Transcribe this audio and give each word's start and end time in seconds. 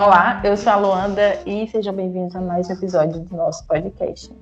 Olá, 0.00 0.40
eu 0.42 0.56
sou 0.56 0.72
a 0.72 0.76
Luanda 0.76 1.38
e 1.44 1.68
sejam 1.68 1.92
bem-vindos 1.92 2.34
a 2.34 2.40
mais 2.40 2.70
um 2.70 2.72
episódio 2.72 3.20
do 3.20 3.36
nosso 3.36 3.66
podcast. 3.66 4.34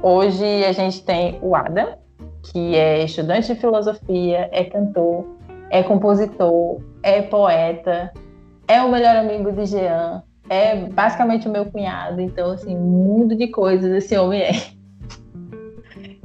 Hoje 0.00 0.64
a 0.64 0.70
gente 0.70 1.02
tem 1.02 1.36
o 1.42 1.56
Adam, 1.56 1.98
que 2.44 2.76
é 2.76 3.02
estudante 3.02 3.52
de 3.52 3.58
filosofia, 3.58 4.48
é 4.52 4.62
cantor, 4.62 5.26
é 5.70 5.82
compositor, 5.82 6.80
é 7.02 7.20
poeta, 7.22 8.12
é 8.68 8.80
o 8.80 8.88
melhor 8.88 9.16
amigo 9.16 9.50
de 9.50 9.66
Jean, 9.66 10.22
é 10.48 10.76
basicamente 10.76 11.48
o 11.48 11.50
meu 11.50 11.66
cunhado, 11.66 12.20
então 12.20 12.52
assim, 12.52 12.76
mundo 12.76 13.34
de 13.34 13.48
coisas 13.48 13.90
esse 13.90 14.16
homem 14.16 14.42
é. 14.42 14.52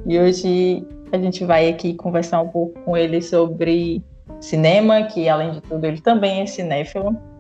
E 0.06 0.20
hoje 0.20 0.88
a 1.12 1.18
gente 1.18 1.44
vai 1.44 1.70
aqui 1.70 1.96
conversar 1.96 2.40
um 2.42 2.50
pouco 2.50 2.80
com 2.82 2.96
ele 2.96 3.20
sobre 3.20 4.04
cinema, 4.40 5.02
que 5.02 5.28
além 5.28 5.54
de 5.54 5.62
tudo 5.62 5.84
ele 5.86 6.02
também 6.02 6.42
é 6.42 6.46
cinéfilo. 6.46 7.33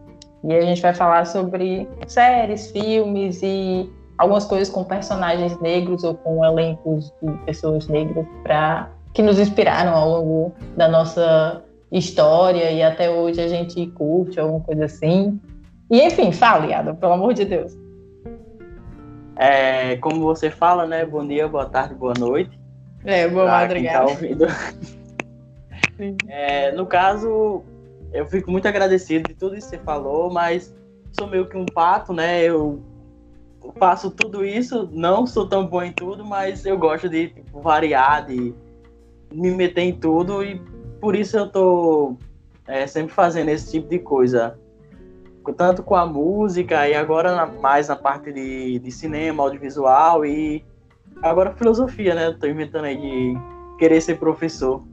E 0.43 0.53
a 0.53 0.61
gente 0.61 0.81
vai 0.81 0.93
falar 0.93 1.25
sobre 1.25 1.87
séries, 2.07 2.71
filmes 2.71 3.41
e 3.41 3.89
algumas 4.17 4.45
coisas 4.45 4.69
com 4.69 4.83
personagens 4.83 5.59
negros 5.61 6.03
ou 6.03 6.15
com 6.15 6.43
elencos 6.43 7.13
de 7.21 7.31
pessoas 7.45 7.87
negras 7.87 8.25
para 8.43 8.89
que 9.13 9.21
nos 9.21 9.39
inspiraram 9.39 9.93
ao 9.93 10.09
longo 10.09 10.53
da 10.75 10.87
nossa 10.87 11.63
história 11.91 12.71
e 12.71 12.81
até 12.81 13.09
hoje 13.09 13.39
a 13.39 13.47
gente 13.47 13.85
curte 13.87 14.39
alguma 14.39 14.59
coisa 14.61 14.85
assim. 14.85 15.39
E 15.89 16.01
enfim, 16.01 16.31
fale, 16.31 16.73
Adam, 16.73 16.95
pelo 16.95 17.13
amor 17.13 17.33
de 17.33 17.45
Deus. 17.45 17.77
É, 19.35 19.95
como 19.97 20.21
você 20.21 20.49
fala, 20.49 20.85
né? 20.85 21.05
Bom 21.05 21.25
dia, 21.25 21.47
boa 21.47 21.65
tarde, 21.65 21.93
boa 21.93 22.13
noite. 22.17 22.59
É, 23.05 23.27
boa 23.27 23.45
madrugada. 23.45 24.07
Tá 24.07 24.73
é, 26.27 26.71
no 26.71 26.85
caso, 26.85 27.63
eu 28.13 28.25
fico 28.27 28.51
muito 28.51 28.67
agradecido 28.67 29.27
de 29.27 29.33
tudo 29.33 29.55
isso 29.55 29.69
que 29.69 29.77
você 29.77 29.83
falou, 29.83 30.31
mas 30.31 30.73
sou 31.11 31.27
meio 31.27 31.47
que 31.47 31.57
um 31.57 31.65
pato, 31.65 32.13
né? 32.13 32.43
Eu 32.43 32.81
faço 33.77 34.11
tudo 34.11 34.45
isso, 34.45 34.89
não 34.91 35.25
sou 35.25 35.47
tão 35.47 35.65
bom 35.65 35.81
em 35.81 35.91
tudo, 35.91 36.23
mas 36.23 36.65
eu 36.65 36.77
gosto 36.77 37.09
de 37.09 37.29
tipo, 37.29 37.59
variar, 37.61 38.27
de 38.27 38.53
me 39.31 39.51
meter 39.51 39.81
em 39.81 39.93
tudo 39.93 40.43
e 40.43 40.61
por 41.01 41.15
isso 41.15 41.37
eu 41.37 41.49
tô 41.49 42.15
é, 42.67 42.85
sempre 42.85 43.13
fazendo 43.13 43.49
esse 43.49 43.71
tipo 43.71 43.89
de 43.89 43.99
coisa. 43.99 44.59
Tanto 45.57 45.83
com 45.83 45.95
a 45.95 46.05
música 46.05 46.87
e 46.87 46.93
agora 46.93 47.35
na, 47.35 47.45
mais 47.45 47.89
na 47.89 47.95
parte 47.95 48.31
de, 48.31 48.79
de 48.79 48.91
cinema, 48.91 49.43
audiovisual 49.43 50.25
e 50.25 50.63
agora 51.21 51.51
filosofia, 51.53 52.15
né? 52.15 52.31
Tô 52.39 52.47
inventando 52.47 52.85
aí 52.85 52.95
de 52.95 53.33
querer 53.77 53.99
ser 54.01 54.19
professor. 54.19 54.83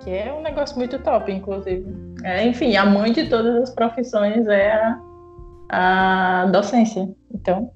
Que 0.00 0.10
é 0.10 0.32
um 0.32 0.40
negócio 0.40 0.76
muito 0.76 0.98
top, 0.98 1.30
inclusive. 1.30 1.86
É, 2.24 2.44
enfim, 2.44 2.76
a 2.76 2.86
mãe 2.86 3.12
de 3.12 3.28
todas 3.28 3.54
as 3.56 3.70
profissões 3.70 4.46
é 4.48 4.72
a, 4.72 6.42
a 6.42 6.46
docência. 6.46 7.08
Então. 7.32 7.70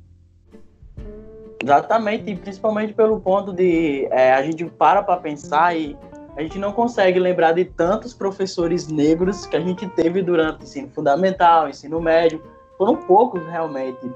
Exatamente, 1.62 2.30
e 2.30 2.36
principalmente 2.36 2.92
pelo 2.92 3.20
ponto 3.20 3.52
de 3.52 4.06
é, 4.10 4.34
a 4.34 4.42
gente 4.42 4.64
para 4.66 5.02
para 5.02 5.18
pensar 5.18 5.74
e 5.74 5.96
a 6.36 6.42
gente 6.42 6.58
não 6.58 6.72
consegue 6.72 7.18
lembrar 7.18 7.52
de 7.52 7.64
tantos 7.64 8.12
professores 8.12 8.88
negros 8.88 9.46
que 9.46 9.56
a 9.56 9.60
gente 9.60 9.88
teve 9.90 10.20
durante 10.20 10.60
o 10.60 10.62
ensino 10.64 10.88
fundamental, 10.90 11.68
ensino 11.68 12.00
médio. 12.00 12.42
Foram 12.76 12.96
poucos 12.96 13.46
realmente. 13.46 14.10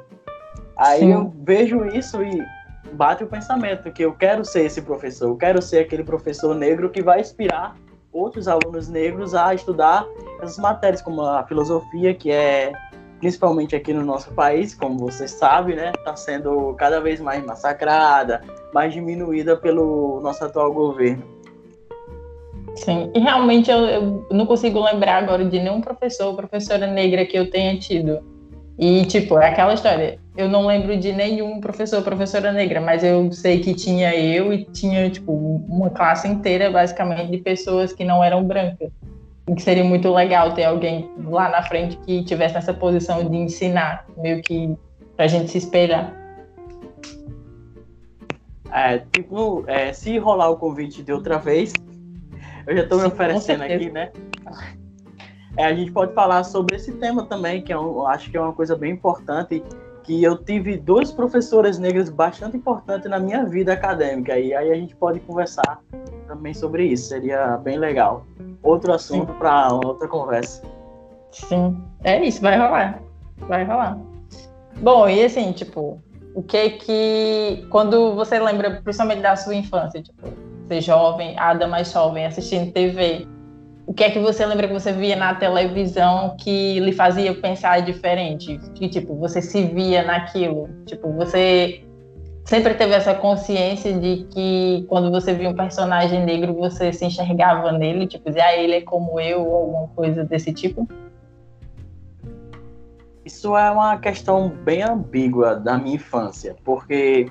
Aí 0.76 1.00
Sim. 1.00 1.12
eu 1.12 1.32
vejo 1.42 1.86
isso 1.86 2.22
e 2.22 2.44
bate 2.92 3.22
o 3.22 3.26
pensamento 3.26 3.90
que 3.92 4.02
eu 4.02 4.12
quero 4.12 4.44
ser 4.44 4.64
esse 4.64 4.82
professor, 4.82 5.28
eu 5.28 5.36
quero 5.36 5.60
ser 5.60 5.80
aquele 5.80 6.02
professor 6.02 6.54
negro 6.54 6.90
que 6.90 7.02
vai 7.02 7.20
inspirar 7.20 7.76
outros 8.18 8.48
alunos 8.48 8.88
negros 8.88 9.34
a 9.34 9.54
estudar 9.54 10.06
essas 10.40 10.58
matérias 10.58 11.02
como 11.02 11.22
a 11.22 11.44
filosofia, 11.44 12.14
que 12.14 12.30
é 12.30 12.72
principalmente 13.18 13.74
aqui 13.74 13.92
no 13.92 14.04
nosso 14.04 14.32
país, 14.32 14.74
como 14.74 14.98
você 14.98 15.26
sabe, 15.26 15.74
né, 15.74 15.92
está 15.96 16.14
sendo 16.14 16.74
cada 16.74 17.00
vez 17.00 17.20
mais 17.20 17.44
massacrada, 17.44 18.42
mais 18.72 18.92
diminuída 18.92 19.56
pelo 19.56 20.20
nosso 20.20 20.44
atual 20.44 20.72
governo. 20.72 21.24
Sim, 22.76 23.10
e 23.14 23.18
realmente 23.18 23.70
eu, 23.70 23.78
eu 23.78 24.26
não 24.30 24.46
consigo 24.46 24.80
lembrar 24.80 25.16
agora 25.16 25.44
de 25.44 25.58
nenhum 25.58 25.80
professor 25.80 26.28
ou 26.28 26.36
professora 26.36 26.86
negra 26.86 27.26
que 27.26 27.36
eu 27.36 27.50
tenha 27.50 27.76
tido. 27.76 28.20
E, 28.78 29.04
tipo, 29.06 29.36
é 29.36 29.48
aquela 29.48 29.74
história. 29.74 30.20
Eu 30.38 30.48
não 30.48 30.68
lembro 30.68 30.96
de 30.96 31.12
nenhum 31.12 31.60
professor 31.60 31.96
ou 31.96 32.02
professora 32.04 32.52
negra, 32.52 32.80
mas 32.80 33.02
eu 33.02 33.32
sei 33.32 33.58
que 33.58 33.74
tinha 33.74 34.14
eu 34.14 34.52
e 34.52 34.64
tinha, 34.66 35.10
tipo, 35.10 35.32
uma 35.32 35.90
classe 35.90 36.28
inteira, 36.28 36.70
basicamente, 36.70 37.32
de 37.32 37.38
pessoas 37.38 37.92
que 37.92 38.04
não 38.04 38.22
eram 38.22 38.44
brancas. 38.44 38.88
E 39.48 39.54
que 39.56 39.60
seria 39.60 39.82
muito 39.82 40.14
legal 40.14 40.54
ter 40.54 40.62
alguém 40.62 41.10
lá 41.24 41.48
na 41.48 41.64
frente 41.64 41.96
que 42.06 42.22
tivesse 42.22 42.56
essa 42.56 42.72
posição 42.72 43.28
de 43.28 43.36
ensinar, 43.36 44.06
meio 44.16 44.40
que 44.40 44.78
pra 45.16 45.26
gente 45.26 45.50
se 45.50 45.58
espelhar. 45.58 46.14
É, 48.72 48.98
tipo, 49.12 49.64
é, 49.66 49.92
se 49.92 50.18
rolar 50.18 50.50
o 50.50 50.56
convite 50.56 51.02
de 51.02 51.12
outra 51.12 51.38
vez, 51.38 51.72
eu 52.64 52.76
já 52.76 52.84
estou 52.84 53.00
me 53.00 53.06
oferecendo 53.08 53.64
aqui, 53.64 53.90
né? 53.90 54.12
É, 55.56 55.64
a 55.64 55.74
gente 55.74 55.90
pode 55.90 56.14
falar 56.14 56.44
sobre 56.44 56.76
esse 56.76 56.92
tema 56.92 57.24
também, 57.24 57.60
que 57.60 57.74
eu 57.74 58.06
é 58.06 58.14
acho 58.14 58.30
que 58.30 58.36
é 58.36 58.40
uma 58.40 58.52
coisa 58.52 58.76
bem 58.76 58.92
importante, 58.92 59.60
que 60.08 60.22
eu 60.22 60.38
tive 60.38 60.78
duas 60.78 61.12
professoras 61.12 61.78
negras 61.78 62.08
bastante 62.08 62.56
importantes 62.56 63.10
na 63.10 63.18
minha 63.18 63.44
vida 63.44 63.74
acadêmica, 63.74 64.38
e 64.38 64.54
aí 64.54 64.72
a 64.72 64.74
gente 64.74 64.96
pode 64.96 65.20
conversar 65.20 65.82
também 66.26 66.54
sobre 66.54 66.86
isso, 66.86 67.10
seria 67.10 67.58
bem 67.58 67.78
legal. 67.78 68.24
Outro 68.62 68.94
assunto 68.94 69.34
para 69.34 69.68
outra 69.70 70.08
conversa. 70.08 70.62
Sim, 71.30 71.78
é 72.04 72.24
isso, 72.24 72.40
vai 72.40 72.58
rolar, 72.58 73.02
vai 73.40 73.64
rolar. 73.64 73.98
Bom, 74.80 75.06
e 75.10 75.22
assim, 75.22 75.52
tipo, 75.52 76.00
o 76.34 76.42
que 76.42 76.70
que, 76.70 77.66
quando 77.68 78.14
você 78.14 78.38
lembra, 78.38 78.80
principalmente 78.82 79.20
da 79.20 79.36
sua 79.36 79.54
infância, 79.54 80.02
tipo, 80.02 80.26
ser 80.68 80.80
jovem, 80.80 81.38
Ada 81.38 81.68
mais 81.68 81.92
jovem, 81.92 82.24
assistindo 82.24 82.72
TV, 82.72 83.28
o 83.88 83.94
que 83.94 84.04
é 84.04 84.10
que 84.10 84.18
você 84.18 84.44
lembra 84.44 84.68
que 84.68 84.74
você 84.74 84.92
via 84.92 85.16
na 85.16 85.34
televisão 85.34 86.36
que 86.36 86.78
lhe 86.78 86.92
fazia 86.92 87.34
pensar 87.34 87.80
diferente? 87.80 88.60
Que, 88.74 88.86
tipo, 88.86 89.14
você 89.14 89.40
se 89.40 89.64
via 89.64 90.04
naquilo? 90.04 90.68
Tipo, 90.84 91.10
você 91.14 91.82
sempre 92.44 92.74
teve 92.74 92.92
essa 92.92 93.14
consciência 93.14 93.94
de 93.94 94.26
que 94.30 94.84
quando 94.90 95.10
você 95.10 95.32
via 95.32 95.48
um 95.48 95.54
personagem 95.54 96.22
negro, 96.22 96.52
você 96.52 96.92
se 96.92 97.06
enxergava 97.06 97.72
nele? 97.72 98.06
Tipo, 98.06 98.28
dizia, 98.28 98.44
ah, 98.44 98.56
ele 98.58 98.74
é 98.74 98.80
como 98.82 99.18
eu, 99.18 99.40
ou 99.40 99.54
alguma 99.54 99.88
coisa 99.96 100.22
desse 100.22 100.52
tipo? 100.52 100.86
Isso 103.24 103.56
é 103.56 103.70
uma 103.70 103.96
questão 103.96 104.50
bem 104.50 104.82
ambígua 104.82 105.54
da 105.56 105.78
minha 105.78 105.94
infância, 105.94 106.54
porque 106.62 107.30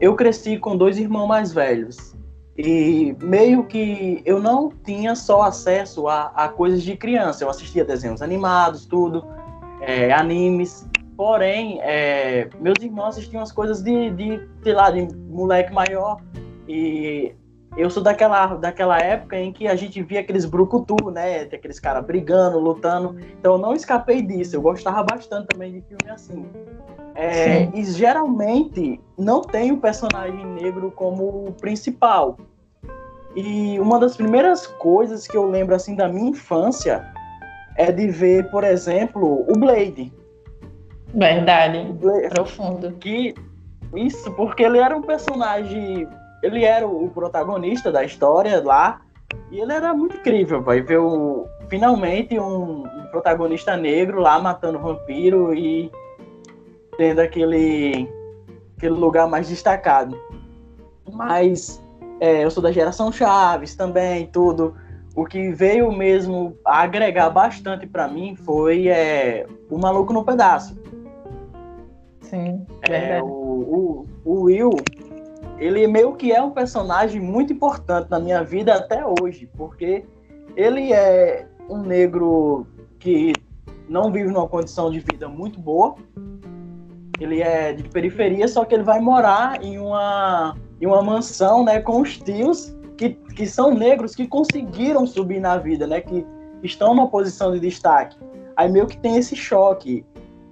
eu 0.00 0.16
cresci 0.16 0.56
com 0.56 0.78
dois 0.78 0.98
irmãos 0.98 1.26
mais 1.26 1.52
velhos. 1.52 2.16
E 2.62 3.16
meio 3.22 3.64
que 3.64 4.22
eu 4.24 4.40
não 4.40 4.70
tinha 4.84 5.14
só 5.14 5.42
acesso 5.42 6.08
a, 6.08 6.32
a 6.34 6.48
coisas 6.48 6.82
de 6.82 6.96
criança. 6.96 7.44
Eu 7.44 7.50
assistia 7.50 7.84
desenhos 7.84 8.20
animados, 8.20 8.84
tudo, 8.84 9.24
é, 9.80 10.12
animes. 10.12 10.88
Porém, 11.16 11.80
é, 11.82 12.48
meus 12.60 12.82
irmãos 12.82 13.08
assistiam 13.08 13.42
as 13.42 13.52
coisas 13.52 13.82
de, 13.82 14.10
de, 14.10 14.48
sei 14.62 14.72
lá, 14.72 14.90
de 14.90 15.08
moleque 15.28 15.72
maior. 15.72 16.20
E 16.68 17.34
eu 17.76 17.88
sou 17.88 18.02
daquela, 18.02 18.54
daquela 18.56 18.98
época 18.98 19.38
em 19.38 19.52
que 19.52 19.68
a 19.68 19.76
gente 19.76 20.02
via 20.02 20.20
aqueles 20.20 20.44
brucutu, 20.44 21.10
né? 21.10 21.42
Aqueles 21.42 21.78
caras 21.78 22.04
brigando, 22.04 22.58
lutando. 22.58 23.16
Então 23.38 23.54
eu 23.54 23.58
não 23.58 23.74
escapei 23.74 24.22
disso. 24.22 24.56
Eu 24.56 24.62
gostava 24.62 25.02
bastante 25.02 25.48
também 25.48 25.72
de 25.72 25.80
filme 25.82 26.10
assim. 26.10 26.46
É, 27.14 27.68
e 27.74 27.84
geralmente 27.84 29.00
não 29.18 29.42
tem 29.42 29.72
o 29.72 29.76
personagem 29.76 30.44
negro 30.46 30.90
como 30.90 31.52
principal. 31.60 32.36
E 33.36 33.78
uma 33.78 33.98
das 33.98 34.16
primeiras 34.16 34.66
coisas 34.66 35.26
que 35.26 35.36
eu 35.36 35.48
lembro 35.48 35.74
assim 35.74 35.94
da 35.94 36.08
minha 36.08 36.30
infância 36.30 37.04
é 37.76 37.92
de 37.92 38.08
ver, 38.08 38.50
por 38.50 38.64
exemplo, 38.64 39.44
o 39.48 39.52
Blade. 39.58 40.12
Verdade. 41.14 41.92
Blade, 41.92 42.28
Profundo. 42.28 42.92
Que 42.92 43.34
isso, 43.94 44.30
porque 44.32 44.62
ele 44.62 44.78
era 44.78 44.96
um 44.96 45.02
personagem, 45.02 46.08
ele 46.42 46.64
era 46.64 46.86
o 46.86 47.08
protagonista 47.10 47.90
da 47.90 48.04
história 48.04 48.62
lá, 48.62 49.00
e 49.50 49.60
ele 49.60 49.72
era 49.72 49.94
muito 49.94 50.16
incrível, 50.16 50.62
vai 50.62 50.80
ver 50.80 50.98
o, 50.98 51.46
finalmente 51.68 52.38
um, 52.38 52.82
um 52.82 53.06
protagonista 53.10 53.76
negro 53.76 54.20
lá 54.20 54.38
matando 54.40 54.78
vampiro 54.78 55.54
e 55.54 55.90
tendo 56.96 57.20
aquele 57.20 58.08
aquele 58.76 58.94
lugar 58.94 59.28
mais 59.28 59.48
destacado. 59.48 60.18
Mas 61.12 61.82
é, 62.20 62.44
eu 62.44 62.50
sou 62.50 62.62
da 62.62 62.70
geração 62.70 63.10
Chaves 63.10 63.74
também, 63.74 64.26
tudo. 64.26 64.76
O 65.16 65.24
que 65.24 65.50
veio 65.50 65.90
mesmo 65.90 66.56
a 66.64 66.82
agregar 66.82 67.30
bastante 67.30 67.86
para 67.86 68.06
mim 68.06 68.36
foi 68.36 68.88
é, 68.88 69.46
o 69.70 69.78
Maluco 69.78 70.12
no 70.12 70.24
Pedaço. 70.24 70.78
Sim, 72.20 72.64
é, 72.88 73.20
o, 73.20 73.26
o, 73.26 74.06
o 74.24 74.40
Will, 74.42 74.70
ele 75.58 75.86
meio 75.88 76.14
que 76.14 76.30
é 76.30 76.40
um 76.40 76.50
personagem 76.50 77.20
muito 77.20 77.52
importante 77.52 78.08
na 78.08 78.20
minha 78.20 78.44
vida 78.44 78.74
até 78.74 79.02
hoje, 79.04 79.50
porque 79.56 80.04
ele 80.54 80.92
é 80.92 81.46
um 81.68 81.78
negro 81.78 82.66
que 82.98 83.32
não 83.88 84.12
vive 84.12 84.30
numa 84.30 84.46
condição 84.46 84.90
de 84.90 85.00
vida 85.00 85.26
muito 85.26 85.58
boa. 85.58 85.96
Ele 87.18 87.42
é 87.42 87.72
de 87.72 87.82
periferia, 87.88 88.46
só 88.46 88.64
que 88.64 88.74
ele 88.74 88.84
vai 88.84 89.00
morar 89.00 89.62
em 89.62 89.78
uma, 89.78 90.54
em 90.80 90.86
uma 90.86 91.02
mansão, 91.02 91.64
né, 91.64 91.80
com 91.80 92.00
os 92.00 92.16
tios 92.18 92.74
que, 92.96 93.10
que 93.10 93.46
são 93.46 93.74
negros 93.74 94.14
que 94.14 94.26
conseguiram 94.26 95.06
subir 95.06 95.40
na 95.40 95.56
vida, 95.56 95.86
né, 95.86 96.00
que 96.00 96.26
estão 96.62 96.94
numa 96.94 97.08
posição 97.08 97.52
de 97.52 97.60
destaque. 97.60 98.16
Aí 98.56 98.70
meio 98.70 98.86
que 98.86 98.98
tem 98.98 99.16
esse 99.16 99.34
choque. 99.36 100.04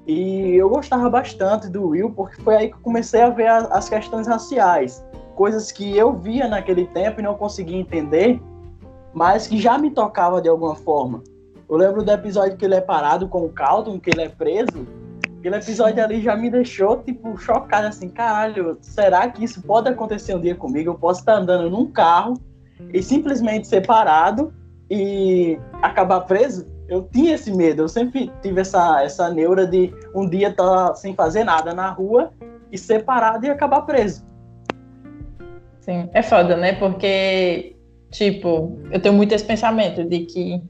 E 0.07 0.55
eu 0.55 0.71
gostava 0.71 1.11
bastante 1.11 1.69
do 1.69 1.89
Will, 1.89 2.11
porque 2.11 2.41
foi 2.43 2.57
aí 2.57 2.69
que 2.69 2.75
eu 2.75 2.81
comecei 2.81 3.21
a 3.21 3.29
ver 3.29 3.49
a, 3.49 3.59
as 3.67 3.89
questões 3.89 4.27
raciais. 4.27 5.05
Coisas 5.35 5.71
que 5.71 5.97
eu 5.97 6.15
via 6.15 6.49
naquele 6.49 6.87
tempo 6.87 7.21
e 7.21 7.23
não 7.23 7.35
conseguia 7.35 7.79
entender, 7.79 8.41
mas 9.13 9.47
que 9.47 9.59
já 9.59 9.77
me 9.77 9.91
tocava 9.91 10.41
de 10.41 10.49
alguma 10.49 10.75
forma. 10.75 11.23
Eu 11.69 11.77
lembro 11.77 12.03
do 12.03 12.11
episódio 12.11 12.57
que 12.57 12.65
ele 12.65 12.77
é 12.77 12.81
parado 12.81 13.29
com 13.29 13.45
o 13.45 13.51
Calton, 13.51 14.01
que 14.01 14.09
ele 14.09 14.23
é 14.23 14.29
preso. 14.29 14.87
Aquele 15.39 15.57
episódio 15.57 16.03
ali 16.03 16.21
já 16.21 16.37
me 16.37 16.51
deixou, 16.51 17.01
tipo, 17.03 17.37
chocado, 17.39 17.87
assim, 17.87 18.09
caralho, 18.09 18.77
será 18.81 19.29
que 19.31 19.45
isso 19.45 19.63
pode 19.63 19.89
acontecer 19.89 20.35
um 20.35 20.41
dia 20.41 20.57
comigo? 20.57 20.91
Eu 20.91 20.95
posso 20.95 21.21
estar 21.21 21.35
andando 21.35 21.71
num 21.71 21.87
carro 21.93 22.35
e 22.93 23.01
simplesmente 23.03 23.67
ser 23.69 23.87
parado 23.87 24.53
e 24.91 25.59
acabar 25.81 26.23
preso? 26.23 26.67
Eu 26.89 27.03
tinha 27.13 27.35
esse 27.35 27.55
medo, 27.55 27.83
eu 27.83 27.89
sempre 27.89 28.33
tive 28.43 28.61
essa, 28.61 29.03
essa 29.05 29.31
neura 29.31 29.67
de 29.67 29.95
um 30.15 30.29
dia 30.29 30.49
estar 30.49 30.89
tá 30.89 30.95
sem 30.95 31.15
fazer 31.15 31.45
nada 31.45 31.73
na 31.73 31.91
rua 31.91 32.33
e 32.73 32.79
ser 32.79 33.05
parado 33.05 33.47
e 33.47 33.51
acabar 33.51 33.83
preso. 33.83 34.25
Sim, 35.81 36.09
é 36.13 36.23
foda, 36.23 36.57
né? 36.57 36.73
Porque, 36.73 37.77
tipo, 38.11 38.77
eu 38.91 39.01
tenho 39.01 39.15
muito 39.15 39.35
esse 39.35 39.45
pensamento 39.45 40.03
de 40.05 40.21
que 40.27 40.63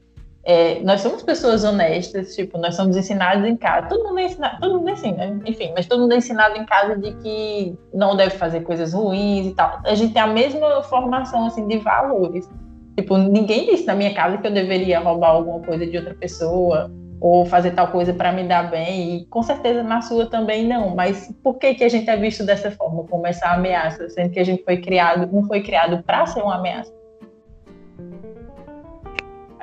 é, 0.43 0.79
nós 0.81 1.01
somos 1.01 1.21
pessoas 1.21 1.63
honestas, 1.63 2.35
tipo, 2.35 2.57
nós 2.57 2.75
somos 2.75 2.95
ensinados 2.95 3.45
em 3.45 3.55
casa. 3.55 3.87
Todo 3.87 4.05
mundo 4.05 4.19
é 4.19 4.25
ensinado, 4.25 4.59
todo 4.59 4.79
mundo 4.79 4.89
ensina, 4.89 5.39
enfim, 5.45 5.71
mas 5.75 5.85
todo 5.85 6.01
mundo 6.01 6.13
é 6.13 6.17
ensinado 6.17 6.57
em 6.57 6.65
casa 6.65 6.95
de 6.95 7.13
que 7.15 7.77
não 7.93 8.15
deve 8.15 8.31
fazer 8.31 8.61
coisas 8.61 8.93
ruins 8.93 9.47
e 9.47 9.53
tal. 9.53 9.79
A 9.85 9.95
gente 9.95 10.13
tem 10.13 10.21
a 10.21 10.27
mesma 10.27 10.81
formação, 10.83 11.45
assim, 11.45 11.67
de 11.67 11.77
valores. 11.77 12.49
Tipo, 12.97 13.17
ninguém 13.17 13.65
disse 13.65 13.85
na 13.85 13.95
minha 13.95 14.13
casa 14.13 14.37
que 14.37 14.47
eu 14.47 14.51
deveria 14.51 14.99
roubar 14.99 15.29
alguma 15.29 15.59
coisa 15.59 15.85
de 15.85 15.97
outra 15.97 16.13
pessoa 16.13 16.91
ou 17.21 17.45
fazer 17.45 17.71
tal 17.71 17.89
coisa 17.89 18.13
para 18.13 18.31
me 18.31 18.43
dar 18.43 18.71
bem. 18.71 19.17
E 19.17 19.25
com 19.25 19.43
certeza 19.43 19.83
na 19.83 20.01
sua 20.01 20.25
também 20.25 20.65
não. 20.65 20.95
Mas 20.95 21.33
por 21.43 21.57
que 21.57 21.75
que 21.75 21.83
a 21.83 21.89
gente 21.89 22.09
é 22.09 22.17
visto 22.17 22.45
dessa 22.45 22.71
forma, 22.71 23.03
como 23.03 23.27
essa 23.27 23.51
ameaça, 23.51 24.09
sendo 24.09 24.31
que 24.31 24.39
a 24.39 24.43
gente 24.43 24.63
foi 24.63 24.77
criado, 24.77 25.29
não 25.31 25.43
foi 25.43 25.61
criado 25.61 26.01
para 26.03 26.25
ser 26.25 26.41
uma 26.41 26.55
ameaça? 26.55 26.98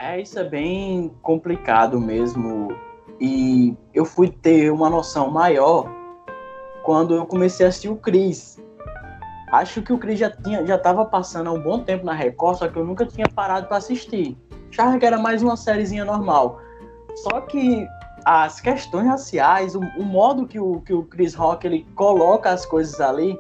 É, 0.07 0.21
isso 0.21 0.39
é 0.39 0.45
bem 0.45 1.11
complicado 1.21 2.01
mesmo. 2.01 2.69
E 3.21 3.77
eu 3.93 4.05
fui 4.05 4.31
ter 4.31 4.71
uma 4.71 4.89
noção 4.89 5.33
maior 5.33 5.91
quando 6.85 7.15
eu 7.17 7.27
comecei 7.27 7.67
a 7.67 7.71
assistir 7.71 7.89
o 7.89 7.97
Cris. 7.97 8.57
Acho 9.51 9.83
que 9.83 9.93
o 9.93 9.99
Cris 9.99 10.21
já 10.21 10.31
tinha, 10.31 10.65
já 10.65 10.77
estava 10.77 11.05
passando 11.05 11.49
há 11.49 11.53
um 11.53 11.61
bom 11.61 11.83
tempo 11.83 12.05
na 12.05 12.13
Record, 12.13 12.59
só 12.59 12.69
que 12.69 12.79
eu 12.79 12.85
nunca 12.85 13.05
tinha 13.05 13.27
parado 13.35 13.67
para 13.67 13.79
assistir. 13.79 14.39
Achava 14.71 14.97
que 14.97 15.05
era 15.05 15.19
mais 15.19 15.43
uma 15.43 15.57
sériezinha 15.57 16.05
normal. 16.05 16.61
Só 17.17 17.41
que 17.41 17.85
as 18.25 18.61
questões 18.61 19.09
raciais, 19.09 19.75
o, 19.75 19.81
o 19.81 20.05
modo 20.05 20.47
que 20.47 20.61
o, 20.61 20.83
que 20.83 20.95
o 20.95 21.03
Chris 21.03 21.35
Rock 21.35 21.67
ele 21.67 21.85
coloca 21.97 22.51
as 22.51 22.65
coisas 22.65 23.01
ali, 23.01 23.37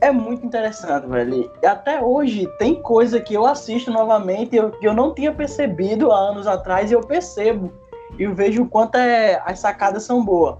é 0.00 0.10
muito 0.10 0.44
interessante, 0.46 1.06
velho. 1.06 1.50
Até 1.64 2.02
hoje 2.02 2.48
tem 2.58 2.80
coisa 2.80 3.20
que 3.20 3.34
eu 3.34 3.46
assisto 3.46 3.90
novamente 3.90 4.56
eu, 4.56 4.70
que 4.70 4.86
eu 4.86 4.94
não 4.94 5.14
tinha 5.14 5.32
percebido 5.32 6.10
há 6.10 6.18
anos 6.18 6.46
atrás 6.46 6.90
e 6.90 6.94
eu 6.94 7.00
percebo. 7.00 7.72
E 8.18 8.22
eu 8.22 8.34
vejo 8.34 8.62
o 8.62 8.68
quanto 8.68 8.96
é, 8.96 9.40
as 9.44 9.58
sacadas 9.58 10.04
são 10.04 10.24
boas. 10.24 10.56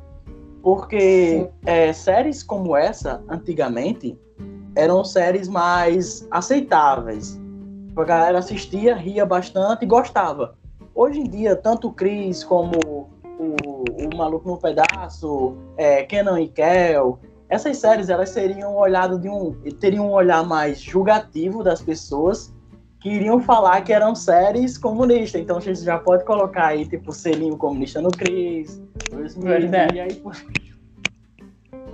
Porque 0.62 1.48
é, 1.64 1.92
séries 1.92 2.42
como 2.42 2.76
essa, 2.76 3.22
antigamente, 3.28 4.18
eram 4.76 5.02
séries 5.04 5.48
mais 5.48 6.26
aceitáveis. 6.30 7.40
A 7.96 8.04
galera 8.04 8.38
assistia, 8.38 8.94
ria 8.94 9.24
bastante 9.24 9.84
e 9.84 9.86
gostava. 9.86 10.54
Hoje 10.94 11.20
em 11.20 11.24
dia, 11.24 11.56
tanto 11.56 11.88
o 11.88 11.92
Chris 11.92 12.44
como 12.44 13.08
o, 13.38 13.54
o 14.04 14.16
Maluco 14.16 14.48
no 14.48 14.58
Pedaço, 14.58 15.56
é, 15.76 16.02
Kenan 16.04 16.40
e 16.40 16.48
Kel, 16.48 17.18
essas 17.50 17.76
séries 17.78 18.08
elas 18.08 18.30
seriam 18.30 18.76
olhado 18.76 19.18
de 19.18 19.28
um 19.28 19.52
teriam 19.80 20.06
um 20.06 20.12
olhar 20.12 20.46
mais 20.46 20.80
julgativo 20.80 21.64
das 21.64 21.82
pessoas 21.82 22.54
que 23.00 23.08
iriam 23.08 23.40
falar 23.40 23.80
que 23.80 23.92
eram 23.92 24.14
séries 24.14 24.78
comunistas. 24.78 25.40
Então 25.40 25.56
a 25.56 25.60
gente 25.60 25.80
já 25.80 25.98
pode 25.98 26.24
colocar 26.24 26.68
aí 26.68 26.86
tipo 26.86 27.12
selinho 27.12 27.56
comunista 27.56 28.00
no 28.00 28.10
Cris, 28.10 28.80
verdade. 29.36 29.96
e 29.96 30.00
aí 30.00 30.22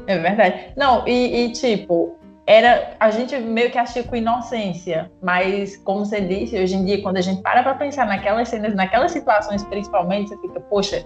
É 0.06 0.18
verdade. 0.18 0.72
Não, 0.76 1.06
e, 1.06 1.46
e, 1.46 1.52
tipo, 1.52 2.16
era 2.46 2.94
a 3.00 3.10
gente 3.10 3.36
meio 3.38 3.70
que 3.70 3.78
achou 3.78 4.04
com 4.04 4.14
inocência, 4.14 5.10
mas 5.22 5.76
como 5.78 6.04
você 6.04 6.20
disse, 6.20 6.58
hoje 6.58 6.74
em 6.74 6.84
dia 6.84 7.02
quando 7.02 7.16
a 7.16 7.20
gente 7.20 7.40
para 7.42 7.62
para 7.62 7.74
pensar 7.74 8.06
naquelas 8.06 8.48
cenas, 8.48 8.74
naquelas 8.74 9.12
situações 9.12 9.64
principalmente, 9.64 10.28
você 10.28 10.38
fica, 10.38 10.60
poxa, 10.60 11.04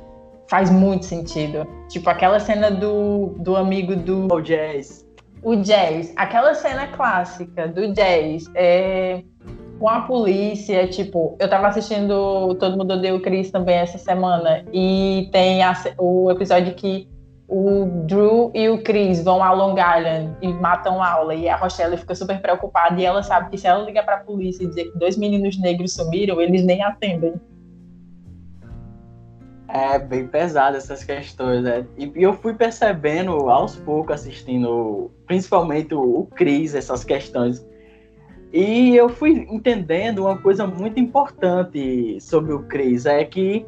faz 0.51 0.69
muito 0.69 1.07
sentido. 1.07 1.65
Tipo, 1.89 2.11
aquela 2.11 2.41
cena 2.41 2.71
do, 2.71 3.37
do 3.39 3.57
amigo 3.57 3.95
do. 3.95 4.27
O 4.31 4.41
Jazz. 4.41 5.07
O 5.43 5.55
Jazz. 5.55 6.13
Aquela 6.17 6.55
cena 6.55 6.89
clássica 6.89 7.69
do 7.69 7.93
Jazz. 7.95 8.51
É, 8.55 9.23
com 9.79 9.89
a 9.89 10.01
polícia, 10.03 10.87
tipo, 10.89 11.37
eu 11.39 11.49
tava 11.49 11.69
assistindo 11.69 12.55
Todo 12.57 12.77
Mundo 12.77 12.95
Odeia 12.95 13.15
o 13.15 13.21
Chris 13.21 13.51
também 13.51 13.77
essa 13.77 13.97
semana. 13.97 14.65
E 14.73 15.31
tem 15.33 15.63
a, 15.63 15.73
o 15.97 16.31
episódio 16.33 16.75
que 16.75 17.09
o 17.49 17.87
Drew 18.07 18.51
e 18.55 18.69
o 18.69 18.83
Chris 18.83 19.23
vão 19.23 19.43
a 19.43 19.53
Long 19.53 19.75
Island 19.75 20.37
e 20.43 20.53
matam 20.53 21.01
a 21.01 21.13
aula. 21.13 21.35
E 21.35 21.49
a 21.49 21.57
Rochelle 21.57 21.97
fica 21.97 22.15
super 22.15 22.43
preocupada. 22.43 23.01
E 23.01 23.05
ela 23.05 23.23
sabe 23.23 23.51
que 23.51 23.59
se 23.59 23.69
ela 23.69 23.85
ligar 23.85 24.05
pra 24.05 24.19
polícia 24.19 24.65
e 24.65 24.67
dizer 24.67 24.91
que 24.91 24.99
dois 24.99 25.17
meninos 25.17 25.57
negros 25.61 25.95
sumiram, 25.95 26.41
eles 26.41 26.65
nem 26.65 26.83
atendem. 26.83 27.35
É 29.73 29.99
bem 29.99 30.27
pesado 30.27 30.77
essas 30.77 31.05
questões, 31.05 31.63
né? 31.63 31.87
E, 31.97 32.11
eu 32.17 32.33
fui 32.35 32.55
percebendo 32.55 33.33
aos 33.49 33.77
poucos, 33.77 34.17
assistindo 34.17 35.11
principalmente 35.27 35.95
o, 35.95 36.27
Cris, 36.35 36.75
essas 36.75 37.05
questões. 37.05 37.65
E 38.53 38.97
eu 38.97 39.09
fui 39.09 39.47
entendendo 39.49 40.23
uma 40.23 40.37
coisa 40.39 40.67
muito 40.67 40.99
importante 40.99 42.21
sobre 42.21 42.53
o 42.53 42.65
Cris, 42.65 43.07
é 43.07 43.25
que 43.25 43.65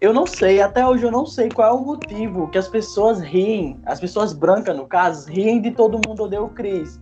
eu 0.00 0.12
não 0.14 0.26
sei, 0.26 0.62
até 0.62 0.86
hoje 0.86 1.04
eu 1.04 1.10
não 1.10 1.26
sei 1.26 1.50
qual 1.50 1.68
é 1.68 1.72
o 1.72 1.84
motivo 1.84 2.48
que 2.48 2.56
as 2.56 2.68
pessoas 2.68 3.20
riem, 3.20 3.78
as 3.84 4.00
pessoas 4.00 4.32
brancas, 4.32 4.74
no 4.74 4.86
caso, 4.86 5.30
riem 5.30 5.60
de 5.60 5.70
todo 5.70 6.00
mundo 6.06 6.24
odeia 6.24 6.42
o 6.42 6.48
Cris. 6.48 6.98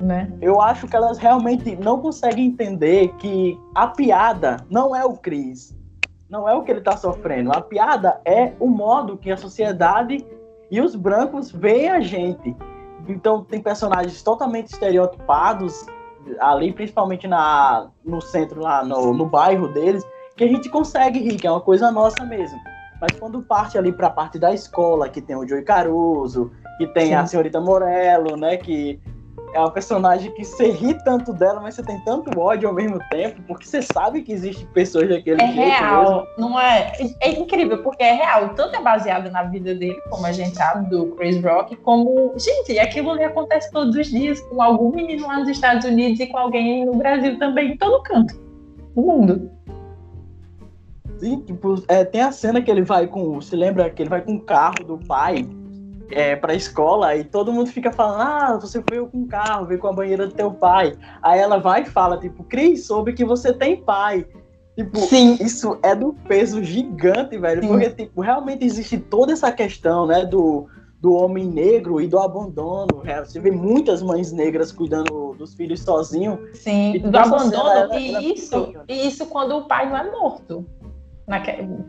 Né? 0.00 0.32
Eu 0.40 0.60
acho 0.60 0.86
que 0.86 0.96
elas 0.96 1.18
realmente 1.18 1.76
não 1.76 2.00
conseguem 2.00 2.46
entender 2.46 3.08
que 3.18 3.58
a 3.74 3.86
piada 3.86 4.56
não 4.70 4.96
é 4.96 5.04
o 5.04 5.14
Cris 5.14 5.74
não 6.34 6.48
é 6.48 6.52
o 6.52 6.62
que 6.62 6.72
ele 6.72 6.80
está 6.80 6.96
sofrendo. 6.96 7.52
A 7.52 7.60
piada 7.60 8.20
é 8.24 8.52
o 8.58 8.66
modo 8.66 9.16
que 9.16 9.30
a 9.30 9.36
sociedade 9.36 10.26
e 10.68 10.80
os 10.80 10.96
brancos 10.96 11.52
veem 11.52 11.88
a 11.88 12.00
gente. 12.00 12.56
Então 13.06 13.44
tem 13.44 13.62
personagens 13.62 14.20
totalmente 14.20 14.72
estereotipados 14.72 15.86
ali, 16.40 16.72
principalmente 16.72 17.28
na, 17.28 17.88
no 18.04 18.20
centro, 18.20 18.60
lá 18.60 18.84
no, 18.84 19.14
no 19.14 19.26
bairro 19.26 19.68
deles, 19.68 20.04
que 20.36 20.42
a 20.42 20.48
gente 20.48 20.68
consegue 20.68 21.20
rir, 21.20 21.36
que 21.36 21.46
é 21.46 21.50
uma 21.50 21.60
coisa 21.60 21.92
nossa 21.92 22.24
mesmo. 22.24 22.58
Mas 23.00 23.16
quando 23.20 23.40
parte 23.40 23.78
ali 23.78 23.92
para 23.92 24.08
a 24.08 24.10
parte 24.10 24.36
da 24.36 24.52
escola, 24.52 25.08
que 25.08 25.20
tem 25.20 25.36
o 25.36 25.46
Joey 25.46 25.62
Caruso, 25.62 26.50
que 26.78 26.86
tem 26.88 27.08
Sim. 27.08 27.14
a 27.14 27.26
senhorita 27.26 27.60
Morello, 27.60 28.36
né, 28.36 28.56
que 28.56 29.00
é 29.54 29.58
uma 29.58 29.70
personagem 29.70 30.32
que 30.32 30.44
você 30.44 30.70
ri 30.70 30.94
tanto 31.04 31.32
dela, 31.32 31.60
mas 31.60 31.76
você 31.76 31.82
tem 31.82 31.98
tanto 32.00 32.38
ódio 32.38 32.68
ao 32.68 32.74
mesmo 32.74 32.98
tempo, 33.08 33.40
porque 33.46 33.66
você 33.66 33.80
sabe 33.80 34.22
que 34.22 34.32
existem 34.32 34.66
pessoas 34.66 35.08
daquele 35.08 35.40
é 35.40 35.46
jeito. 35.46 35.60
É 35.60 35.78
real, 35.78 36.16
mesmo. 36.16 36.28
não 36.36 36.60
é? 36.60 36.92
É 37.20 37.30
incrível, 37.30 37.80
porque 37.82 38.02
é 38.02 38.14
real. 38.14 38.48
Tanto 38.50 38.76
é 38.76 38.82
baseado 38.82 39.30
na 39.30 39.44
vida 39.44 39.72
dele, 39.72 39.96
como 40.10 40.26
a 40.26 40.32
gente 40.32 40.56
sabe, 40.56 40.90
do 40.90 41.06
Chris 41.14 41.40
Rock, 41.42 41.76
como. 41.76 42.34
Gente, 42.36 42.76
aquilo 42.80 43.12
ali 43.12 43.22
acontece 43.22 43.70
todos 43.70 43.94
os 43.94 44.08
dias 44.08 44.40
com 44.40 44.60
algum 44.60 44.90
menino 44.90 45.26
lá 45.26 45.38
nos 45.38 45.48
Estados 45.48 45.84
Unidos 45.84 46.18
e 46.18 46.26
com 46.26 46.36
alguém 46.36 46.84
no 46.84 46.96
Brasil 46.96 47.38
também, 47.38 47.72
em 47.72 47.76
todo 47.76 48.02
canto. 48.02 48.34
No 48.96 49.02
mundo. 49.02 49.50
Sim, 51.18 51.40
tipo, 51.40 51.80
é, 51.86 52.04
tem 52.04 52.22
a 52.22 52.32
cena 52.32 52.60
que 52.60 52.70
ele 52.70 52.82
vai 52.82 53.06
com. 53.06 53.40
Se 53.40 53.54
lembra 53.54 53.88
que 53.88 54.02
ele 54.02 54.10
vai 54.10 54.20
com 54.20 54.34
o 54.34 54.40
carro 54.40 54.84
do 54.84 54.98
pai 54.98 55.48
é, 56.10 56.36
pra 56.36 56.54
escola 56.54 57.16
e 57.16 57.24
todo 57.24 57.52
mundo 57.52 57.70
fica 57.70 57.92
falando: 57.92 58.20
Ah, 58.20 58.58
você 58.60 58.82
veio 58.88 59.06
com 59.08 59.22
o 59.22 59.26
carro, 59.26 59.66
veio 59.66 59.80
com 59.80 59.88
a 59.88 59.92
banheira 59.92 60.26
do 60.26 60.34
teu 60.34 60.50
pai. 60.50 60.94
Aí 61.22 61.40
ela 61.40 61.58
vai 61.58 61.82
e 61.82 61.86
fala: 61.86 62.18
Tipo, 62.18 62.44
Cris, 62.44 62.86
soube 62.86 63.12
que 63.12 63.24
você 63.24 63.52
tem 63.52 63.82
pai. 63.82 64.26
Tipo, 64.76 64.98
Sim. 64.98 65.36
isso 65.40 65.78
é 65.82 65.94
do 65.94 66.12
peso 66.26 66.62
gigante, 66.62 67.38
velho. 67.38 67.62
Sim. 67.62 67.68
Porque, 67.68 67.90
tipo, 67.90 68.20
realmente 68.20 68.64
existe 68.64 68.98
toda 68.98 69.32
essa 69.32 69.52
questão, 69.52 70.04
né, 70.04 70.26
do, 70.26 70.66
do 71.00 71.12
homem 71.12 71.46
negro 71.46 72.00
e 72.00 72.08
do 72.08 72.18
abandono. 72.18 73.02
É, 73.04 73.20
você 73.24 73.38
vê 73.38 73.52
muitas 73.52 74.02
mães 74.02 74.32
negras 74.32 74.72
cuidando 74.72 75.34
dos 75.38 75.54
filhos 75.54 75.80
sozinho. 75.80 76.40
Sim, 76.54 76.96
e 76.96 76.98
do 76.98 77.16
abandono. 77.16 77.54
Ela, 77.54 77.78
ela, 77.78 78.00
e, 78.00 78.08
ela 78.08 78.22
isso, 78.22 78.72
e 78.88 79.06
isso 79.06 79.26
quando 79.26 79.56
o 79.56 79.64
pai 79.64 79.88
não 79.88 79.96
é 79.96 80.10
morto. 80.10 80.66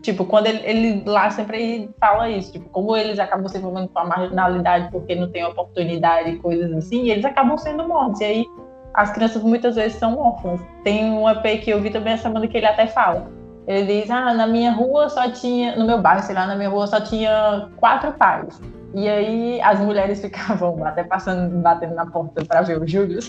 Tipo, 0.01 0.25
quando 0.25 0.47
ele, 0.47 0.61
ele, 0.63 1.03
lá 1.05 1.29
sempre 1.29 1.89
fala 1.99 2.29
isso, 2.29 2.53
tipo, 2.53 2.69
como 2.69 2.95
eles 2.95 3.19
acabam 3.19 3.47
se 3.47 3.57
envolvendo 3.57 3.89
com 3.89 3.99
a 3.99 4.05
marginalidade 4.05 4.89
porque 4.91 5.13
não 5.13 5.29
tem 5.29 5.43
oportunidade 5.43 6.37
coisas 6.37 6.71
assim, 6.71 7.09
eles 7.09 7.25
acabam 7.25 7.57
sendo 7.57 7.87
mortos. 7.87 8.21
E 8.21 8.23
aí 8.23 8.45
as 8.93 9.11
crianças 9.11 9.43
muitas 9.43 9.75
vezes 9.75 9.97
são 9.97 10.17
órfãs. 10.17 10.61
Tem 10.83 11.11
um 11.11 11.29
EP 11.29 11.61
que 11.61 11.69
eu 11.69 11.81
vi 11.81 11.89
também 11.89 12.13
essa 12.13 12.23
semana 12.23 12.47
que 12.47 12.55
ele 12.55 12.65
até 12.65 12.87
fala. 12.87 13.29
Ele 13.67 14.01
diz, 14.01 14.09
ah, 14.09 14.33
na 14.33 14.47
minha 14.47 14.71
rua 14.71 15.09
só 15.09 15.29
tinha, 15.29 15.75
no 15.75 15.85
meu 15.85 16.01
bairro, 16.01 16.23
sei 16.23 16.35
lá, 16.35 16.45
na 16.45 16.55
minha 16.55 16.69
rua 16.69 16.87
só 16.87 17.01
tinha 17.01 17.69
quatro 17.77 18.13
pais. 18.13 18.61
E 18.93 19.09
aí 19.09 19.59
as 19.61 19.79
mulheres 19.79 20.21
ficavam 20.23 20.85
até 20.85 21.03
passando, 21.03 21.61
batendo 21.61 21.95
na 21.95 22.05
porta 22.05 22.45
para 22.45 22.61
ver 22.61 22.81
o 22.81 22.87
Júlio. 22.87 23.19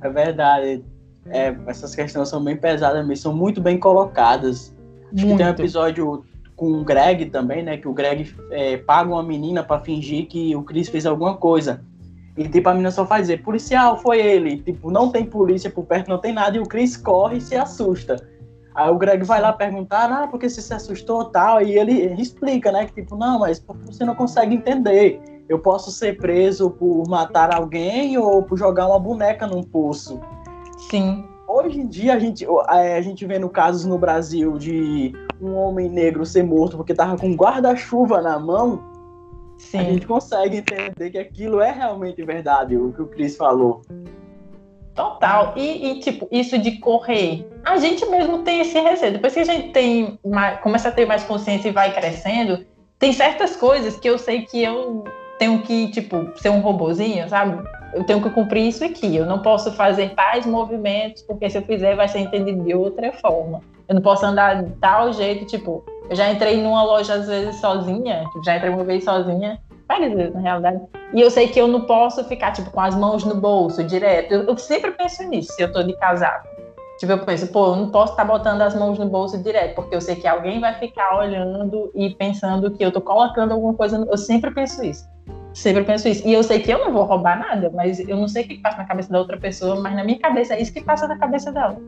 É 0.00 0.08
verdade. 0.08 0.84
É, 1.26 1.54
essas 1.66 1.94
questões 1.94 2.28
são 2.28 2.42
bem 2.42 2.56
pesadas 2.56 3.06
mesmo, 3.06 3.22
são 3.22 3.34
muito 3.34 3.60
bem 3.60 3.78
colocadas. 3.78 4.74
Acho 5.12 5.26
muito. 5.26 5.30
que 5.30 5.36
tem 5.36 5.46
um 5.46 5.50
episódio 5.50 6.24
com 6.56 6.72
o 6.72 6.84
Greg 6.84 7.26
também, 7.26 7.62
né? 7.62 7.76
Que 7.76 7.88
o 7.88 7.92
Greg 7.92 8.34
é, 8.50 8.76
paga 8.76 9.10
uma 9.10 9.22
menina 9.22 9.62
para 9.62 9.80
fingir 9.80 10.26
que 10.26 10.54
o 10.54 10.62
Chris 10.62 10.88
fez 10.88 11.06
alguma 11.06 11.36
coisa. 11.36 11.82
E 12.36 12.48
tipo, 12.48 12.68
a 12.68 12.72
menina 12.72 12.90
só 12.90 13.06
faz 13.06 13.22
dizer, 13.22 13.42
policial, 13.42 13.96
foi 13.98 14.20
ele. 14.20 14.58
Tipo, 14.58 14.90
não 14.90 15.10
tem 15.10 15.24
polícia 15.24 15.70
por 15.70 15.84
perto, 15.84 16.08
não 16.08 16.18
tem 16.18 16.32
nada, 16.32 16.56
e 16.56 16.60
o 16.60 16.66
Chris 16.66 16.96
corre 16.96 17.38
e 17.38 17.40
se 17.40 17.56
assusta. 17.56 18.16
Aí 18.74 18.90
o 18.90 18.98
Greg 18.98 19.22
vai 19.24 19.40
lá 19.40 19.52
perguntar, 19.52 20.10
ah, 20.10 20.26
porque 20.26 20.48
você 20.48 20.60
se 20.60 20.74
assustou 20.74 21.26
tal, 21.26 21.62
e 21.62 21.78
ele 21.78 22.20
explica, 22.20 22.72
né, 22.72 22.86
que 22.86 23.02
tipo, 23.02 23.16
não, 23.16 23.38
mas 23.38 23.64
você 23.86 24.04
não 24.04 24.16
consegue 24.16 24.56
entender. 24.56 25.20
Eu 25.48 25.60
posso 25.60 25.92
ser 25.92 26.16
preso 26.16 26.70
por 26.70 27.06
matar 27.08 27.54
alguém 27.54 28.18
ou 28.18 28.42
por 28.42 28.58
jogar 28.58 28.88
uma 28.88 28.98
boneca 28.98 29.46
num 29.46 29.62
poço. 29.62 30.20
Sim. 30.90 31.24
Hoje 31.46 31.80
em 31.80 31.86
dia 31.86 32.14
a 32.14 32.18
gente, 32.18 32.46
a 32.68 33.00
gente 33.00 33.24
vê 33.26 33.38
no 33.38 33.48
casos 33.48 33.84
no 33.84 33.98
Brasil 33.98 34.58
de 34.58 35.12
um 35.40 35.54
homem 35.54 35.88
negro 35.88 36.24
ser 36.24 36.42
morto 36.42 36.76
porque 36.76 36.94
tava 36.94 37.16
com 37.16 37.34
guarda-chuva 37.34 38.20
na 38.20 38.38
mão. 38.38 38.82
Sim. 39.58 39.78
A 39.78 39.82
gente 39.84 40.06
consegue 40.06 40.58
entender 40.58 41.10
que 41.10 41.18
aquilo 41.18 41.60
é 41.60 41.70
realmente 41.70 42.22
verdade, 42.24 42.76
o 42.76 42.92
que 42.92 43.02
o 43.02 43.06
Chris 43.06 43.36
falou. 43.36 43.82
Total. 44.94 45.54
E, 45.56 45.90
e, 45.90 46.00
tipo, 46.00 46.28
isso 46.30 46.56
de 46.58 46.78
correr. 46.78 47.48
A 47.64 47.76
gente 47.76 48.06
mesmo 48.06 48.38
tem 48.42 48.60
esse 48.60 48.78
receio. 48.78 49.12
Depois 49.12 49.34
que 49.34 49.40
a 49.40 49.44
gente 49.44 49.70
tem 49.70 50.18
mais, 50.24 50.60
começa 50.60 50.88
a 50.88 50.92
ter 50.92 51.04
mais 51.04 51.24
consciência 51.24 51.68
e 51.68 51.72
vai 51.72 51.92
crescendo, 51.92 52.64
tem 52.98 53.12
certas 53.12 53.56
coisas 53.56 53.96
que 53.96 54.08
eu 54.08 54.18
sei 54.18 54.42
que 54.42 54.62
eu 54.62 55.04
tenho 55.38 55.62
que, 55.62 55.90
tipo, 55.90 56.30
ser 56.38 56.50
um 56.50 56.60
robozinho, 56.60 57.28
sabe? 57.28 57.60
Eu 57.94 58.04
tenho 58.04 58.20
que 58.20 58.30
cumprir 58.30 58.68
isso 58.68 58.84
aqui. 58.84 59.16
Eu 59.16 59.24
não 59.24 59.40
posso 59.40 59.72
fazer 59.72 60.14
tais 60.14 60.44
movimentos, 60.44 61.22
porque 61.22 61.48
se 61.48 61.58
eu 61.58 61.62
fizer 61.62 61.94
vai 61.94 62.08
ser 62.08 62.20
entendido 62.20 62.62
de 62.62 62.74
outra 62.74 63.12
forma. 63.12 63.60
Eu 63.88 63.94
não 63.94 64.02
posso 64.02 64.24
andar 64.26 64.62
de 64.62 64.70
tal 64.76 65.12
jeito, 65.12 65.46
tipo, 65.46 65.84
eu 66.08 66.16
já 66.16 66.30
entrei 66.30 66.60
numa 66.62 66.82
loja 66.82 67.14
às 67.14 67.28
vezes 67.28 67.60
sozinha, 67.60 68.24
tipo, 68.24 68.44
já 68.44 68.56
entrei 68.56 68.70
uma 68.70 68.84
vez 68.84 69.04
sozinha, 69.04 69.60
várias 69.86 70.12
vezes 70.12 70.34
na 70.34 70.40
realidade. 70.40 70.80
E 71.12 71.20
eu 71.20 71.30
sei 71.30 71.48
que 71.48 71.60
eu 71.60 71.68
não 71.68 71.82
posso 71.82 72.24
ficar 72.24 72.52
tipo 72.52 72.70
com 72.70 72.80
as 72.80 72.94
mãos 72.94 73.24
no 73.24 73.34
bolso 73.34 73.84
direto. 73.84 74.32
Eu, 74.32 74.42
eu 74.44 74.56
sempre 74.58 74.90
penso 74.92 75.22
nisso, 75.24 75.52
se 75.52 75.62
eu 75.62 75.72
tô 75.72 75.82
de 75.82 75.94
casaco. 75.96 76.48
Tipo, 76.98 77.12
eu 77.12 77.18
penso, 77.18 77.46
pô, 77.48 77.66
eu 77.66 77.76
não 77.76 77.90
posso 77.90 78.12
estar 78.12 78.24
tá 78.24 78.32
botando 78.32 78.62
as 78.62 78.74
mãos 78.74 78.98
no 78.98 79.06
bolso 79.06 79.42
direto, 79.42 79.74
porque 79.74 79.94
eu 79.94 80.00
sei 80.00 80.16
que 80.16 80.26
alguém 80.26 80.60
vai 80.60 80.74
ficar 80.74 81.16
olhando 81.18 81.90
e 81.94 82.10
pensando 82.14 82.70
que 82.70 82.84
eu 82.84 82.92
tô 82.92 83.00
colocando 83.00 83.52
alguma 83.52 83.74
coisa. 83.74 83.98
No... 83.98 84.06
Eu 84.10 84.16
sempre 84.16 84.52
penso 84.52 84.84
isso. 84.84 85.04
Sempre 85.54 85.84
penso 85.84 86.08
isso. 86.08 86.26
E 86.26 86.32
eu 86.32 86.42
sei 86.42 86.58
que 86.58 86.70
eu 86.70 86.80
não 86.80 86.92
vou 86.92 87.04
roubar 87.04 87.38
nada, 87.38 87.70
mas 87.72 88.00
eu 88.00 88.16
não 88.16 88.26
sei 88.26 88.42
o 88.44 88.48
que 88.48 88.58
passa 88.58 88.78
na 88.78 88.84
cabeça 88.84 89.12
da 89.12 89.20
outra 89.20 89.38
pessoa, 89.38 89.80
mas 89.80 89.94
na 89.94 90.02
minha 90.02 90.18
cabeça 90.18 90.54
é 90.54 90.60
isso 90.60 90.72
que 90.72 90.82
passa 90.82 91.06
na 91.06 91.16
cabeça 91.16 91.52
dela. 91.52 91.80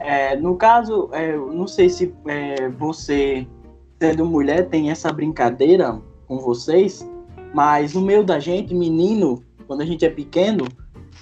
É, 0.00 0.36
no 0.36 0.56
caso, 0.56 1.08
é, 1.12 1.36
não 1.36 1.66
sei 1.68 1.88
se 1.88 2.12
é, 2.26 2.68
você 2.70 3.46
sendo 4.00 4.26
mulher, 4.26 4.68
tem 4.68 4.90
essa 4.90 5.12
brincadeira 5.12 5.98
com 6.26 6.38
vocês, 6.38 7.08
mas 7.54 7.94
no 7.94 8.02
meio 8.02 8.24
da 8.24 8.38
gente, 8.38 8.74
menino, 8.74 9.42
quando 9.66 9.82
a 9.82 9.86
gente 9.86 10.04
é 10.04 10.10
pequeno, 10.10 10.66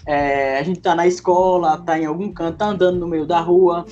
é, 0.06 0.58
a 0.58 0.62
gente 0.62 0.80
tá 0.80 0.94
na 0.94 1.06
escola, 1.06 1.78
tá 1.78 1.98
em 1.98 2.06
algum 2.06 2.32
canto, 2.32 2.58
tá 2.58 2.66
andando 2.66 2.98
no 2.98 3.06
meio 3.06 3.26
da 3.26 3.40
rua, 3.40 3.84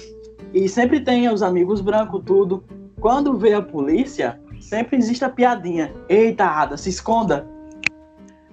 e 0.52 0.68
sempre 0.68 1.00
tem 1.00 1.28
os 1.28 1.42
amigos 1.42 1.80
brancos, 1.80 2.22
tudo. 2.24 2.64
Quando 3.00 3.36
vê 3.36 3.52
a 3.52 3.62
polícia, 3.62 4.40
sempre 4.62 4.96
existe 4.96 5.24
a 5.24 5.28
piadinha. 5.28 5.92
Eita, 6.08 6.44
Ada, 6.44 6.76
se 6.76 6.88
esconda. 6.88 7.46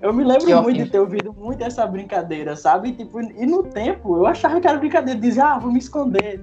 Eu 0.01 0.13
me 0.13 0.23
lembro 0.23 0.45
que 0.45 0.55
muito 0.55 0.83
de 0.83 0.89
ter 0.89 0.99
ouvido 0.99 1.33
muito 1.33 1.61
essa 1.61 1.85
brincadeira, 1.85 2.55
sabe? 2.55 2.93
Tipo, 2.93 3.19
e 3.21 3.45
no 3.45 3.63
tempo 3.63 4.15
eu 4.15 4.25
achava 4.25 4.59
que 4.59 4.67
era 4.67 4.77
brincadeira, 4.77 5.19
dizia, 5.19 5.45
ah, 5.45 5.59
vou 5.59 5.71
me 5.71 5.79
esconder. 5.79 6.41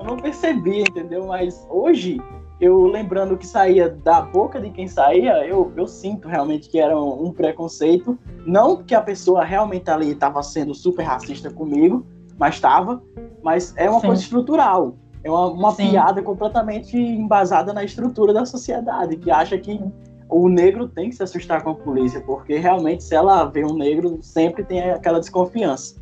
Eu 0.00 0.06
não 0.06 0.16
percebia, 0.16 0.82
entendeu? 0.82 1.26
Mas 1.26 1.66
hoje 1.68 2.18
eu 2.60 2.86
lembrando 2.86 3.36
que 3.36 3.46
saía 3.46 3.90
da 3.90 4.22
boca 4.22 4.60
de 4.60 4.70
quem 4.70 4.88
saía, 4.88 5.46
eu, 5.46 5.70
eu 5.76 5.86
sinto 5.86 6.28
realmente 6.28 6.68
que 6.68 6.78
era 6.78 6.98
um, 6.98 7.26
um 7.26 7.32
preconceito. 7.32 8.18
Não 8.46 8.82
que 8.82 8.94
a 8.94 9.02
pessoa 9.02 9.44
realmente 9.44 9.90
ali 9.90 10.12
estava 10.12 10.42
sendo 10.42 10.74
super 10.74 11.02
racista 11.02 11.50
comigo, 11.50 12.06
mas 12.38 12.54
estava. 12.54 13.02
Mas 13.42 13.74
é 13.76 13.88
uma 13.90 14.00
Sim. 14.00 14.06
coisa 14.06 14.22
estrutural. 14.22 14.96
É 15.24 15.30
uma, 15.30 15.46
uma 15.46 15.74
piada 15.74 16.22
completamente 16.22 16.96
embasada 16.96 17.72
na 17.72 17.82
estrutura 17.82 18.32
da 18.32 18.44
sociedade, 18.44 19.16
que 19.16 19.30
acha 19.30 19.58
que 19.58 19.80
o 20.28 20.48
negro 20.48 20.88
tem 20.88 21.08
que 21.08 21.16
se 21.16 21.22
assustar 21.22 21.62
com 21.62 21.70
a 21.70 21.74
polícia, 21.74 22.20
porque 22.20 22.58
realmente 22.58 23.02
se 23.02 23.14
ela 23.14 23.44
vê 23.44 23.64
um 23.64 23.74
negro, 23.74 24.18
sempre 24.22 24.62
tem 24.62 24.90
aquela 24.90 25.18
desconfiança. 25.18 25.96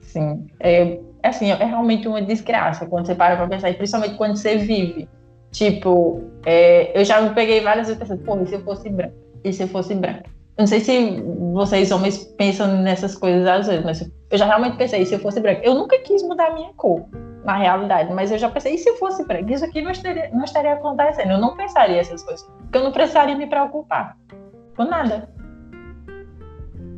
Sim. 0.00 0.46
É, 0.60 1.00
assim, 1.22 1.50
é 1.50 1.64
realmente 1.64 2.08
uma 2.08 2.22
desgraça 2.22 2.86
quando 2.86 3.06
você 3.06 3.14
para 3.14 3.36
para 3.36 3.48
pensar, 3.48 3.70
e 3.70 3.74
principalmente 3.74 4.16
quando 4.16 4.36
você 4.36 4.56
vive 4.56 5.08
Tipo, 5.50 6.22
é, 6.44 6.98
eu 6.98 7.04
já 7.04 7.20
me 7.20 7.30
peguei 7.30 7.60
várias 7.60 7.86
vezes 7.86 7.98
pensando, 7.98 8.22
pô, 8.22 8.40
e 8.40 8.46
se 8.46 8.54
eu 8.54 8.60
fosse 8.60 8.90
branca? 8.90 9.14
E 9.44 9.52
se 9.52 9.62
eu 9.62 9.68
fosse 9.68 9.94
branca? 9.94 10.24
Eu 10.56 10.62
não 10.62 10.66
sei 10.66 10.80
se 10.80 11.22
vocês 11.52 11.90
homens 11.90 12.24
pensam 12.36 12.82
nessas 12.82 13.14
coisas 13.14 13.46
às 13.46 13.66
vezes, 13.66 13.84
mas 13.84 14.10
eu 14.30 14.38
já 14.38 14.44
realmente 14.44 14.76
pensei, 14.76 15.02
e 15.02 15.06
se 15.06 15.14
eu 15.14 15.18
fosse 15.20 15.40
branca? 15.40 15.60
Eu 15.64 15.74
nunca 15.74 15.98
quis 16.00 16.22
mudar 16.22 16.48
a 16.48 16.54
minha 16.54 16.70
cor, 16.76 17.06
na 17.44 17.56
realidade, 17.56 18.12
mas 18.12 18.30
eu 18.30 18.38
já 18.38 18.50
pensei, 18.50 18.74
e 18.74 18.78
se 18.78 18.96
fosse 18.96 19.24
branca? 19.24 19.52
Isso 19.52 19.64
aqui 19.64 19.80
não 19.80 19.90
estaria, 19.90 20.30
não 20.32 20.44
estaria 20.44 20.72
acontecendo. 20.72 21.32
Eu 21.32 21.38
não 21.38 21.56
pensaria 21.56 22.00
essas 22.00 22.22
coisas, 22.22 22.46
porque 22.62 22.78
eu 22.78 22.84
não 22.84 22.92
precisaria 22.92 23.36
me 23.36 23.46
preocupar 23.46 24.16
com 24.76 24.84
nada. 24.84 25.28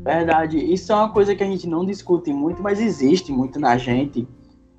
Verdade. 0.03 0.59
Isso 0.59 0.93
é 0.93 0.95
uma 0.95 1.13
coisa 1.13 1.35
que 1.35 1.43
a 1.43 1.47
gente 1.47 1.69
não 1.69 1.85
discute 1.85 2.33
muito, 2.33 2.63
mas 2.63 2.81
existe 2.81 3.31
muito 3.31 3.61
na 3.61 3.77
gente 3.77 4.27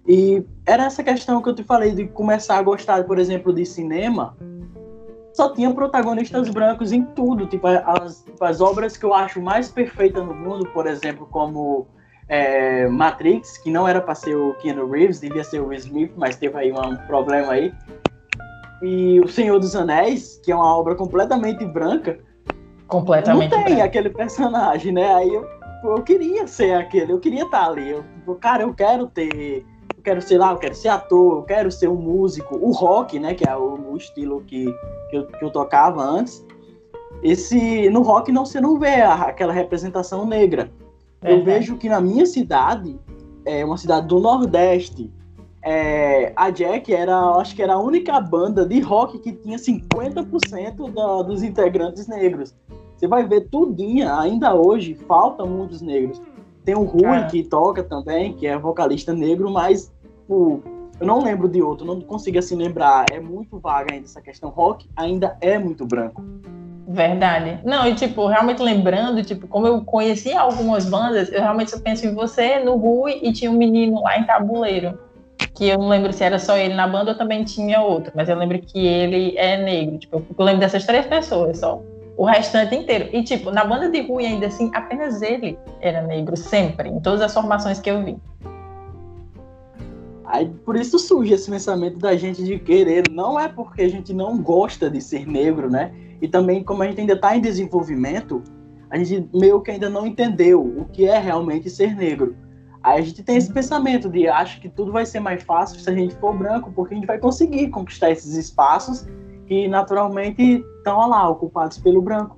e 0.08 0.44
era 0.66 0.86
essa 0.86 1.04
questão 1.04 1.42
que 1.42 1.50
eu 1.50 1.56
te 1.56 1.64
falei 1.64 1.92
de 1.92 2.08
começar 2.08 2.58
a 2.58 2.62
gostar, 2.64 3.04
por 3.04 3.20
exemplo, 3.20 3.54
de 3.54 3.66
cinema. 3.66 4.36
Só 5.34 5.54
tinha 5.54 5.74
protagonistas 5.74 6.50
brancos 6.50 6.92
em 6.92 7.04
tudo. 7.04 7.46
Tipo, 7.46 7.68
as, 7.68 8.24
tipo, 8.24 8.44
as 8.44 8.60
obras 8.60 8.98
que 8.98 9.06
eu 9.06 9.14
acho 9.14 9.42
mais 9.42 9.70
perfeitas 9.70 10.26
no 10.26 10.34
mundo, 10.34 10.68
por 10.74 10.88
exemplo, 10.88 11.28
como 11.30 11.88
é, 12.32 12.88
Matrix, 12.88 13.58
que 13.58 13.70
não 13.70 13.86
era 13.86 14.00
para 14.00 14.16
ser 14.16 14.36
o 14.38 14.54
Keanu 14.54 14.90
Reeves, 14.90 15.20
devia 15.20 15.44
ser 15.44 15.60
o 15.60 15.68
Will 15.68 15.78
Smith, 15.80 16.14
mas 16.16 16.38
teve 16.38 16.58
aí 16.58 16.72
um 16.72 16.96
problema 17.06 17.52
aí. 17.52 17.74
E 18.82 19.20
O 19.20 19.28
Senhor 19.28 19.60
dos 19.60 19.76
Anéis, 19.76 20.40
que 20.42 20.50
é 20.50 20.56
uma 20.56 20.78
obra 20.78 20.96
completamente 20.96 21.66
branca. 21.66 22.20
Completamente 22.88 23.50
Não 23.50 23.58
tem 23.58 23.76
branca. 23.76 23.84
aquele 23.84 24.10
personagem, 24.10 24.94
né? 24.94 25.14
Aí 25.14 25.28
eu, 25.28 25.46
eu 25.84 26.02
queria 26.04 26.48
ser 26.48 26.74
aquele, 26.74 27.12
eu 27.12 27.20
queria 27.20 27.44
estar 27.44 27.68
ali. 27.68 27.90
Eu, 27.90 28.36
cara, 28.36 28.64
eu 28.64 28.74
quero 28.74 29.08
ter 29.08 29.66
eu 29.98 30.02
quero, 30.02 30.22
sei 30.22 30.38
lá, 30.38 30.52
eu 30.52 30.58
quero 30.58 30.74
ser 30.74 30.88
ator, 30.88 31.40
eu 31.40 31.44
quero 31.44 31.70
ser 31.70 31.90
um 31.90 31.98
músico. 31.98 32.56
O 32.56 32.72
rock, 32.72 33.20
né, 33.20 33.34
que 33.34 33.48
é 33.48 33.56
o, 33.56 33.92
o 33.92 33.98
estilo 33.98 34.42
que, 34.48 34.66
que 35.10 35.18
eu, 35.18 35.28
que, 35.28 35.44
eu, 35.44 35.52
tocava 35.52 36.02
antes, 36.02 36.44
esse 37.22 37.90
no 37.90 38.02
rock 38.02 38.32
não 38.32 38.46
você 38.46 38.62
não 38.62 38.80
vê 38.80 39.02
a, 39.02 39.14
aquela 39.16 39.52
representação 39.52 40.26
negra. 40.26 40.72
É, 41.22 41.34
eu 41.34 41.44
vejo 41.44 41.78
que 41.78 41.88
na 41.88 42.02
minha 42.02 42.26
cidade, 42.26 43.00
é 43.46 43.64
uma 43.64 43.78
cidade 43.78 44.08
do 44.08 44.20
Nordeste, 44.20 45.12
é, 45.64 46.34
a 46.36 46.50
Jack 46.50 46.92
era, 46.92 47.36
acho 47.36 47.56
que 47.56 47.62
era 47.62 47.74
a 47.74 47.80
única 47.80 48.20
banda 48.20 48.66
de 48.66 48.80
rock 48.80 49.20
que 49.20 49.32
tinha 49.32 49.58
50% 49.58 50.92
da, 50.92 51.22
dos 51.22 51.44
integrantes 51.44 52.08
negros. 52.08 52.56
Você 52.96 53.08
vai 53.08 53.28
ver 53.28 53.50
tudinha, 53.50 54.16
ainda 54.20 54.56
hoje, 54.56 54.96
faltam 55.08 55.48
muitos 55.48 55.82
negros. 55.82 56.22
Tem 56.64 56.76
o 56.76 56.84
Rui, 56.84 57.06
é. 57.06 57.28
que 57.28 57.44
toca 57.44 57.84
também, 57.84 58.34
que 58.34 58.46
é 58.46 58.58
vocalista 58.58 59.14
negro, 59.14 59.50
mas 59.52 59.92
tipo, 60.22 60.62
eu 61.00 61.08
não 61.08 61.24
lembro 61.24 61.50
de 61.50 61.62
outro, 61.62 61.86
não 61.86 62.00
consigo 62.00 62.38
assim 62.38 62.56
lembrar. 62.56 63.06
É 63.12 63.20
muito 63.20 63.60
vaga 63.60 63.94
ainda 63.94 64.06
essa 64.06 64.22
questão. 64.22 64.50
Rock 64.50 64.88
ainda 64.96 65.36
é 65.42 65.58
muito 65.58 65.86
branco. 65.86 66.24
Verdade. 66.88 67.60
Não, 67.64 67.88
e 67.88 67.96
tipo, 67.96 68.26
realmente 68.28 68.62
lembrando, 68.62 69.24
tipo, 69.24 69.48
como 69.48 69.68
eu 69.68 69.82
conheci 69.84 70.34
algumas 70.34 70.86
bandas, 70.86 71.32
eu 71.32 71.42
realmente 71.42 71.78
penso 71.80 72.06
em 72.06 72.14
você, 72.14 72.60
no 72.60 72.76
Rui, 72.76 73.20
e 73.22 73.32
tinha 73.32 73.52
um 73.52 73.58
menino 73.58 74.02
lá 74.02 74.18
em 74.18 74.26
Tabuleiro. 74.26 75.00
Que 75.54 75.70
eu 75.70 75.78
não 75.78 75.90
lembro 75.90 76.14
se 76.14 76.24
era 76.24 76.40
só 76.40 76.58
ele 76.58 76.74
na 76.74 76.88
banda 76.88 77.12
ou 77.12 77.18
também 77.18 77.44
tinha 77.44 77.82
outro, 77.82 78.12
mas 78.16 78.30
eu 78.30 78.38
lembro 78.38 78.60
que 78.60 78.86
ele 78.86 79.38
é 79.38 79.58
negro. 79.58 79.98
Tipo, 79.98 80.26
eu 80.38 80.46
lembro 80.46 80.62
dessas 80.62 80.86
três 80.86 81.06
pessoas 81.06 81.60
só 81.60 81.82
o 82.18 82.26
restante 82.26 82.76
inteiro. 82.76 83.10
E, 83.12 83.24
tipo, 83.24 83.52
na 83.52 83.66
banda 83.66 83.90
de 83.90 84.02
Rui, 84.02 84.26
ainda 84.26 84.48
assim, 84.48 84.70
apenas 84.74 85.22
ele 85.22 85.58
era 85.82 86.02
negro, 86.02 86.38
sempre, 86.38 86.90
em 86.90 87.00
todas 87.00 87.22
as 87.22 87.34
formações 87.34 87.80
que 87.80 87.90
eu 87.90 88.04
vi. 88.04 88.18
Aí 90.26 90.50
por 90.66 90.78
isso 90.78 90.98
surge 90.98 91.34
esse 91.34 91.52
pensamento 91.52 91.98
da 91.98 92.16
gente 92.16 92.42
de 92.44 92.58
querer. 92.58 93.04
Não 93.12 93.38
é 93.38 93.50
porque 93.50 93.82
a 93.82 93.90
gente 93.90 94.14
não 94.14 94.38
gosta 94.38 94.90
de 94.90 95.02
ser 95.02 95.28
negro, 95.28 95.70
né? 95.70 95.92
E 96.22 96.28
também, 96.28 96.64
como 96.64 96.84
a 96.84 96.88
gente 96.88 97.02
ainda 97.02 97.14
está 97.14 97.36
em 97.36 97.42
desenvolvimento, 97.42 98.44
a 98.90 98.98
gente 98.98 99.28
meio 99.34 99.62
que 99.62 99.72
ainda 99.72 99.90
não 99.90 100.06
entendeu 100.06 100.62
o 100.62 100.86
que 100.86 101.06
é 101.06 101.18
realmente 101.18 101.70
ser 101.70 101.96
negro. 101.96 102.36
Aí 102.84 103.00
a 103.00 103.02
gente 103.02 103.24
tem 103.24 103.38
esse 103.38 103.52
pensamento 103.52 104.10
de 104.10 104.28
acho 104.28 104.60
que 104.60 104.70
tudo 104.70 104.92
vai 104.92 105.06
ser 105.06 105.20
mais 105.20 105.44
fácil 105.44 105.80
se 105.80 105.90
a 105.90 105.94
gente 105.94 106.16
for 106.16 106.36
branco, 106.36 106.72
porque 106.76 106.94
a 106.94 106.98
gente 106.98 107.08
vai 107.08 107.20
conseguir 107.20 107.70
conquistar 107.70 108.12
esses 108.12 108.36
espaços 108.36 109.08
que 109.46 109.68
naturalmente 109.68 110.64
estão 110.78 111.10
lá, 111.10 111.30
ocupados 111.30 111.78
pelo 111.78 112.02
branco. 112.02 112.38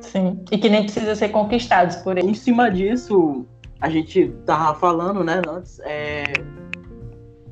Sim, 0.00 0.40
e 0.50 0.58
que 0.58 0.68
nem 0.68 0.82
precisa 0.82 1.14
ser 1.14 1.30
conquistados 1.30 1.96
por 1.96 2.16
ele. 2.16 2.30
Em 2.30 2.34
cima 2.34 2.70
disso, 2.70 3.46
a 3.80 3.88
gente 3.88 4.28
tava 4.44 4.78
falando, 4.78 5.24
né, 5.24 5.42
antes, 5.48 5.80
é, 5.80 6.24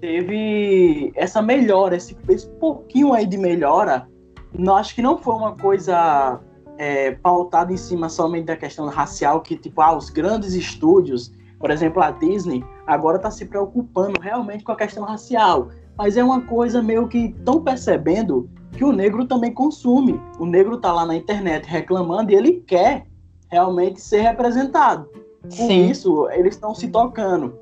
teve 0.01 1.13
essa 1.15 1.41
melhora, 1.41 1.97
esse, 1.97 2.17
esse 2.29 2.49
pouquinho 2.59 3.13
aí 3.13 3.27
de 3.27 3.39
melhora, 3.39 4.07
não, 4.53 4.77
acho 4.77 4.95
que 4.95 5.03
não 5.03 5.19
foi 5.19 5.35
uma 5.35 5.57
coisa 5.57 6.41
é, 6.77 7.13
pautada 7.13 7.73
em 7.73 7.77
cima 7.77 8.09
somente 8.09 8.47
da 8.47 8.57
questão 8.57 8.87
racial, 8.87 9.41
que 9.41 9.57
tipo, 9.57 9.81
ah, 9.81 9.97
os 9.97 10.11
grandes 10.11 10.55
estúdios 10.55 11.33
por 11.59 11.71
exemplo, 11.71 12.03
a 12.03 12.11
Disney 12.11 12.65
agora 12.87 13.17
está 13.17 13.31
se 13.31 13.45
preocupando 13.45 14.21
realmente 14.21 14.63
com 14.63 14.73
a 14.73 14.77
questão 14.77 15.05
racial, 15.05 15.69
mas 15.97 16.17
é 16.17 16.23
uma 16.23 16.41
coisa 16.43 16.81
meio 16.81 17.09
que 17.09 17.35
estão 17.37 17.63
percebendo 17.63 18.49
que 18.73 18.85
o 18.85 18.93
negro 18.93 19.25
também 19.25 19.53
consome. 19.53 20.21
O 20.39 20.47
negro 20.47 20.77
está 20.77 20.93
lá 20.93 21.05
na 21.05 21.17
internet 21.17 21.67
reclamando 21.67 22.31
e 22.31 22.37
ele 22.37 22.53
quer 22.67 23.07
realmente 23.51 24.01
ser 24.01 24.21
representado. 24.21 25.09
Por 25.43 25.51
Sim. 25.51 25.91
isso, 25.91 26.29
eles 26.31 26.55
estão 26.55 26.75
se 26.75 26.89
tocando. 26.89 27.59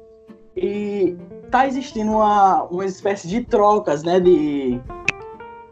E 0.55 1.17
está 1.45 1.67
existindo 1.67 2.13
uma, 2.13 2.65
uma 2.65 2.85
espécie 2.85 3.29
de 3.29 3.43
trocas, 3.45 4.03
né, 4.03 4.21
de, 4.21 4.81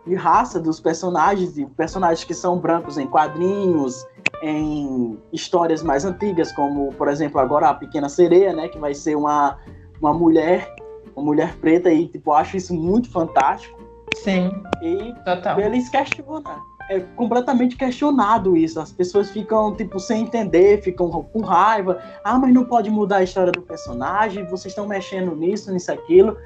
de 0.06 0.14
raça 0.14 0.60
dos 0.60 0.80
personagens, 0.80 1.54
de 1.54 1.64
personagens 1.66 2.24
que 2.24 2.34
são 2.34 2.58
brancos 2.58 2.98
em 2.98 3.06
quadrinhos, 3.06 4.06
em 4.42 5.18
histórias 5.32 5.82
mais 5.82 6.04
antigas, 6.04 6.52
como, 6.52 6.92
por 6.94 7.08
exemplo, 7.08 7.40
agora 7.40 7.70
a 7.70 7.74
Pequena 7.74 8.08
Sereia, 8.08 8.52
né, 8.52 8.68
que 8.68 8.78
vai 8.78 8.94
ser 8.94 9.16
uma, 9.16 9.58
uma 10.00 10.12
mulher, 10.12 10.74
uma 11.16 11.24
mulher 11.24 11.56
preta, 11.56 11.90
e, 11.90 12.08
tipo, 12.08 12.30
eu 12.30 12.34
acho 12.34 12.56
isso 12.56 12.74
muito 12.74 13.10
fantástico. 13.10 13.82
Sim, 14.16 14.50
e 14.82 15.12
total. 15.24 15.58
eles 15.60 15.88
questionam, 15.88 16.42
é 16.88 17.00
completamente 17.00 17.76
questionado 17.76 18.56
isso, 18.56 18.78
as 18.78 18.92
pessoas 18.92 19.30
ficam, 19.30 19.74
tipo, 19.74 19.98
sem 19.98 20.22
entender, 20.22 20.82
ficam 20.82 21.10
com 21.10 21.40
raiva, 21.40 22.00
ah, 22.22 22.38
mas 22.38 22.52
não 22.52 22.64
pode 22.64 22.90
mudar 22.90 23.18
a 23.18 23.22
história 23.22 23.52
do 23.52 23.62
personagem, 23.62 24.44
vocês 24.46 24.72
estão 24.72 24.86
mexendo 24.86 25.34
nisso, 25.34 25.72
nisso, 25.72 25.90
aquilo, 25.90 26.36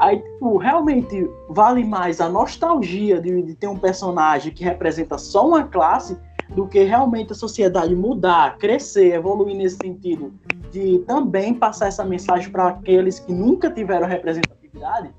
aí, 0.00 0.18
tipo, 0.18 0.56
realmente 0.56 1.28
vale 1.48 1.84
mais 1.84 2.20
a 2.20 2.28
nostalgia 2.28 3.20
de, 3.20 3.42
de 3.42 3.54
ter 3.54 3.68
um 3.68 3.78
personagem 3.78 4.52
que 4.52 4.64
representa 4.64 5.18
só 5.18 5.46
uma 5.46 5.64
classe 5.64 6.18
do 6.50 6.66
que 6.66 6.82
realmente 6.82 7.32
a 7.32 7.34
sociedade 7.34 7.94
mudar, 7.94 8.56
crescer, 8.58 9.14
evoluir 9.14 9.56
nesse 9.56 9.76
sentido, 9.76 10.32
de 10.70 10.98
também 11.00 11.54
passar 11.54 11.88
essa 11.88 12.04
mensagem 12.04 12.50
para 12.50 12.68
aqueles 12.68 13.18
que 13.18 13.32
nunca 13.32 13.70
tiveram 13.70 14.06
representatividade. 14.06 15.12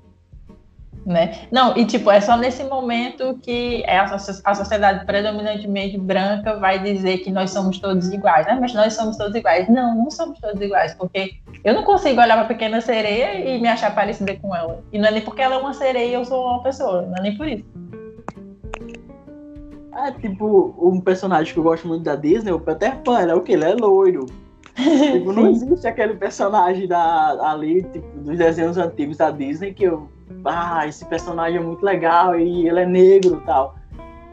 Né? 1.08 1.38
Não, 1.50 1.74
e 1.74 1.86
tipo, 1.86 2.10
é 2.10 2.20
só 2.20 2.36
nesse 2.36 2.62
momento 2.64 3.38
que 3.42 3.82
a, 3.86 4.04
a 4.44 4.54
sociedade 4.54 5.06
predominantemente 5.06 5.96
branca 5.96 6.56
vai 6.56 6.78
dizer 6.78 7.18
que 7.18 7.30
nós 7.30 7.50
somos 7.50 7.78
todos 7.78 8.12
iguais, 8.12 8.46
né? 8.46 8.58
Mas 8.60 8.74
nós 8.74 8.92
somos 8.92 9.16
todos 9.16 9.34
iguais. 9.34 9.66
Não, 9.70 9.96
não 9.96 10.10
somos 10.10 10.38
todos 10.38 10.60
iguais, 10.60 10.92
porque 10.92 11.36
eu 11.64 11.72
não 11.72 11.82
consigo 11.82 12.20
olhar 12.20 12.34
para 12.34 12.44
a 12.44 12.48
pequena 12.48 12.82
sereia 12.82 13.40
e 13.40 13.58
me 13.58 13.68
achar 13.68 13.94
parecida 13.94 14.36
com 14.36 14.54
ela. 14.54 14.84
E 14.92 14.98
não 14.98 15.08
é 15.08 15.12
nem 15.12 15.22
porque 15.22 15.40
ela 15.40 15.54
é 15.54 15.58
uma 15.58 15.72
sereia 15.72 16.10
e 16.10 16.12
eu 16.12 16.26
sou 16.26 16.44
uma 16.44 16.62
pessoa, 16.62 17.00
não 17.00 17.16
é 17.16 17.22
nem 17.22 17.36
por 17.38 17.48
isso. 17.48 17.64
É 19.96 20.12
tipo 20.12 20.74
um 20.78 21.00
personagem 21.00 21.54
que 21.54 21.58
eu 21.58 21.64
gosto 21.64 21.88
muito 21.88 22.04
da 22.04 22.16
Disney, 22.16 22.52
o 22.52 22.60
Peter 22.60 22.96
Pan, 22.98 23.22
ele 23.22 23.32
é 23.32 23.34
o 23.34 23.40
que? 23.40 23.52
Ele 23.52 23.64
é 23.64 23.74
loiro. 23.74 24.26
tipo, 25.12 25.32
não 25.32 25.50
existe 25.50 25.86
aquele 25.86 26.14
personagem 26.14 26.86
da, 26.86 27.50
ali, 27.50 27.82
tipo, 27.82 28.06
dos 28.18 28.38
desenhos 28.38 28.76
antigos 28.76 29.16
da 29.16 29.30
Disney 29.30 29.72
que 29.72 29.84
eu. 29.84 30.08
Ah, 30.44 30.86
esse 30.86 31.04
personagem 31.04 31.58
é 31.58 31.62
muito 31.62 31.84
legal 31.84 32.38
e 32.38 32.66
ele 32.66 32.80
é 32.80 32.86
negro 32.86 33.42
tal. 33.44 33.76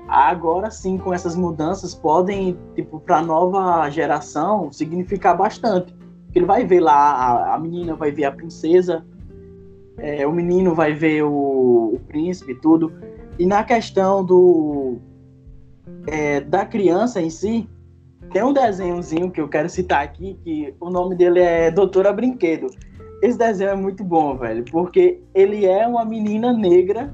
Agora 0.07 0.69
sim, 0.69 0.97
com 0.97 1.13
essas 1.13 1.35
mudanças, 1.35 1.95
podem, 1.95 2.57
tipo, 2.75 2.99
pra 2.99 3.21
nova 3.21 3.89
geração, 3.89 4.71
significar 4.71 5.35
bastante. 5.35 5.95
Ele 6.33 6.45
vai 6.45 6.65
ver 6.65 6.81
lá, 6.81 6.93
a, 6.93 7.55
a 7.55 7.59
menina 7.59 7.95
vai 7.95 8.11
ver 8.11 8.25
a 8.25 8.31
princesa, 8.31 9.05
é, 9.97 10.27
o 10.27 10.31
menino 10.31 10.75
vai 10.75 10.93
ver 10.93 11.23
o, 11.23 11.95
o 11.95 12.01
príncipe 12.07 12.51
e 12.51 12.55
tudo. 12.55 12.91
E 13.39 13.45
na 13.45 13.63
questão 13.63 14.23
do, 14.23 14.97
é, 16.07 16.41
da 16.41 16.65
criança 16.65 17.21
em 17.21 17.29
si, 17.29 17.67
tem 18.31 18.43
um 18.43 18.53
desenhozinho 18.53 19.31
que 19.31 19.41
eu 19.41 19.47
quero 19.47 19.69
citar 19.69 20.03
aqui, 20.03 20.37
que 20.43 20.73
o 20.79 20.89
nome 20.89 21.15
dele 21.15 21.39
é 21.39 21.71
Doutora 21.71 22.11
Brinquedo. 22.11 22.67
Esse 23.25 23.39
desenho 23.39 23.71
é 23.71 23.75
muito 23.75 24.03
bom, 24.03 24.37
velho, 24.37 24.63
porque 24.65 25.19
ele 25.33 25.65
é 25.65 25.87
uma 25.87 26.05
menina 26.05 26.53
negra 26.53 27.11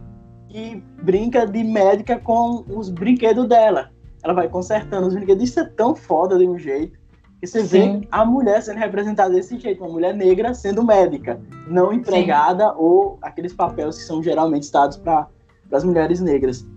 que 0.50 0.84
brinca 1.02 1.48
de 1.48 1.64
médica 1.64 2.20
com 2.20 2.66
os 2.68 2.90
brinquedos 2.90 3.48
dela. 3.48 3.92
Ela 4.22 4.34
vai 4.34 4.50
consertando 4.50 5.08
os 5.08 5.14
brinquedos. 5.14 5.42
Isso 5.42 5.62
é 5.62 5.64
tão 5.64 5.96
foda 5.96 6.38
de 6.38 6.46
um 6.46 6.58
jeito 6.58 7.00
que 7.40 7.48
você 7.48 7.64
Sim. 7.64 8.02
vê 8.02 8.08
a 8.12 8.26
mulher 8.26 8.62
sendo 8.62 8.80
representada 8.80 9.34
desse 9.34 9.58
jeito, 9.58 9.82
uma 9.82 9.94
mulher 9.94 10.14
negra 10.14 10.54
sendo 10.54 10.84
médica, 10.84 11.40
não 11.66 11.94
empregada 11.94 12.66
Sim. 12.66 12.76
ou 12.78 13.18
aqueles 13.22 13.54
papéis 13.54 13.98
que 13.98 14.04
são 14.04 14.22
geralmente 14.22 14.70
dados 14.70 14.98
para 14.98 15.30
as 15.72 15.84
mulheres 15.86 16.20
negras. 16.20 16.68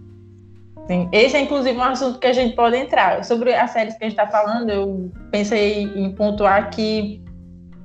Sim. 0.86 1.08
Esse 1.10 1.36
é 1.36 1.40
inclusive 1.40 1.76
um 1.76 1.82
assunto 1.82 2.20
que 2.20 2.28
a 2.28 2.32
gente 2.32 2.54
pode 2.54 2.76
entrar. 2.76 3.24
Sobre 3.24 3.52
as 3.52 3.72
séries 3.72 3.98
que 3.98 4.04
a 4.04 4.08
gente 4.08 4.16
está 4.16 4.30
falando, 4.30 4.70
eu 4.70 5.10
pensei 5.32 5.82
em 5.82 6.14
pontuar 6.14 6.70
que 6.70 7.20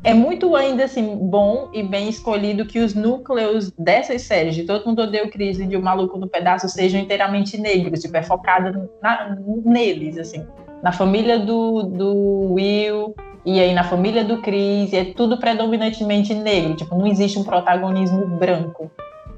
é 0.04 0.14
muito 0.14 0.56
ainda 0.56 0.86
assim 0.86 1.16
bom 1.16 1.70
e 1.74 1.84
bem 1.84 2.10
escolhido 2.10 2.66
que 2.66 2.80
os 2.80 2.94
núcleos 2.94 3.72
dessas 3.72 4.22
séries, 4.22 4.56
de 4.56 4.64
Todo 4.64 4.86
Mundo 4.86 5.02
Odeia 5.02 5.26
o 5.26 5.30
Crise 5.30 5.64
e 5.64 5.68
de 5.68 5.76
O 5.76 5.82
Maluco 5.82 6.18
no 6.18 6.28
Pedaço, 6.28 6.70
sejam 6.70 7.02
inteiramente 7.02 7.58
negros, 7.58 8.02
tipo, 8.02 8.16
é 8.16 8.24
focada 8.24 8.90
na, 9.02 9.36
neles, 9.66 10.18
assim. 10.18 10.46
Na 10.82 10.94
família 10.94 11.38
do, 11.38 11.84
do 11.84 12.54
Will 12.54 13.14
e 13.46 13.60
aí 13.60 13.74
na 13.74 13.84
família 13.84 14.24
do 14.24 14.42
Chris, 14.42 14.94
é 14.94 15.06
tudo 15.06 15.38
predominantemente 15.38 16.34
negro, 16.34 16.76
tipo, 16.76 16.96
não 16.96 17.08
existe 17.08 17.38
um 17.38 17.44
protagonismo 17.44 18.26
branco. 18.38 18.90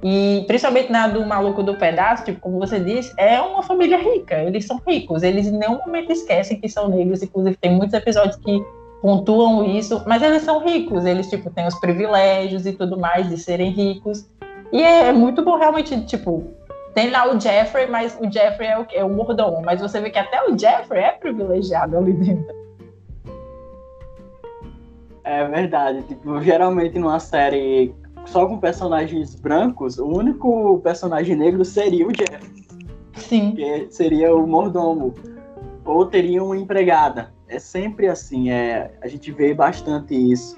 E 0.04 0.44
principalmente 0.48 0.92
na 0.92 1.08
do 1.08 1.24
maluco 1.26 1.62
do 1.62 1.76
pedaço, 1.76 2.26
tipo, 2.26 2.40
como 2.40 2.60
você 2.60 2.80
disse, 2.80 3.14
é 3.18 3.40
uma 3.40 3.62
família 3.62 3.98
rica. 3.98 4.36
Eles 4.36 4.66
são 4.66 4.82
ricos. 4.88 5.22
Eles 5.22 5.46
em 5.46 5.58
nenhum 5.58 5.78
momento 5.78 6.12
esquecem 6.12 6.60
que 6.60 6.68
são 6.68 6.90
negros. 6.90 7.22
Inclusive, 7.22 7.56
tem 7.58 7.72
muitos 7.72 7.94
episódios 7.94 8.36
que 8.38 8.64
pontuam 9.02 9.66
isso, 9.66 10.04
mas 10.06 10.22
eles 10.22 10.44
são 10.44 10.64
ricos. 10.64 11.06
Eles, 11.06 11.30
tipo, 11.30 11.50
têm 11.50 11.68
os 11.68 11.80
privilégios 11.80 12.66
e 12.66 12.74
tudo 12.74 12.98
mais 12.98 13.28
de 13.28 13.38
serem 13.38 13.72
ricos. 13.72 14.30
E 14.72 14.82
é, 14.82 15.08
é 15.08 15.12
muito 15.12 15.44
bom, 15.44 15.58
realmente, 15.58 16.06
tipo, 16.06 16.44
tem 16.94 17.10
lá 17.10 17.34
o 17.34 17.40
Jeffrey, 17.40 17.88
mas 17.88 18.18
o 18.22 18.32
Jeffrey 18.32 18.70
é 18.70 18.80
o, 18.80 18.86
é 18.94 19.04
o 19.04 19.10
mordomo. 19.10 19.62
Mas 19.64 19.82
você 19.82 20.00
vê 20.00 20.10
que 20.10 20.20
até 20.20 20.44
o 20.44 20.58
Jeffrey 20.58 21.04
é 21.04 21.12
privilegiado 21.12 21.98
ali 21.98 22.14
dentro. 22.14 22.62
É 25.24 25.46
verdade. 25.48 26.04
Tipo, 26.04 26.42
geralmente 26.42 27.00
numa 27.00 27.20
série 27.20 27.94
só 28.26 28.46
com 28.46 28.60
personagens 28.60 29.36
brancos, 29.36 29.98
o 29.98 30.06
único 30.06 30.80
personagem 30.80 31.36
negro 31.36 31.66
seria 31.66 32.08
o 32.08 32.12
Jeff. 32.12 32.52
Sim. 33.16 33.56
Que 33.56 33.88
seria 33.90 34.36
o 34.36 34.46
mordomo. 34.46 35.14
Ou 35.86 36.06
teria 36.06 36.44
uma 36.44 36.58
empregada. 36.58 37.34
É 37.52 37.60
sempre 37.60 38.08
assim, 38.08 38.50
é, 38.50 38.92
a 39.02 39.10
gente 39.10 39.30
vê 39.30 39.54
bastante 39.54 40.16
isso. 40.16 40.58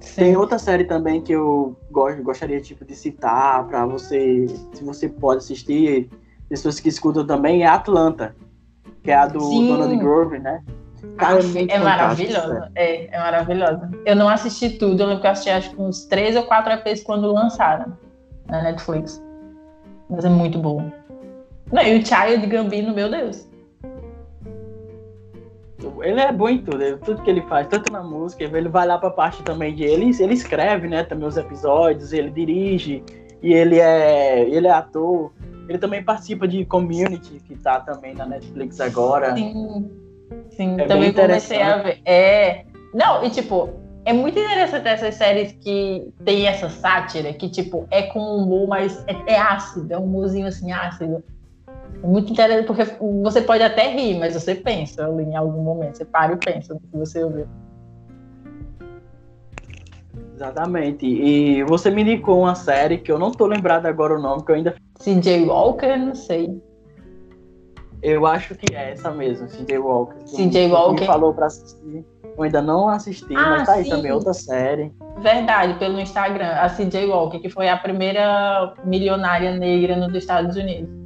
Sim. 0.00 0.14
Tem 0.22 0.36
outra 0.38 0.58
série 0.58 0.84
também 0.84 1.20
que 1.20 1.32
eu 1.32 1.76
gosto, 1.90 2.22
gostaria 2.22 2.58
tipo, 2.62 2.82
de 2.82 2.96
citar 2.96 3.66
para 3.66 3.84
você, 3.84 4.46
se 4.72 4.82
você 4.82 5.06
pode 5.06 5.38
assistir, 5.38 6.08
pessoas 6.48 6.80
que 6.80 6.88
escutam 6.88 7.26
também, 7.26 7.62
é 7.62 7.66
Atlanta, 7.66 8.34
que 9.02 9.10
é 9.10 9.16
a 9.16 9.26
do 9.26 9.38
Sim. 9.40 9.68
Donald 9.68 9.94
Grover, 9.98 10.40
né? 10.40 10.64
Cara, 11.18 11.40
é, 11.40 11.74
é 11.74 11.78
maravilhosa. 11.78 12.72
É, 12.74 13.14
é 13.14 13.18
maravilhosa. 13.18 13.90
Eu 14.06 14.16
não 14.16 14.30
assisti 14.30 14.70
tudo, 14.70 15.02
eu 15.02 15.06
lembro 15.08 15.20
que 15.20 15.26
eu 15.26 15.32
assisti 15.32 15.50
acho 15.50 15.70
que 15.74 15.82
uns 15.82 16.06
três 16.06 16.36
ou 16.36 16.44
quatro 16.44 16.72
EPs 16.72 17.02
quando 17.02 17.30
lançaram 17.30 17.92
na 18.46 18.62
Netflix. 18.62 19.22
Mas 20.08 20.24
é 20.24 20.30
muito 20.30 20.58
bom. 20.58 20.90
Não, 21.70 21.82
e 21.82 21.98
o 21.98 22.06
Child 22.06 22.46
Gambino, 22.46 22.94
meu 22.94 23.10
Deus. 23.10 23.47
Ele 26.02 26.20
é 26.20 26.32
bom 26.32 26.48
em 26.48 26.58
tudo, 26.58 26.98
tudo 26.98 27.22
que 27.22 27.30
ele 27.30 27.42
faz, 27.42 27.68
tanto 27.68 27.92
na 27.92 28.02
música, 28.02 28.42
ele 28.42 28.68
vai 28.68 28.86
lá 28.86 28.98
pra 28.98 29.10
parte 29.10 29.42
também 29.44 29.74
de 29.74 29.84
ele, 29.84 30.10
ele 30.18 30.34
escreve, 30.34 30.88
né, 30.88 31.04
também 31.04 31.28
os 31.28 31.36
episódios, 31.36 32.12
ele 32.12 32.30
dirige, 32.30 33.04
e 33.42 33.52
ele 33.52 33.78
é, 33.78 34.42
ele 34.48 34.66
é 34.66 34.72
ator. 34.72 35.32
Ele 35.68 35.78
também 35.78 36.02
participa 36.02 36.48
de 36.48 36.64
Community, 36.64 37.40
que 37.46 37.54
tá 37.56 37.80
também 37.80 38.14
na 38.14 38.26
Netflix 38.26 38.80
agora. 38.80 39.34
Sim. 39.34 39.90
Sim, 40.50 40.80
é 40.80 40.86
também 40.86 41.12
comecei 41.12 41.62
a 41.62 41.78
ver. 41.78 42.00
É. 42.04 42.64
Não, 42.94 43.22
e 43.22 43.30
tipo, 43.30 43.68
é 44.04 44.12
muito 44.12 44.38
interessante 44.38 44.88
essas 44.88 45.14
séries 45.14 45.52
que 45.60 46.10
tem 46.24 46.46
essa 46.46 46.70
sátira, 46.70 47.32
que, 47.34 47.48
tipo, 47.48 47.86
é 47.90 48.02
com 48.02 48.20
humor, 48.20 48.66
mas 48.66 49.04
é, 49.06 49.34
é 49.34 49.38
ácido, 49.38 49.92
é 49.92 49.98
um 49.98 50.04
humorzinho 50.04 50.46
assim 50.46 50.72
ácido. 50.72 51.22
É 52.02 52.06
muito 52.06 52.32
interessante, 52.32 52.66
porque 52.66 52.84
você 53.22 53.42
pode 53.42 53.62
até 53.62 53.90
rir, 53.90 54.18
mas 54.18 54.34
você 54.34 54.54
pensa 54.54 55.06
ali 55.06 55.24
em 55.24 55.36
algum 55.36 55.62
momento. 55.62 55.96
Você 55.96 56.04
para 56.04 56.32
e 56.32 56.36
pensa 56.36 56.74
no 56.74 56.80
que 56.80 56.96
você 56.96 57.24
ouviu. 57.24 57.46
Exatamente. 60.34 61.04
E 61.04 61.64
você 61.64 61.90
me 61.90 62.02
indicou 62.02 62.40
uma 62.40 62.54
série 62.54 62.98
que 62.98 63.10
eu 63.10 63.18
não 63.18 63.32
tô 63.32 63.46
lembrado 63.46 63.86
agora 63.86 64.16
o 64.16 64.22
nome, 64.22 64.44
que 64.44 64.52
eu 64.52 64.54
ainda. 64.54 64.76
CJ 65.00 65.46
Walker, 65.46 65.96
não 65.96 66.14
sei. 66.14 66.62
Eu 68.00 68.24
acho 68.24 68.54
que 68.54 68.72
é 68.72 68.92
essa 68.92 69.10
mesmo, 69.10 69.48
CJ 69.48 69.78
Walker. 69.78 70.22
CJ 70.26 70.68
Walker. 70.68 71.00
Me 71.00 71.06
falou 71.06 71.34
pra 71.34 71.46
assistir. 71.46 72.04
Eu 72.36 72.44
ainda 72.44 72.62
não 72.62 72.88
assisti, 72.88 73.34
ah, 73.34 73.50
mas 73.50 73.66
tá 73.66 73.72
aí 73.72 73.84
sim. 73.84 73.90
também 73.90 74.12
outra 74.12 74.32
série. 74.32 74.92
Verdade, 75.18 75.74
pelo 75.80 75.98
Instagram, 75.98 76.50
a 76.50 76.68
CJ 76.68 77.06
Walker, 77.06 77.40
que 77.40 77.50
foi 77.50 77.68
a 77.68 77.76
primeira 77.76 78.74
milionária 78.84 79.56
negra 79.56 79.96
nos 79.96 80.14
Estados 80.14 80.54
Unidos. 80.54 80.97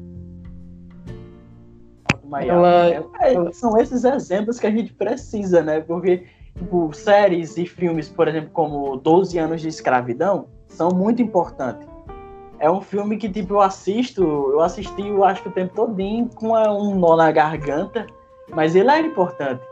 Ela... 2.41 2.87
É, 3.21 3.53
são 3.53 3.79
esses 3.79 4.05
exemplos 4.05 4.59
que 4.59 4.67
a 4.67 4.71
gente 4.71 4.93
precisa, 4.93 5.63
né? 5.63 5.81
Porque 5.81 6.27
tipo, 6.57 6.93
séries 6.93 7.57
e 7.57 7.67
filmes, 7.67 8.09
por 8.09 8.29
exemplo, 8.29 8.51
como 8.53 8.97
12 8.97 9.39
anos 9.39 9.61
de 9.61 9.69
escravidão, 9.69 10.47
são 10.69 10.91
muito 10.91 11.23
importantes. 11.23 11.87
É 12.59 12.71
um 12.71 12.81
filme 12.81 13.17
que, 13.17 13.29
tipo, 13.29 13.55
eu 13.55 13.61
assisto, 13.61 14.23
eu 14.23 14.61
assisti, 14.61 15.07
eu 15.07 15.25
acho 15.25 15.43
que 15.43 15.49
o 15.49 15.53
tempo 15.53 15.75
todinho 15.75 16.29
com 16.35 16.53
um 16.53 16.95
nó 16.95 17.17
na 17.17 17.33
garganta, 17.33 18.07
mas 18.51 18.77
ele 18.77 18.91
é 18.91 19.01
importante. 19.01 19.63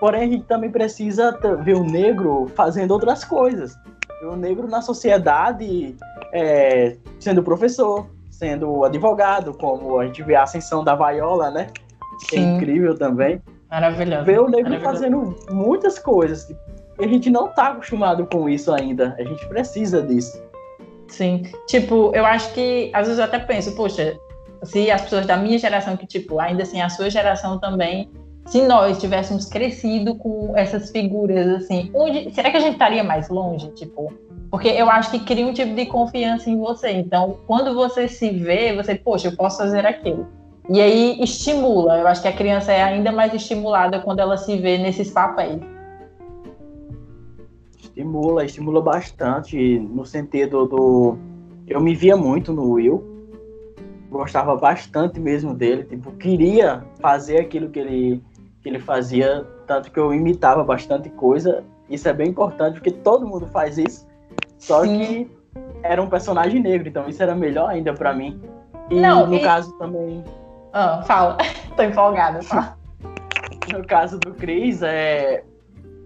Porém, 0.00 0.22
a 0.22 0.26
gente 0.26 0.44
também 0.44 0.70
precisa 0.70 1.38
ver 1.62 1.76
o 1.76 1.84
negro 1.84 2.50
fazendo 2.54 2.90
outras 2.90 3.24
coisas. 3.24 3.76
Ver 4.20 4.28
o 4.28 4.36
negro 4.36 4.66
na 4.66 4.82
sociedade, 4.82 5.94
é, 6.32 6.96
sendo 7.20 7.42
professor, 7.42 8.10
sendo 8.30 8.84
advogado, 8.84 9.54
como 9.54 10.00
a 10.00 10.06
gente 10.06 10.22
vê 10.22 10.34
a 10.34 10.42
ascensão 10.42 10.82
da 10.82 10.94
Vaiola, 10.94 11.50
né? 11.50 11.68
Que 12.28 12.36
é 12.36 12.40
incrível 12.40 12.96
também. 12.96 13.40
Maravilhoso. 13.70 14.24
Ver 14.24 14.40
o 14.40 14.48
negro 14.48 14.80
fazendo 14.80 15.36
muitas 15.50 15.98
coisas. 15.98 16.48
E 16.98 17.04
a 17.04 17.08
gente 17.08 17.30
não 17.30 17.46
está 17.46 17.68
acostumado 17.68 18.26
com 18.26 18.48
isso 18.48 18.72
ainda. 18.72 19.14
A 19.18 19.22
gente 19.22 19.46
precisa 19.48 20.02
disso. 20.02 20.42
Sim. 21.08 21.42
Tipo, 21.66 22.12
eu 22.14 22.24
acho 22.24 22.52
que 22.52 22.90
às 22.92 23.06
vezes 23.06 23.18
eu 23.18 23.24
até 23.24 23.38
penso, 23.38 23.74
poxa, 23.74 24.16
se 24.62 24.90
as 24.90 25.02
pessoas 25.02 25.26
da 25.26 25.36
minha 25.36 25.58
geração, 25.58 25.96
que, 25.96 26.06
tipo, 26.06 26.38
ainda 26.38 26.62
assim, 26.62 26.80
a 26.80 26.88
sua 26.88 27.08
geração 27.10 27.58
também 27.58 28.10
se 28.46 28.62
nós 28.62 28.98
tivéssemos 28.98 29.46
crescido 29.46 30.16
com 30.16 30.52
essas 30.56 30.90
figuras, 30.90 31.46
assim, 31.62 31.90
onde, 31.94 32.32
será 32.34 32.50
que 32.50 32.56
a 32.56 32.60
gente 32.60 32.72
estaria 32.72 33.04
mais 33.04 33.28
longe? 33.28 33.70
Tipo, 33.72 34.12
porque 34.50 34.68
eu 34.68 34.90
acho 34.90 35.10
que 35.12 35.20
cria 35.20 35.46
um 35.46 35.52
tipo 35.52 35.74
de 35.74 35.86
confiança 35.86 36.50
em 36.50 36.58
você. 36.58 36.90
Então, 36.90 37.38
quando 37.46 37.72
você 37.74 38.08
se 38.08 38.30
vê, 38.30 38.74
você, 38.74 38.96
poxa, 38.96 39.28
eu 39.28 39.36
posso 39.36 39.58
fazer 39.58 39.86
aquilo. 39.86 40.26
E 40.72 40.80
aí 40.80 41.20
estimula. 41.20 41.98
Eu 41.98 42.06
acho 42.06 42.22
que 42.22 42.28
a 42.28 42.32
criança 42.32 42.70
é 42.70 42.80
ainda 42.80 43.10
mais 43.10 43.34
estimulada 43.34 43.98
quando 43.98 44.20
ela 44.20 44.36
se 44.36 44.56
vê 44.56 44.78
nesses 44.78 45.10
papéis. 45.10 45.60
Estimula, 47.76 48.44
estimula 48.44 48.80
bastante 48.80 49.80
no 49.80 50.06
sentido 50.06 50.66
do. 50.66 51.18
Eu 51.66 51.80
me 51.80 51.92
via 51.92 52.16
muito 52.16 52.52
no 52.52 52.70
Will. 52.70 53.04
Gostava 54.08 54.54
bastante 54.54 55.18
mesmo 55.18 55.54
dele. 55.54 55.82
Tipo, 55.82 56.12
queria 56.12 56.84
fazer 57.00 57.40
aquilo 57.40 57.68
que 57.68 57.80
ele 57.80 58.22
que 58.62 58.68
ele 58.68 58.78
fazia, 58.78 59.44
tanto 59.66 59.90
que 59.90 59.98
eu 59.98 60.14
imitava 60.14 60.62
bastante 60.62 61.08
coisa. 61.10 61.64
Isso 61.88 62.08
é 62.08 62.12
bem 62.12 62.28
importante, 62.28 62.74
porque 62.74 62.90
todo 62.92 63.26
mundo 63.26 63.46
faz 63.48 63.76
isso. 63.76 64.06
Só 64.58 64.84
Sim. 64.84 64.98
que 64.98 65.30
era 65.82 66.00
um 66.00 66.08
personagem 66.08 66.62
negro, 66.62 66.88
então 66.88 67.08
isso 67.08 67.22
era 67.22 67.34
melhor 67.34 67.70
ainda 67.70 67.92
para 67.92 68.12
mim. 68.12 68.40
E 68.90 69.00
Não, 69.00 69.26
no 69.26 69.34
e... 69.34 69.40
caso 69.40 69.72
também. 69.78 70.22
Ah, 70.72 71.02
fala. 71.02 71.36
Tô 71.76 71.82
empolgada, 71.82 72.40
tá? 72.48 72.76
no 73.72 73.84
caso 73.86 74.18
do 74.18 74.32
Chris, 74.34 74.82
é... 74.82 75.44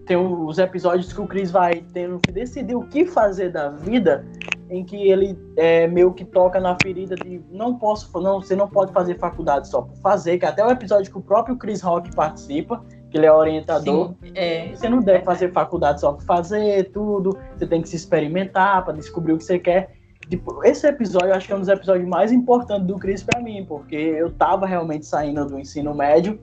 tem 0.05 0.17
os 0.17 0.57
episódios 0.57 1.11
que 1.11 1.21
o 1.21 1.27
Chris 1.27 1.51
vai 1.51 1.83
tendo 1.93 2.19
que 2.19 2.31
decidir 2.31 2.75
o 2.75 2.87
que 2.87 3.05
fazer 3.05 3.51
da 3.51 3.69
vida 3.69 4.25
em 4.69 4.83
que 4.83 5.09
ele 5.09 5.37
é, 5.55 5.87
meio 5.87 6.11
que 6.13 6.25
toca 6.25 6.59
na 6.59 6.75
ferida 6.79 7.15
de 7.15 7.41
não 7.51 7.77
posso, 7.77 8.11
não, 8.19 8.41
você 8.41 8.55
não 8.55 8.67
pode 8.67 8.91
fazer 8.91 9.17
faculdade 9.19 9.67
só 9.67 9.81
por 9.81 9.95
fazer, 9.97 10.39
que 10.39 10.45
até 10.45 10.65
o 10.65 10.71
episódio 10.71 11.11
que 11.11 11.17
o 11.17 11.21
próprio 11.21 11.55
Chris 11.55 11.81
Rock 11.81 12.13
participa, 12.15 12.83
que 13.11 13.17
ele 13.17 13.27
é 13.27 13.31
orientador. 13.31 14.15
Sim, 14.23 14.31
é. 14.33 14.69
Você 14.69 14.89
não 14.89 14.99
deve 14.99 15.23
fazer 15.23 15.51
faculdade 15.51 16.01
só 16.01 16.13
por 16.13 16.23
fazer 16.23 16.91
tudo, 16.91 17.37
você 17.55 17.67
tem 17.67 17.81
que 17.81 17.89
se 17.89 17.95
experimentar 17.95 18.83
para 18.83 18.93
descobrir 18.93 19.33
o 19.33 19.37
que 19.37 19.43
você 19.43 19.59
quer. 19.59 19.94
Tipo, 20.29 20.63
esse 20.63 20.87
episódio 20.87 21.29
eu 21.29 21.35
acho 21.35 21.45
que 21.47 21.53
é 21.53 21.55
um 21.55 21.59
dos 21.59 21.69
episódios 21.69 22.07
mais 22.07 22.31
importantes 22.31 22.87
do 22.87 22.97
Chris 22.97 23.23
para 23.23 23.39
mim, 23.39 23.63
porque 23.67 23.95
eu 23.95 24.31
tava 24.31 24.65
realmente 24.65 25.05
saindo 25.05 25.45
do 25.45 25.59
ensino 25.59 25.93
médio 25.93 26.39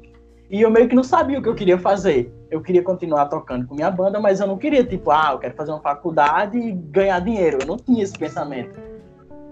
e 0.48 0.60
eu 0.60 0.70
meio 0.70 0.88
que 0.88 0.94
não 0.94 1.02
sabia 1.02 1.38
o 1.38 1.42
que 1.42 1.48
eu 1.48 1.54
queria 1.54 1.78
fazer. 1.78 2.32
Eu 2.50 2.60
queria 2.60 2.82
continuar 2.82 3.26
tocando 3.26 3.66
com 3.66 3.74
minha 3.74 3.90
banda, 3.90 4.20
mas 4.20 4.38
eu 4.38 4.46
não 4.46 4.58
queria, 4.58 4.84
tipo, 4.84 5.10
ah, 5.10 5.30
eu 5.32 5.38
quero 5.38 5.54
fazer 5.54 5.72
uma 5.72 5.80
faculdade 5.80 6.58
e 6.58 6.72
ganhar 6.72 7.18
dinheiro. 7.20 7.58
Eu 7.62 7.66
não 7.66 7.76
tinha 7.76 8.02
esse 8.02 8.16
pensamento. 8.16 8.78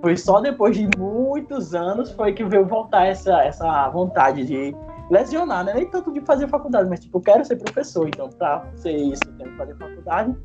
Foi 0.00 0.16
só 0.16 0.40
depois 0.40 0.76
de 0.76 0.88
muitos 0.96 1.74
anos 1.74 2.10
foi 2.12 2.32
que 2.32 2.44
veio 2.44 2.66
voltar 2.66 3.06
essa, 3.06 3.42
essa 3.42 3.88
vontade 3.88 4.44
de 4.44 4.74
lesionar, 5.10 5.64
né? 5.64 5.74
Nem 5.74 5.86
tanto 5.86 6.12
de 6.12 6.20
fazer 6.20 6.46
faculdade, 6.48 6.88
mas 6.88 7.00
tipo, 7.00 7.18
eu 7.18 7.22
quero 7.22 7.44
ser 7.44 7.56
professor, 7.56 8.06
então 8.06 8.28
pra 8.28 8.64
ser 8.76 8.96
isso, 8.96 9.22
eu 9.26 9.32
tenho 9.32 9.50
que 9.50 9.56
fazer 9.56 9.74
faculdade. 9.76 10.36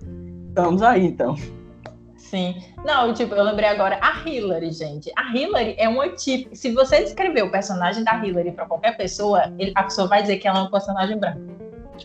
Estamos 0.50 0.82
aí, 0.82 1.06
então. 1.06 1.36
Sim. 2.30 2.56
Não, 2.84 3.14
tipo, 3.14 3.36
eu 3.36 3.44
lembrei 3.44 3.70
agora 3.70 4.00
a 4.02 4.28
Hillary, 4.28 4.72
gente. 4.72 5.12
A 5.16 5.32
Hillary 5.36 5.76
é 5.78 5.88
uma 5.88 6.10
tipo. 6.10 6.56
Se 6.56 6.72
você 6.72 7.04
descrever 7.04 7.44
o 7.44 7.52
personagem 7.52 8.04
da 8.04 8.16
Hillary 8.16 8.52
para 8.52 8.66
qualquer 8.66 8.98
pessoa, 8.98 9.54
ele, 9.60 9.72
a 9.76 9.84
pessoa 9.84 10.08
vai 10.08 10.22
dizer 10.22 10.38
que 10.38 10.48
ela 10.48 10.60
é 10.60 10.62
um 10.64 10.72
personagem 10.72 11.18
branco. 11.18 11.40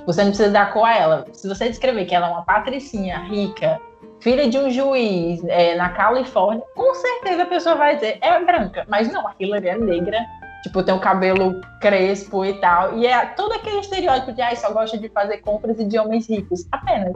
Você 0.06 0.22
não 0.22 0.30
precisa 0.30 0.50
dar 0.50 0.72
cor 0.72 0.84
a 0.84 0.96
ela. 0.96 1.26
Se 1.32 1.48
você 1.48 1.68
descrever 1.68 2.04
que 2.04 2.14
ela 2.14 2.28
é 2.28 2.30
uma 2.30 2.44
patricinha 2.44 3.18
rica, 3.18 3.80
filha 4.20 4.48
de 4.48 4.58
um 4.58 4.70
juiz 4.70 5.42
é, 5.44 5.74
na 5.74 5.88
Califórnia, 5.88 6.62
com 6.76 6.94
certeza 6.94 7.42
a 7.42 7.46
pessoa 7.46 7.74
vai 7.74 7.94
dizer 7.94 8.18
é 8.20 8.44
branca. 8.44 8.84
Mas 8.88 9.10
não, 9.10 9.26
a 9.26 9.34
Hillary 9.40 9.68
é 9.68 9.78
negra. 9.78 10.18
Tipo, 10.62 10.82
tem 10.82 10.94
o 10.94 11.00
cabelo 11.00 11.58
crespo 11.80 12.44
e 12.44 12.52
tal. 12.60 12.98
E 12.98 13.06
é 13.06 13.24
todo 13.28 13.52
aquele 13.54 13.78
estereótipo 13.78 14.32
de, 14.32 14.42
ah, 14.42 14.54
só 14.54 14.70
gosta 14.70 14.98
de 14.98 15.08
fazer 15.08 15.38
compras 15.38 15.80
e 15.80 15.84
de 15.84 15.98
homens 15.98 16.28
ricos. 16.28 16.66
Apenas. 16.70 17.14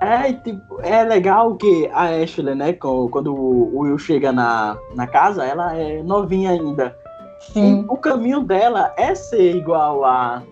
É, 0.00 0.32
tipo, 0.32 0.80
é 0.80 1.04
legal 1.04 1.54
que 1.56 1.88
a 1.92 2.22
Ashley, 2.22 2.54
né, 2.54 2.72
quando 2.72 3.34
o 3.34 3.80
Will 3.80 3.98
chega 3.98 4.32
na, 4.32 4.78
na 4.94 5.06
casa, 5.06 5.44
ela 5.44 5.76
é 5.76 6.02
novinha 6.02 6.52
ainda. 6.52 6.96
Sim. 7.52 7.82
E 7.82 7.84
o 7.86 7.96
caminho 7.96 8.40
dela 8.40 8.94
é 8.96 9.14
ser 9.14 9.56
igual 9.56 10.04
a, 10.04 10.42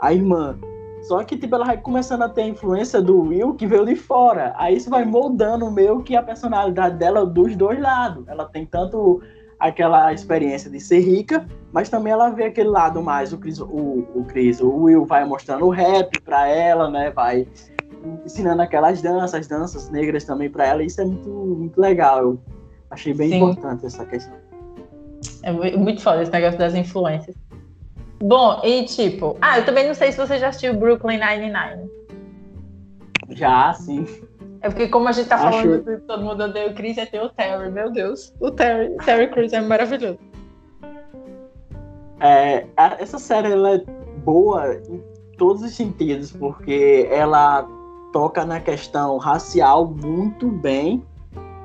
a 0.00 0.12
irmã. 0.12 0.58
Só 1.02 1.22
que, 1.24 1.36
tipo, 1.36 1.54
ela 1.54 1.66
vai 1.66 1.76
começando 1.76 2.22
a 2.22 2.28
ter 2.28 2.42
a 2.42 2.48
influência 2.48 3.02
do 3.02 3.22
Will 3.22 3.54
que 3.54 3.66
veio 3.66 3.84
de 3.84 3.96
fora. 3.96 4.54
Aí 4.56 4.76
isso 4.76 4.88
vai 4.88 5.04
moldando 5.04 5.70
meio 5.70 6.02
que 6.02 6.16
a 6.16 6.22
personalidade 6.22 6.96
dela 6.96 7.26
dos 7.26 7.56
dois 7.56 7.78
lados. 7.80 8.26
Ela 8.28 8.46
tem 8.46 8.64
tanto 8.64 9.20
aquela 9.58 10.12
experiência 10.12 10.70
de 10.70 10.80
ser 10.80 11.00
rica, 11.00 11.46
mas 11.72 11.88
também 11.88 12.12
ela 12.12 12.30
vê 12.30 12.44
aquele 12.44 12.68
lado 12.68 13.00
mais, 13.00 13.32
o 13.32 13.38
Chris, 13.38 13.60
o, 13.60 13.66
o, 14.14 14.24
Chris, 14.26 14.60
o 14.60 14.68
Will 14.68 15.04
vai 15.04 15.24
mostrando 15.24 15.66
o 15.66 15.70
rap 15.70 16.20
pra 16.20 16.48
ela, 16.48 16.90
né? 16.90 17.10
Vai 17.10 17.46
ensinando 18.24 18.62
aquelas 18.62 19.00
danças, 19.02 19.46
danças 19.46 19.90
negras 19.90 20.24
também 20.24 20.50
para 20.50 20.66
ela. 20.66 20.82
Isso 20.82 21.00
é 21.00 21.04
muito, 21.04 21.28
muito 21.28 21.80
legal. 21.80 22.20
Eu 22.20 22.40
achei 22.90 23.14
bem 23.14 23.30
Sim. 23.30 23.36
importante 23.36 23.86
essa 23.86 24.04
questão. 24.04 24.36
É 25.42 25.52
muito 25.52 26.00
foda 26.02 26.22
esse 26.22 26.32
negócio 26.32 26.58
das 26.58 26.74
influências. 26.74 27.36
Bom, 28.22 28.60
e 28.62 28.84
tipo, 28.84 29.36
ah, 29.40 29.58
eu 29.58 29.64
também 29.64 29.86
não 29.86 29.94
sei 29.94 30.12
se 30.12 30.18
você 30.18 30.38
já 30.38 30.48
assistiu 30.48 30.74
Brooklyn 30.74 31.18
Nine-Nine. 31.18 31.90
Já, 33.30 33.72
sim. 33.72 34.06
É 34.60 34.68
porque 34.68 34.86
como 34.86 35.08
a 35.08 35.12
gente 35.12 35.28
tá 35.28 35.38
falando 35.38 35.74
Acho... 35.74 35.82
que 35.82 35.96
todo 36.06 36.24
mundo 36.24 36.44
odeia 36.44 36.70
o 36.70 36.74
Chris, 36.74 36.96
é 36.98 37.04
ter 37.04 37.20
o 37.20 37.28
Terry, 37.30 37.70
meu 37.70 37.90
Deus. 37.90 38.32
O 38.38 38.50
Terry, 38.50 38.96
Terry 39.04 39.28
Crews 39.28 39.52
é 39.52 39.60
maravilhoso. 39.60 40.18
É, 42.20 42.64
essa 43.00 43.18
série 43.18 43.50
ela 43.50 43.74
é 43.74 43.84
boa 44.24 44.74
em 44.74 45.02
todos 45.36 45.62
os 45.62 45.74
sentidos, 45.74 46.30
porque 46.30 47.08
ela 47.10 47.68
toca 48.12 48.44
na 48.44 48.60
questão 48.60 49.16
racial 49.18 49.86
muito 49.86 50.48
bem 50.48 51.02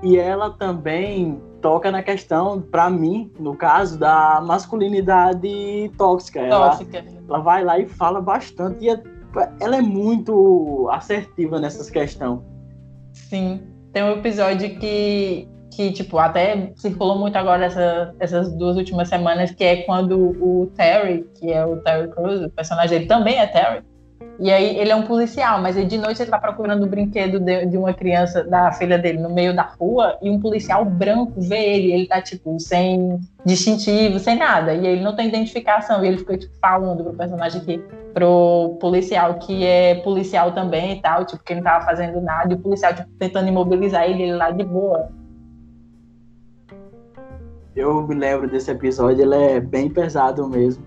e 0.01 0.17
ela 0.17 0.51
também 0.51 1.41
toca 1.61 1.91
na 1.91 2.03
questão, 2.03 2.61
para 2.61 2.89
mim, 2.89 3.31
no 3.39 3.55
caso, 3.55 3.97
da 3.97 4.41
masculinidade 4.41 5.91
tóxica. 5.97 6.47
Tóxica. 6.49 6.99
Ela, 6.99 7.07
ela 7.27 7.39
vai 7.39 7.63
lá 7.63 7.79
e 7.79 7.87
fala 7.87 8.21
bastante 8.21 8.85
e 8.85 8.89
é, 8.89 9.01
ela 9.59 9.77
é 9.77 9.81
muito 9.81 10.87
assertiva 10.91 11.59
nessas 11.59 11.89
questões. 11.89 12.39
Sim. 13.11 13.61
Tem 13.91 14.03
um 14.03 14.11
episódio 14.11 14.77
que, 14.79 15.47
que 15.71 15.91
tipo, 15.91 16.19
até 16.19 16.71
circulou 16.75 17.17
muito 17.17 17.35
agora 17.35 17.65
essa, 17.65 18.15
essas 18.19 18.53
duas 18.53 18.77
últimas 18.77 19.09
semanas, 19.09 19.51
que 19.51 19.63
é 19.63 19.77
quando 19.83 20.17
o 20.17 20.71
Terry, 20.75 21.25
que 21.39 21.51
é 21.51 21.65
o 21.65 21.77
Terry 21.77 22.09
Crews, 22.11 22.41
o 22.41 22.49
personagem 22.51 22.99
dele 22.99 23.07
também 23.07 23.39
é 23.39 23.47
Terry, 23.47 23.83
E 24.39 24.51
aí 24.51 24.77
ele 24.77 24.91
é 24.91 24.95
um 24.95 25.01
policial, 25.01 25.59
mas 25.59 25.75
aí 25.75 25.85
de 25.85 25.97
noite 25.97 26.21
ele 26.21 26.29
tá 26.29 26.37
procurando 26.37 26.83
o 26.83 26.87
brinquedo 26.87 27.39
de, 27.39 27.65
de, 27.65 27.77
uma 27.77 27.91
criança, 27.91 28.43
da 28.43 28.71
filha 28.71 28.97
dele, 28.97 29.17
no 29.17 29.31
meio 29.31 29.55
da 29.55 29.63
rua, 29.63 30.15
e 30.21 30.29
um 30.29 30.39
policial 30.39 30.85
branco 30.85 31.33
vê 31.37 31.57
ele, 31.57 31.91
ele 31.91 32.07
tá, 32.07 32.21
tipo, 32.21 32.59
sem 32.59 33.19
distintivo, 33.43 34.19
sem 34.19 34.37
nada. 34.37 34.73
E 34.73 34.85
ele 34.85 35.01
não 35.01 35.15
tem 35.15 35.27
identificação. 35.27 36.05
E 36.05 36.07
ele 36.07 36.17
fica, 36.19 36.37
tipo, 36.37 36.53
falando 36.61 37.03
pro 37.03 37.13
personagem 37.13 37.61
aqui, 37.61 37.83
pro 38.13 38.77
policial, 38.79 39.35
que 39.35 39.65
é 39.65 39.95
policial 39.95 40.51
também 40.51 40.97
e 40.97 41.01
tal, 41.01 41.25
tipo, 41.25 41.43
que 41.43 41.53
ele 41.53 41.61
não 41.61 41.71
tava 41.71 41.85
fazendo 41.85 42.21
nada, 42.21 42.53
e 42.53 42.55
o 42.55 42.59
policial, 42.59 42.93
tipo, 42.93 43.09
tentando 43.17 43.47
imobilizar 43.47 44.03
ele, 44.03 44.21
ele 44.21 44.35
lá 44.35 44.51
de 44.51 44.63
boa. 44.63 45.09
Eu 47.75 48.07
me 48.07 48.13
lembro 48.13 48.49
desse 48.49 48.69
episódio, 48.69 49.21
ele 49.21 49.35
é 49.35 49.59
bem 49.59 49.89
pesado 49.89 50.47
mesmo. 50.47 50.83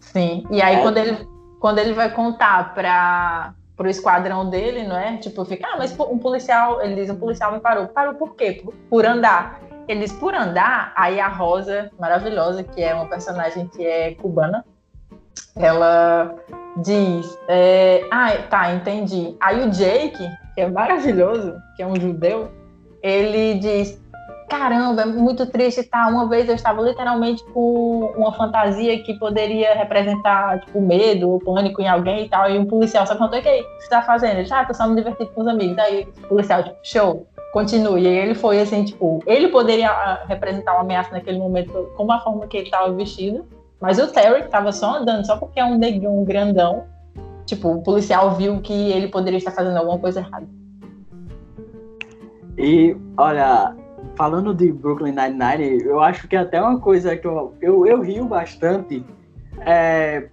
Sim, 0.00 0.44
e 0.50 0.60
aí 0.60 0.76
é. 0.76 0.82
quando, 0.82 0.96
ele, 0.96 1.16
quando 1.62 1.78
ele 1.78 1.92
vai 1.92 2.10
contar 2.10 2.74
para 2.74 3.54
pro 3.76 3.88
esquadrão 3.88 4.50
dele, 4.50 4.82
não 4.82 4.96
é? 4.96 5.16
Tipo, 5.16 5.44
fica, 5.44 5.66
ah, 5.66 5.76
mas 5.78 5.96
um 5.98 6.18
policial, 6.18 6.82
ele 6.82 6.96
diz, 6.96 7.08
um 7.08 7.16
policial 7.16 7.52
me 7.52 7.60
parou. 7.60 7.86
Parou 7.86 8.14
por 8.14 8.34
quê? 8.34 8.60
Por, 8.62 8.74
por 8.90 9.06
andar. 9.06 9.60
Ele 9.88 10.00
diz, 10.00 10.12
por 10.12 10.34
andar, 10.34 10.92
aí 10.96 11.20
a 11.20 11.28
Rosa, 11.28 11.90
maravilhosa, 11.98 12.64
que 12.64 12.82
é 12.82 12.92
uma 12.92 13.06
personagem 13.06 13.68
que 13.68 13.86
é 13.86 14.14
cubana, 14.14 14.64
ela 15.56 16.34
diz, 16.78 17.38
é, 17.48 18.06
ah, 18.10 18.30
tá, 18.50 18.74
entendi. 18.74 19.36
Aí 19.40 19.64
o 19.66 19.70
Jake, 19.70 20.28
que 20.54 20.60
é 20.60 20.68
maravilhoso, 20.68 21.54
que 21.76 21.82
é 21.82 21.86
um 21.86 21.96
judeu, 21.96 22.50
ele 23.02 23.54
diz, 23.54 24.01
caramba, 24.52 25.00
é 25.00 25.06
muito 25.06 25.46
triste, 25.46 25.82
tá? 25.82 26.06
Uma 26.08 26.28
vez 26.28 26.46
eu 26.46 26.54
estava 26.54 26.82
literalmente 26.82 27.42
com 27.52 28.12
uma 28.14 28.34
fantasia 28.34 29.02
que 29.02 29.18
poderia 29.18 29.74
representar, 29.74 30.60
tipo, 30.60 30.78
medo 30.78 31.30
ou 31.30 31.38
pânico 31.38 31.80
em 31.80 31.88
alguém 31.88 32.26
e 32.26 32.28
tal, 32.28 32.50
e 32.50 32.58
um 32.58 32.66
policial 32.66 33.06
só 33.06 33.16
contou, 33.16 33.38
o 33.38 33.42
que 33.42 33.64
você 33.78 33.88
tá 33.88 34.02
fazendo? 34.02 34.40
Ele, 34.40 34.48
ah, 34.52 34.66
tô 34.66 34.74
só 34.74 34.86
me 34.86 34.94
divertindo 34.94 35.30
com 35.30 35.40
os 35.40 35.46
amigos. 35.46 35.78
Aí 35.78 36.06
o 36.24 36.28
policial, 36.28 36.62
tipo, 36.62 36.76
show, 36.82 37.26
continue. 37.54 38.02
E 38.02 38.06
ele 38.06 38.34
foi 38.34 38.60
assim, 38.60 38.84
tipo, 38.84 39.20
ele 39.26 39.48
poderia 39.48 39.88
ah, 39.88 40.24
representar 40.28 40.74
uma 40.74 40.82
ameaça 40.82 41.10
naquele 41.12 41.38
momento 41.38 41.90
como 41.96 42.12
a 42.12 42.20
forma 42.20 42.46
que 42.46 42.58
ele 42.58 42.66
estava 42.66 42.92
vestido, 42.92 43.46
mas 43.80 43.98
o 43.98 44.06
Terry 44.08 44.46
tava 44.50 44.70
só 44.70 44.98
andando, 44.98 45.26
só 45.26 45.38
porque 45.38 45.60
é 45.60 45.64
um 45.64 45.78
negão 45.78 46.22
grandão, 46.24 46.84
tipo, 47.46 47.70
o 47.70 47.82
policial 47.82 48.32
viu 48.32 48.60
que 48.60 48.92
ele 48.92 49.08
poderia 49.08 49.38
estar 49.38 49.52
fazendo 49.52 49.78
alguma 49.78 49.98
coisa 49.98 50.20
errada. 50.20 50.46
E, 52.58 52.94
olha, 53.16 53.74
falando 54.16 54.54
de 54.54 54.72
Brooklyn 54.72 55.12
Nine-Nine, 55.12 55.82
eu 55.84 56.00
acho 56.00 56.28
que 56.28 56.36
é 56.36 56.40
até 56.40 56.60
uma 56.60 56.78
coisa 56.78 57.16
que 57.16 57.26
eu, 57.26 57.54
eu, 57.60 57.86
eu 57.86 58.00
rio 58.00 58.24
bastante, 58.24 59.04
é, 59.60 60.28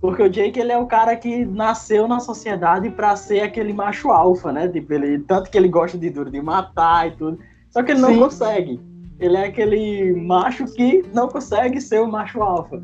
porque 0.00 0.22
o 0.22 0.28
Jake 0.28 0.58
ele 0.58 0.72
é 0.72 0.78
o 0.78 0.86
cara 0.86 1.16
que 1.16 1.44
nasceu 1.44 2.06
na 2.06 2.20
sociedade 2.20 2.90
para 2.90 3.16
ser 3.16 3.40
aquele 3.40 3.72
macho 3.72 4.10
alfa, 4.10 4.52
né? 4.52 4.68
Tipo, 4.68 4.94
ele, 4.94 5.18
tanto 5.20 5.50
que 5.50 5.58
ele 5.58 5.68
gosta 5.68 5.98
de 5.98 6.10
duro 6.10 6.30
de 6.30 6.40
matar 6.40 7.08
e 7.08 7.10
tudo, 7.12 7.38
só 7.70 7.82
que 7.82 7.92
ele 7.92 8.00
não 8.00 8.14
Sim. 8.14 8.20
consegue. 8.20 8.80
Ele 9.18 9.36
é 9.36 9.46
aquele 9.46 10.12
macho 10.12 10.66
que 10.66 11.04
não 11.12 11.28
consegue 11.28 11.80
ser 11.80 12.00
o 12.00 12.06
macho 12.06 12.42
alfa. 12.42 12.82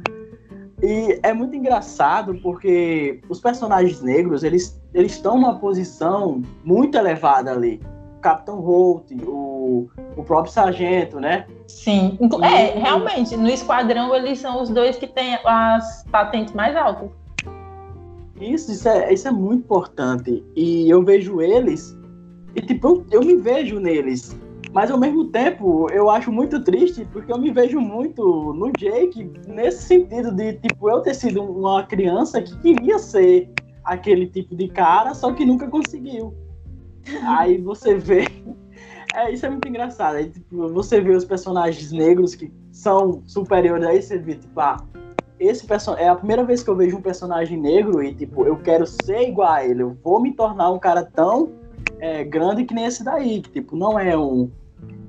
E 0.83 1.21
é 1.23 1.33
muito 1.33 1.55
engraçado 1.55 2.35
porque 2.43 3.21
os 3.29 3.39
personagens 3.39 4.03
negros, 4.03 4.43
eles 4.43 4.83
eles 4.95 5.13
estão 5.13 5.37
numa 5.37 5.59
posição 5.59 6.43
muito 6.65 6.97
elevada 6.97 7.53
ali. 7.53 7.81
Capitão 8.23 8.61
Holt, 8.61 9.11
o, 9.27 9.89
o 10.17 10.25
próprio 10.25 10.53
Sargento, 10.53 11.21
né? 11.21 11.47
Sim, 11.67 12.19
e... 12.21 12.45
é, 12.45 12.79
realmente, 12.79 13.37
no 13.37 13.49
esquadrão 13.49 14.15
eles 14.15 14.39
são 14.39 14.63
os 14.63 14.71
dois 14.71 14.97
que 14.97 15.07
têm 15.07 15.37
as 15.45 16.05
patentes 16.11 16.55
mais 16.55 16.75
altas. 16.77 17.11
Isso, 18.41 18.73
isso 18.73 18.89
é, 18.89 19.13
isso 19.13 19.29
é 19.29 19.31
muito 19.31 19.65
importante. 19.65 20.43
E 20.57 20.89
eu 20.89 21.05
vejo 21.05 21.41
eles, 21.41 21.97
e 22.55 22.61
tipo, 22.63 22.89
eu, 22.89 23.07
eu 23.11 23.21
me 23.21 23.37
vejo 23.37 23.79
neles. 23.79 24.37
Mas 24.73 24.91
ao 24.91 24.99
mesmo 24.99 25.27
tempo, 25.27 25.91
eu 25.91 26.09
acho 26.09 26.33
muito 26.33 26.65
triste, 26.65 27.07
porque 27.13 27.31
eu 27.31 27.39
me 27.39 27.51
vejo 27.51 27.79
muito 27.79 28.55
no 28.55 28.73
Jake, 28.73 29.31
nesse 29.47 29.83
sentido 29.83 30.33
de, 30.33 30.55
tipo, 30.55 30.89
eu 30.89 31.01
ter 31.01 31.15
sido 31.15 31.43
uma 31.43 31.83
criança 31.83 32.41
que 32.41 32.57
queria 32.59 32.99
ser 32.99 33.51
aquele 33.85 34.27
tipo 34.27 34.57
de 34.57 34.69
cara, 34.69 35.13
só 35.13 35.31
que 35.33 35.45
nunca 35.45 35.69
conseguiu. 35.69 36.35
Aí 37.25 37.59
você 37.59 37.95
vê. 37.95 38.29
É, 39.15 39.31
isso 39.31 39.45
é 39.45 39.51
muito 39.51 39.69
engraçado. 39.69 40.17
Aí, 40.17 40.31
tipo, 40.31 40.71
você 40.71 40.99
vê 40.99 41.15
os 41.15 41.23
personagens 41.23 41.93
negros 41.93 42.35
que 42.35 42.51
são 42.71 43.23
superiores, 43.27 43.87
aí 43.87 44.01
você 44.01 44.17
vê, 44.17 44.37
tipo, 44.37 44.59
ah, 44.59 44.83
esse 45.39 45.67
person... 45.67 45.95
é 45.97 46.09
a 46.09 46.15
primeira 46.17 46.43
vez 46.45 46.63
que 46.63 46.71
eu 46.71 46.75
vejo 46.75 46.97
um 46.97 47.03
personagem 47.03 47.61
negro 47.61 48.03
e, 48.03 48.15
tipo, 48.15 48.47
eu 48.47 48.57
quero 48.57 48.87
ser 48.87 49.29
igual 49.29 49.53
a 49.53 49.67
ele. 49.67 49.83
Eu 49.83 49.99
vou 50.03 50.19
me 50.19 50.33
tornar 50.33 50.71
um 50.71 50.79
cara 50.79 51.05
tão 51.05 51.51
é, 52.01 52.25
grande 52.25 52.65
que 52.65 52.73
nem 52.73 52.87
esse 52.87 53.05
daí, 53.05 53.43
que, 53.43 53.51
tipo, 53.51 53.77
não 53.77 53.99
é 53.99 54.17
um, 54.17 54.51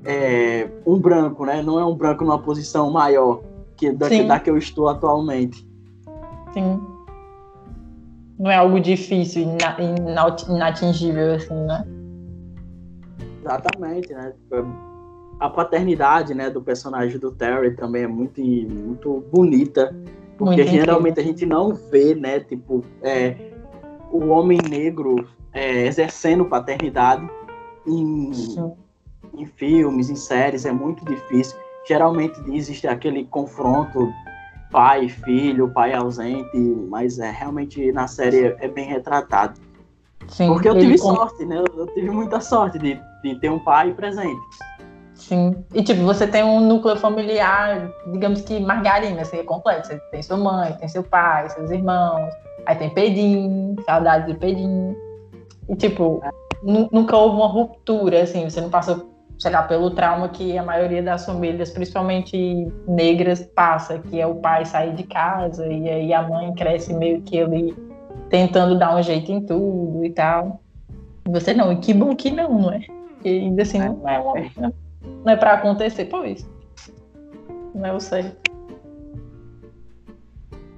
é, 0.04 0.68
um 0.84 0.98
branco, 0.98 1.46
né? 1.46 1.62
Não 1.62 1.80
é 1.80 1.86
um 1.86 1.94
branco 1.94 2.24
numa 2.24 2.38
posição 2.38 2.90
maior 2.90 3.40
que 3.74 3.90
da, 3.90 4.10
que, 4.10 4.22
da 4.22 4.38
que 4.38 4.50
eu 4.50 4.58
estou 4.58 4.86
atualmente. 4.86 5.66
Sim 6.52 6.93
não 8.38 8.50
é 8.50 8.56
algo 8.56 8.80
difícil, 8.80 9.56
inatingível, 10.48 11.34
assim, 11.34 11.54
né? 11.54 11.84
Exatamente, 13.40 14.12
né? 14.12 14.32
Tipo, 14.32 14.66
a 15.40 15.50
paternidade, 15.50 16.34
né, 16.34 16.50
do 16.50 16.62
personagem 16.62 17.18
do 17.18 17.30
Terry 17.30 17.76
também 17.76 18.04
é 18.04 18.06
muito, 18.06 18.40
muito 18.40 19.24
bonita, 19.32 19.94
porque 20.38 20.62
muito 20.62 20.70
geralmente 20.70 21.20
a 21.20 21.22
gente 21.22 21.44
não 21.44 21.74
vê, 21.74 22.14
né, 22.14 22.40
tipo, 22.40 22.84
é, 23.02 23.36
o 24.10 24.28
homem 24.28 24.58
negro 24.68 25.28
é, 25.52 25.86
exercendo 25.86 26.44
paternidade 26.44 27.28
em, 27.86 28.30
em 29.36 29.46
filmes, 29.46 30.10
em 30.10 30.16
séries, 30.16 30.64
é 30.64 30.72
muito 30.72 31.04
difícil. 31.04 31.56
Geralmente 31.86 32.40
existe 32.50 32.86
aquele 32.86 33.24
confronto 33.24 34.10
pai, 34.70 35.08
filho, 35.08 35.68
pai 35.68 35.92
ausente, 35.94 36.58
mas 36.88 37.18
é 37.18 37.30
realmente 37.30 37.92
na 37.92 38.06
série 38.06 38.56
é 38.58 38.68
bem 38.68 38.86
retratado. 38.86 39.60
Sim, 40.28 40.48
Porque 40.48 40.68
eu 40.68 40.78
tive 40.78 40.98
sorte, 40.98 41.44
né? 41.44 41.62
Eu 41.76 41.86
tive 41.88 42.10
muita 42.10 42.40
sorte 42.40 42.78
de, 42.78 43.00
de 43.22 43.34
ter 43.40 43.50
um 43.50 43.58
pai 43.58 43.92
presente. 43.92 44.40
Sim. 45.14 45.64
E 45.72 45.82
tipo, 45.82 46.02
você 46.02 46.26
tem 46.26 46.42
um 46.42 46.60
núcleo 46.60 46.96
familiar, 46.96 47.90
digamos 48.10 48.40
que 48.40 48.58
margarina, 48.58 49.22
assim, 49.22 49.38
é 49.38 49.42
completo. 49.44 49.86
Você 49.86 49.98
tem 50.10 50.22
sua 50.22 50.36
mãe, 50.36 50.72
tem 50.74 50.88
seu 50.88 51.02
pai, 51.02 51.48
seus 51.50 51.70
irmãos, 51.70 52.32
aí 52.66 52.76
tem 52.76 52.90
Pedim, 52.90 53.76
saudade 53.86 54.32
de 54.32 54.38
Pedim. 54.38 54.96
E 55.68 55.76
tipo, 55.76 56.20
é. 56.24 56.30
nunca 56.62 57.16
houve 57.16 57.36
uma 57.36 57.46
ruptura, 57.46 58.22
assim, 58.22 58.48
você 58.48 58.60
não 58.60 58.70
passou 58.70 59.13
sei 59.44 59.52
lá, 59.52 59.62
pelo 59.62 59.90
trauma 59.90 60.26
que 60.30 60.56
a 60.56 60.62
maioria 60.62 61.02
das 61.02 61.26
famílias, 61.26 61.68
principalmente 61.68 62.66
negras, 62.88 63.42
passa, 63.42 63.98
que 63.98 64.18
é 64.18 64.26
o 64.26 64.36
pai 64.36 64.64
sair 64.64 64.94
de 64.94 65.02
casa 65.02 65.66
e 65.66 65.86
aí 65.86 66.14
a 66.14 66.26
mãe 66.26 66.54
cresce 66.54 66.94
meio 66.94 67.20
que 67.20 67.38
ali 67.38 67.76
tentando 68.30 68.78
dar 68.78 68.96
um 68.96 69.02
jeito 69.02 69.30
em 69.30 69.44
tudo 69.44 70.02
e 70.02 70.08
tal. 70.08 70.62
Você 71.28 71.52
não, 71.52 71.70
e 71.70 71.76
que 71.76 71.92
bom 71.92 72.16
que 72.16 72.30
não, 72.30 72.58
não 72.58 72.72
é? 72.72 72.86
Porque 73.10 73.28
ainda 73.28 73.60
assim 73.60 73.78
não 73.80 74.08
é, 74.08 74.18
uma, 74.18 74.72
não 75.22 75.30
é 75.30 75.36
para 75.36 75.52
acontecer, 75.52 76.06
pois. 76.06 76.48
Não 77.74 77.84
é 77.84 77.92
o 77.92 78.00
certo. 78.00 78.50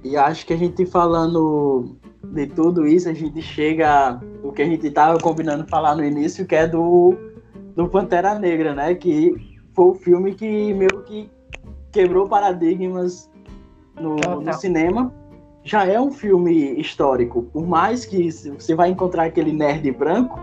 E 0.02 0.16
acho 0.16 0.44
que 0.44 0.54
a 0.54 0.56
gente 0.56 0.84
falando 0.86 1.96
de 2.24 2.48
tudo 2.48 2.84
isso, 2.84 3.08
a 3.08 3.14
gente 3.14 3.40
chega 3.40 4.20
o 4.42 4.50
que 4.50 4.62
a 4.62 4.66
gente 4.66 4.88
estava 4.88 5.20
combinando 5.20 5.64
falar 5.68 5.94
no 5.94 6.04
início, 6.04 6.44
que 6.44 6.56
é 6.56 6.66
do 6.66 7.35
do 7.76 7.86
Pantera 7.86 8.36
Negra, 8.38 8.74
né? 8.74 8.94
Que 8.94 9.60
foi 9.74 9.84
o 9.84 9.94
filme 9.94 10.34
que 10.34 10.74
meio 10.74 11.02
que 11.04 11.30
quebrou 11.92 12.26
paradigmas 12.26 13.30
no, 13.94 14.16
no, 14.16 14.52
cinema. 14.54 15.12
Já 15.62 15.84
é 15.86 16.00
um 16.00 16.10
filme 16.10 16.80
histórico, 16.80 17.42
por 17.42 17.66
mais 17.66 18.06
que 18.06 18.30
você 18.30 18.74
vai 18.74 18.88
encontrar 18.88 19.24
aquele 19.24 19.52
nerd 19.52 19.90
branco 19.92 20.38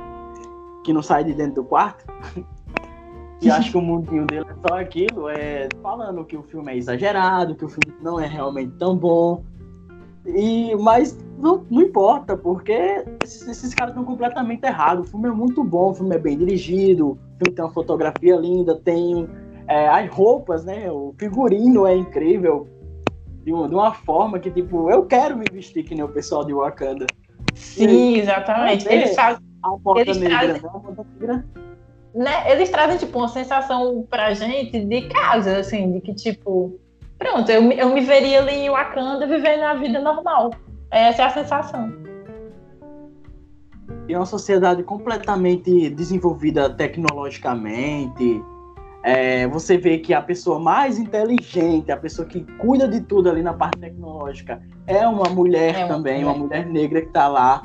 que 0.83 0.93
não 0.93 1.01
sai 1.01 1.23
de 1.23 1.33
dentro 1.33 1.55
do 1.55 1.63
quarto, 1.63 2.05
e 3.41 3.49
acho 3.49 3.71
que 3.71 3.77
o 3.77 3.81
mundinho 3.81 4.25
dele 4.25 4.45
é 4.49 4.67
só 4.67 4.77
aquilo, 4.77 5.29
é 5.29 5.69
falando 5.81 6.25
que 6.25 6.35
o 6.35 6.43
filme 6.43 6.73
é 6.73 6.77
exagerado, 6.77 7.55
que 7.55 7.63
o 7.63 7.69
filme 7.69 7.95
não 8.01 8.19
é 8.19 8.27
realmente 8.27 8.73
tão 8.77 8.97
bom. 8.97 9.43
E, 10.25 10.75
mas 10.75 11.17
não, 11.37 11.65
não 11.69 11.81
importa, 11.81 12.37
porque 12.37 13.03
esses, 13.23 13.47
esses 13.47 13.73
caras 13.73 13.93
estão 13.93 14.05
completamente 14.05 14.63
errados. 14.63 15.07
O 15.07 15.11
filme 15.11 15.27
é 15.27 15.31
muito 15.31 15.63
bom, 15.63 15.91
o 15.91 15.93
filme 15.93 16.15
é 16.15 16.19
bem 16.19 16.37
dirigido, 16.37 17.11
o 17.11 17.17
filme 17.37 17.55
tem 17.55 17.65
uma 17.65 17.73
fotografia 17.73 18.35
linda, 18.35 18.75
tem 18.75 19.27
é, 19.67 19.87
as 19.87 20.09
roupas, 20.09 20.63
né? 20.63 20.89
O 20.91 21.13
figurino 21.17 21.85
é 21.85 21.95
incrível. 21.95 22.67
De 23.43 23.51
uma, 23.51 23.67
de 23.67 23.75
uma 23.75 23.93
forma 23.93 24.39
que, 24.39 24.49
tipo, 24.49 24.89
eu 24.89 25.05
quero 25.05 25.37
me 25.37 25.45
vestir 25.51 25.83
que 25.83 25.93
nem 25.93 26.03
o 26.03 26.07
pessoal 26.07 26.45
de 26.45 26.53
Wakanda. 26.53 27.05
Sim, 27.53 28.17
exatamente. 28.17 28.87
Eles 28.87 29.13
fazem. 29.13 29.43
A 29.61 29.77
porta 29.77 30.01
eles 30.01 30.17
negra, 30.17 30.39
trazem... 30.39 30.61
né? 30.61 30.69
A 30.73 30.79
porta 30.79 31.05
negra 31.19 31.45
né, 32.13 32.51
eles 32.51 32.69
trazem 32.69 32.97
tipo 32.97 33.17
uma 33.17 33.27
sensação 33.27 34.05
pra 34.07 34.33
gente 34.33 34.85
de 34.85 35.01
casa, 35.09 35.57
assim, 35.57 35.91
de 35.93 36.01
que 36.01 36.13
tipo, 36.13 36.79
pronto, 37.23 37.49
eu, 37.49 37.71
eu 37.71 37.93
me 37.93 38.01
veria 38.01 38.39
ali 38.39 38.65
em 38.65 38.69
Wakanda 38.69 39.25
vivendo 39.25 39.63
a 39.63 39.73
vida 39.73 39.99
normal. 39.99 40.51
Essa 40.91 41.23
é 41.23 41.25
a 41.25 41.29
sensação. 41.29 42.03
e 44.07 44.15
uma 44.15 44.25
sociedade 44.25 44.83
completamente 44.83 45.89
desenvolvida 45.89 46.69
tecnologicamente. 46.69 48.43
É, 49.01 49.47
você 49.47 49.77
vê 49.77 49.97
que 49.97 50.13
a 50.13 50.21
pessoa 50.21 50.59
mais 50.59 50.97
inteligente, 50.97 51.91
a 51.91 51.97
pessoa 51.97 52.27
que 52.27 52.41
cuida 52.57 52.87
de 52.87 53.01
tudo 53.01 53.29
ali 53.29 53.41
na 53.41 53.53
parte 53.53 53.79
tecnológica, 53.79 54.61
é 54.87 55.07
uma 55.07 55.29
mulher 55.29 55.75
é 55.75 55.79
uma 55.79 55.87
também, 55.87 56.23
mulher. 56.23 56.25
uma 56.25 56.37
mulher 56.37 56.65
negra 56.65 57.01
que 57.01 57.07
está 57.07 57.27
lá. 57.27 57.63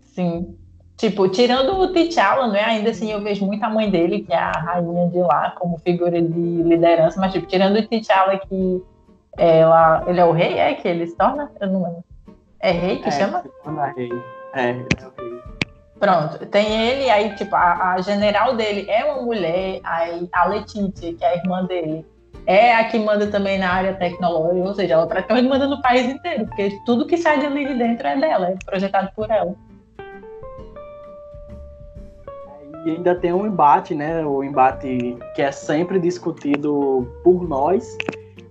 Sim. 0.00 0.57
Tipo, 0.98 1.28
tirando 1.28 1.78
o 1.78 1.92
T'Challa, 1.92 2.48
né? 2.48 2.60
Ainda 2.64 2.90
assim, 2.90 3.12
eu 3.12 3.22
vejo 3.22 3.46
muito 3.46 3.62
a 3.62 3.70
mãe 3.70 3.88
dele, 3.88 4.24
que 4.24 4.32
é 4.32 4.36
a 4.36 4.50
rainha 4.50 5.08
de 5.08 5.20
lá, 5.20 5.52
como 5.52 5.78
figura 5.78 6.20
de 6.20 6.62
liderança, 6.62 7.20
mas, 7.20 7.32
tipo, 7.32 7.46
tirando 7.46 7.78
o 7.78 7.86
T'Challa, 7.86 8.36
que 8.36 8.82
ela, 9.36 10.02
ele 10.08 10.18
é 10.18 10.24
o 10.24 10.32
rei, 10.32 10.58
é 10.58 10.74
que 10.74 10.88
ele 10.88 11.06
se 11.06 11.16
torna? 11.16 11.52
Eu 11.60 11.68
não 11.68 11.84
lembro. 11.84 12.04
É 12.58 12.72
rei 12.72 12.98
que 12.98 13.08
é, 13.08 13.12
chama? 13.12 13.42
Se 13.42 13.48
torna 13.62 13.94
rei. 13.96 14.10
É, 14.54 14.70
ele 14.70 14.86
é 15.00 15.06
o 15.06 15.22
rei. 15.22 15.40
Pronto, 16.00 16.44
tem 16.46 16.88
ele, 16.88 17.08
aí, 17.08 17.32
tipo, 17.36 17.54
a, 17.54 17.92
a 17.92 18.00
general 18.00 18.56
dele 18.56 18.90
é 18.90 19.04
uma 19.04 19.22
mulher, 19.22 19.80
aí 19.84 20.28
a 20.32 20.46
Letícia, 20.46 21.14
que 21.14 21.24
é 21.24 21.28
a 21.28 21.36
irmã 21.36 21.64
dele, 21.64 22.04
é 22.44 22.74
a 22.74 22.84
que 22.88 22.98
manda 22.98 23.28
também 23.28 23.56
na 23.56 23.70
área 23.70 23.94
tecnológica, 23.94 24.68
ou 24.68 24.74
seja, 24.74 24.94
ela 24.94 25.06
praticamente 25.06 25.48
manda 25.48 25.68
no 25.68 25.80
país 25.80 26.08
inteiro, 26.08 26.44
porque 26.46 26.76
tudo 26.84 27.06
que 27.06 27.16
sai 27.16 27.38
de 27.38 27.46
ali 27.46 27.68
de 27.68 27.74
dentro 27.74 28.04
é 28.04 28.16
dela, 28.16 28.48
é 28.48 28.56
projetado 28.64 29.12
por 29.14 29.30
ela. 29.30 29.54
E 32.84 32.90
ainda 32.90 33.14
tem 33.14 33.32
um 33.32 33.46
embate, 33.46 33.94
né? 33.94 34.24
O 34.24 34.42
embate 34.42 35.16
que 35.34 35.42
é 35.42 35.50
sempre 35.50 35.98
discutido 35.98 37.06
por 37.24 37.46
nós, 37.46 37.96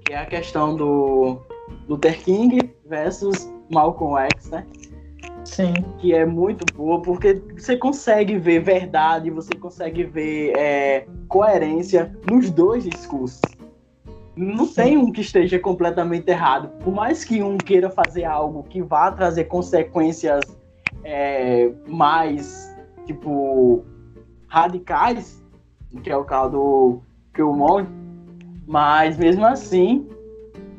que 0.05 0.13
é 0.13 0.17
a 0.17 0.25
questão 0.25 0.75
do 0.75 1.39
Luther 1.87 2.19
King 2.23 2.73
versus 2.85 3.49
Malcolm 3.69 4.17
X, 4.17 4.49
né? 4.49 4.65
Sim. 5.45 5.73
Que 5.99 6.13
é 6.13 6.25
muito 6.25 6.65
boa, 6.73 7.01
porque 7.01 7.41
você 7.57 7.77
consegue 7.77 8.37
ver 8.37 8.59
verdade, 8.59 9.29
você 9.29 9.53
consegue 9.55 10.03
ver 10.03 10.53
é, 10.57 11.05
coerência 11.27 12.13
nos 12.29 12.49
dois 12.49 12.83
discursos. 12.83 13.41
Não 14.35 14.65
Sim. 14.65 14.73
tem 14.75 14.97
um 14.97 15.11
que 15.11 15.21
esteja 15.21 15.57
completamente 15.57 16.29
errado. 16.29 16.69
Por 16.83 16.93
mais 16.93 17.23
que 17.23 17.41
um 17.41 17.57
queira 17.57 17.89
fazer 17.89 18.25
algo 18.25 18.63
que 18.63 18.81
vá 18.81 19.11
trazer 19.11 19.45
consequências 19.45 20.43
é, 21.03 21.71
mais, 21.87 22.75
tipo, 23.05 23.83
radicais, 24.47 25.43
que 26.03 26.09
é 26.09 26.17
o 26.17 26.23
caso 26.23 26.51
do 26.51 27.01
Killmonger, 27.33 27.89
mas 28.67 29.17
mesmo 29.17 29.45
assim 29.45 30.07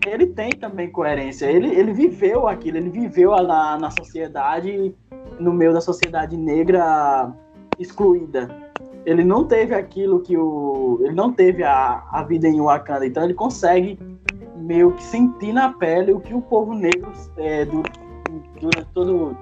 ele 0.06 0.26
tem 0.26 0.50
também 0.50 0.90
coerência. 0.90 1.46
Ele, 1.46 1.68
ele 1.74 1.92
viveu 1.92 2.48
aquilo, 2.48 2.78
ele 2.78 2.90
viveu 2.90 3.30
na, 3.42 3.78
na 3.78 3.90
sociedade, 3.90 4.94
no 5.38 5.52
meio 5.52 5.72
da 5.72 5.80
sociedade 5.80 6.36
negra 6.36 7.32
excluída. 7.78 8.48
Ele 9.04 9.24
não 9.24 9.44
teve 9.44 9.74
aquilo 9.74 10.20
que 10.20 10.36
o. 10.36 10.98
Ele 11.02 11.14
não 11.14 11.32
teve 11.32 11.62
a, 11.62 12.04
a 12.10 12.22
vida 12.22 12.46
em 12.46 12.60
Wakanda, 12.60 13.06
então 13.06 13.24
ele 13.24 13.34
consegue 13.34 13.98
meio 14.56 14.92
que 14.92 15.02
sentir 15.02 15.52
na 15.52 15.72
pele 15.72 16.12
o 16.12 16.20
que 16.20 16.34
o 16.34 16.42
povo 16.42 16.74
negro 16.74 17.10
é, 17.36 17.64
durante, 17.64 18.86
todo 18.92 19.36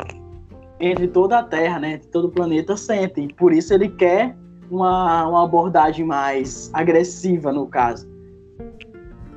entre 0.79 1.09
toda 1.09 1.39
a 1.39 1.43
Terra, 1.43 1.79
né, 1.79 2.01
todo 2.13 2.27
o 2.27 2.31
planeta 2.31 2.77
sente. 2.77 3.21
E 3.21 3.33
por 3.33 3.53
isso 3.53 3.73
ele 3.73 3.89
quer 3.89 4.37
uma, 4.71 5.27
uma 5.27 5.45
abordagem 5.45 6.05
mais 6.05 6.71
agressiva, 6.73 7.53
no 7.53 7.67
caso. 7.67 8.09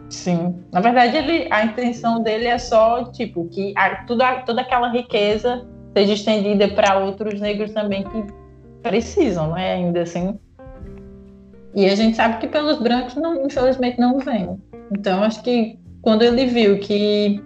Sim. 0.09 0.55
Na 0.71 0.81
verdade, 0.81 1.17
ele, 1.17 1.47
a 1.51 1.63
intenção 1.63 2.21
dele 2.23 2.47
é 2.47 2.57
só, 2.57 3.05
tipo, 3.11 3.47
que 3.49 3.73
a, 3.77 4.03
tudo, 4.05 4.23
toda 4.45 4.61
aquela 4.61 4.89
riqueza 4.89 5.67
seja 5.95 6.13
estendida 6.13 6.67
para 6.69 6.97
outros 6.99 7.39
negros 7.39 7.71
também 7.71 8.03
que 8.03 8.25
precisam, 8.81 9.53
né? 9.53 9.73
Ainda 9.73 10.01
assim. 10.01 10.39
E 11.75 11.85
a 11.85 11.95
gente 11.95 12.15
sabe 12.15 12.39
que 12.39 12.47
pelos 12.47 12.79
brancos, 12.79 13.15
não, 13.15 13.45
infelizmente, 13.45 13.99
não 13.99 14.17
vem. 14.17 14.59
Então, 14.91 15.23
acho 15.23 15.43
que 15.43 15.77
quando 16.01 16.23
ele 16.23 16.47
viu 16.47 16.79
que, 16.79 17.43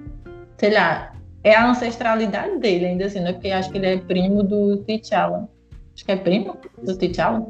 sei 0.58 0.74
lá, 0.74 1.13
é 1.44 1.56
a 1.56 1.70
ancestralidade 1.70 2.58
dele, 2.60 2.86
ainda 2.86 3.06
assim, 3.06 3.20
né? 3.20 3.34
Porque 3.34 3.50
acho 3.50 3.70
que 3.70 3.78
ele 3.78 3.88
é 3.88 3.98
primo 3.98 4.44
do 4.44 4.78
T'Challa. 4.78 5.50
Acho 5.94 6.06
que 6.06 6.12
é 6.12 6.16
primo 6.16 6.58
do 6.82 6.98
T'Challa. 6.98 7.46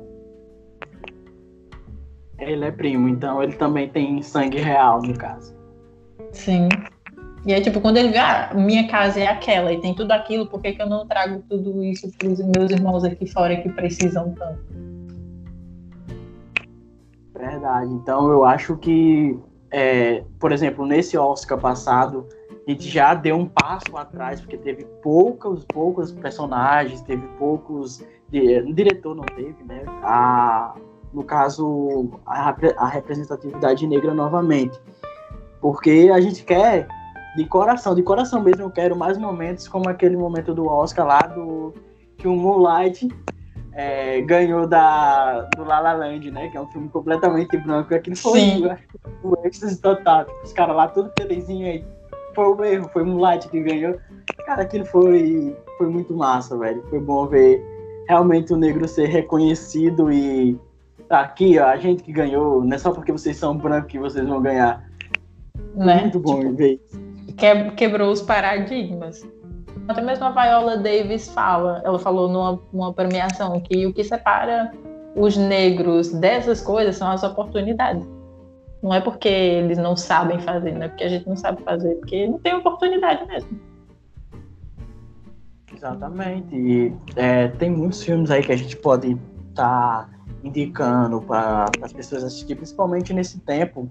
Ele 2.39 2.65
é 2.65 2.71
primo, 2.71 3.07
então 3.07 3.41
ele 3.41 3.53
também 3.53 3.87
tem 3.87 4.21
sangue 4.21 4.59
real, 4.59 5.01
no 5.01 5.15
caso. 5.15 5.55
Sim. 6.31 6.67
E 7.45 7.53
aí, 7.53 7.61
tipo, 7.61 7.79
quando 7.81 7.97
ele 7.97 8.09
vê, 8.09 8.17
ah, 8.17 8.51
minha 8.55 8.87
casa 8.87 9.19
é 9.19 9.27
aquela 9.27 9.71
e 9.71 9.79
tem 9.79 9.93
tudo 9.93 10.11
aquilo, 10.11 10.47
por 10.47 10.61
que, 10.61 10.71
que 10.71 10.81
eu 10.81 10.89
não 10.89 11.05
trago 11.05 11.43
tudo 11.47 11.83
isso 11.83 12.09
para 12.17 12.29
os 12.29 12.39
meus 12.39 12.71
irmãos 12.71 13.03
aqui 13.03 13.27
fora 13.27 13.55
que 13.57 13.69
precisam 13.69 14.33
tanto? 14.33 14.59
Verdade. 17.33 17.91
Então, 17.91 18.31
eu 18.31 18.45
acho 18.45 18.77
que, 18.77 19.37
é, 19.69 20.23
por 20.39 20.51
exemplo, 20.51 20.85
nesse 20.85 21.17
Oscar 21.17 21.59
passado, 21.59 22.27
a 22.65 22.71
gente 22.71 22.87
já 22.89 23.13
deu 23.13 23.35
um 23.35 23.45
passo 23.45 23.95
atrás, 23.97 24.39
porque 24.39 24.57
teve 24.57 24.85
poucos, 25.01 25.65
poucos 25.65 26.11
personagens, 26.11 27.01
teve 27.01 27.25
poucos. 27.37 28.01
O 28.31 28.73
diretor 28.73 29.15
não 29.15 29.25
teve, 29.25 29.63
né? 29.65 29.83
A, 30.01 30.73
no 31.13 31.23
caso, 31.23 32.09
a, 32.25 32.55
a 32.77 32.87
representatividade 32.87 33.85
negra 33.85 34.13
novamente. 34.13 34.79
Porque 35.59 36.09
a 36.13 36.21
gente 36.21 36.43
quer, 36.43 36.87
de 37.35 37.45
coração, 37.45 37.93
de 37.93 38.01
coração 38.01 38.41
mesmo, 38.41 38.63
eu 38.63 38.71
quero 38.71 38.95
mais 38.95 39.17
momentos 39.17 39.67
como 39.67 39.89
aquele 39.89 40.15
momento 40.15 40.53
do 40.53 40.65
Oscar 40.65 41.05
lá, 41.05 41.19
do 41.19 41.73
que 42.17 42.27
o 42.29 42.35
Moonlight 42.35 43.09
é, 43.73 44.21
ganhou 44.21 44.65
da, 44.65 45.41
do 45.57 45.65
La 45.65 45.81
La 45.81 45.93
Land, 45.93 46.31
né? 46.31 46.47
Que 46.47 46.55
é 46.55 46.61
um 46.61 46.67
filme 46.67 46.87
completamente 46.87 47.57
branco. 47.57 47.93
Aquilo 47.93 48.15
foi 48.15 48.39
Sim. 48.39 48.69
o 49.21 49.35
êxtase 49.45 49.81
total. 49.81 50.25
Os 50.45 50.53
caras 50.53 50.75
lá 50.77 50.87
tudo 50.87 51.11
felizinho 51.19 51.67
aí 51.67 51.85
foi 52.33 52.45
o 52.45 52.63
erro, 52.63 52.89
foi 52.91 53.03
o 53.03 53.05
Moonlight 53.05 53.47
que 53.49 53.61
ganhou. 53.61 53.97
Cara, 54.45 54.63
aquilo 54.63 54.85
foi, 54.85 55.55
foi 55.77 55.87
muito 55.87 56.13
massa, 56.13 56.57
velho. 56.57 56.83
Foi 56.89 56.99
bom 56.99 57.27
ver 57.27 57.63
realmente 58.07 58.53
o 58.53 58.57
negro 58.57 58.87
ser 58.87 59.07
reconhecido 59.07 60.11
e 60.11 60.59
aqui, 61.09 61.59
ó, 61.59 61.67
a 61.67 61.77
gente 61.77 62.03
que 62.03 62.11
ganhou, 62.11 62.63
não 62.63 62.75
é 62.75 62.77
só 62.77 62.91
porque 62.91 63.11
vocês 63.11 63.37
são 63.37 63.57
brancos 63.57 63.91
que 63.91 63.99
vocês 63.99 64.27
vão 64.27 64.41
ganhar. 64.41 64.83
Né? 65.75 66.01
Muito 66.01 66.19
bom 66.19 66.39
tipo, 66.39 66.55
ver 66.55 66.79
isso. 66.85 67.71
quebrou 67.75 68.11
os 68.11 68.21
paradigmas. 68.21 69.25
Até 69.87 70.01
mesmo 70.01 70.25
a 70.25 70.31
Viola 70.31 70.77
Davis 70.77 71.27
fala, 71.29 71.81
ela 71.83 71.99
falou 71.99 72.29
numa, 72.29 72.59
numa 72.71 72.93
premiação 72.93 73.59
que 73.59 73.85
o 73.85 73.93
que 73.93 74.03
separa 74.03 74.71
os 75.15 75.35
negros 75.35 76.11
dessas 76.11 76.61
coisas 76.61 76.95
são 76.95 77.09
as 77.09 77.23
oportunidades. 77.23 78.07
Não 78.83 78.93
é 78.93 78.99
porque 78.99 79.29
eles 79.29 79.77
não 79.77 79.95
sabem 79.95 80.41
fazer, 80.41 80.73
não 80.73 80.83
é 80.83 80.89
porque 80.89 81.05
a 81.05 81.09
gente 81.09 81.25
não 81.25 81.37
sabe 81.37 81.63
fazer, 81.63 81.95
porque 81.95 82.27
não 82.27 82.37
tem 82.37 82.53
oportunidade 82.53 83.25
mesmo. 83.25 83.57
Exatamente. 85.73 86.53
E 86.53 86.93
é, 87.15 87.47
tem 87.47 87.71
muitos 87.71 88.03
filmes 88.03 88.29
aí 88.29 88.43
que 88.43 88.51
a 88.51 88.57
gente 88.57 88.75
pode 88.75 89.17
estar 89.49 90.09
tá 90.09 90.09
indicando 90.43 91.21
para 91.21 91.65
as 91.81 91.93
pessoas 91.93 92.25
assistir, 92.25 92.55
principalmente 92.55 93.13
nesse 93.13 93.39
tempo 93.39 93.89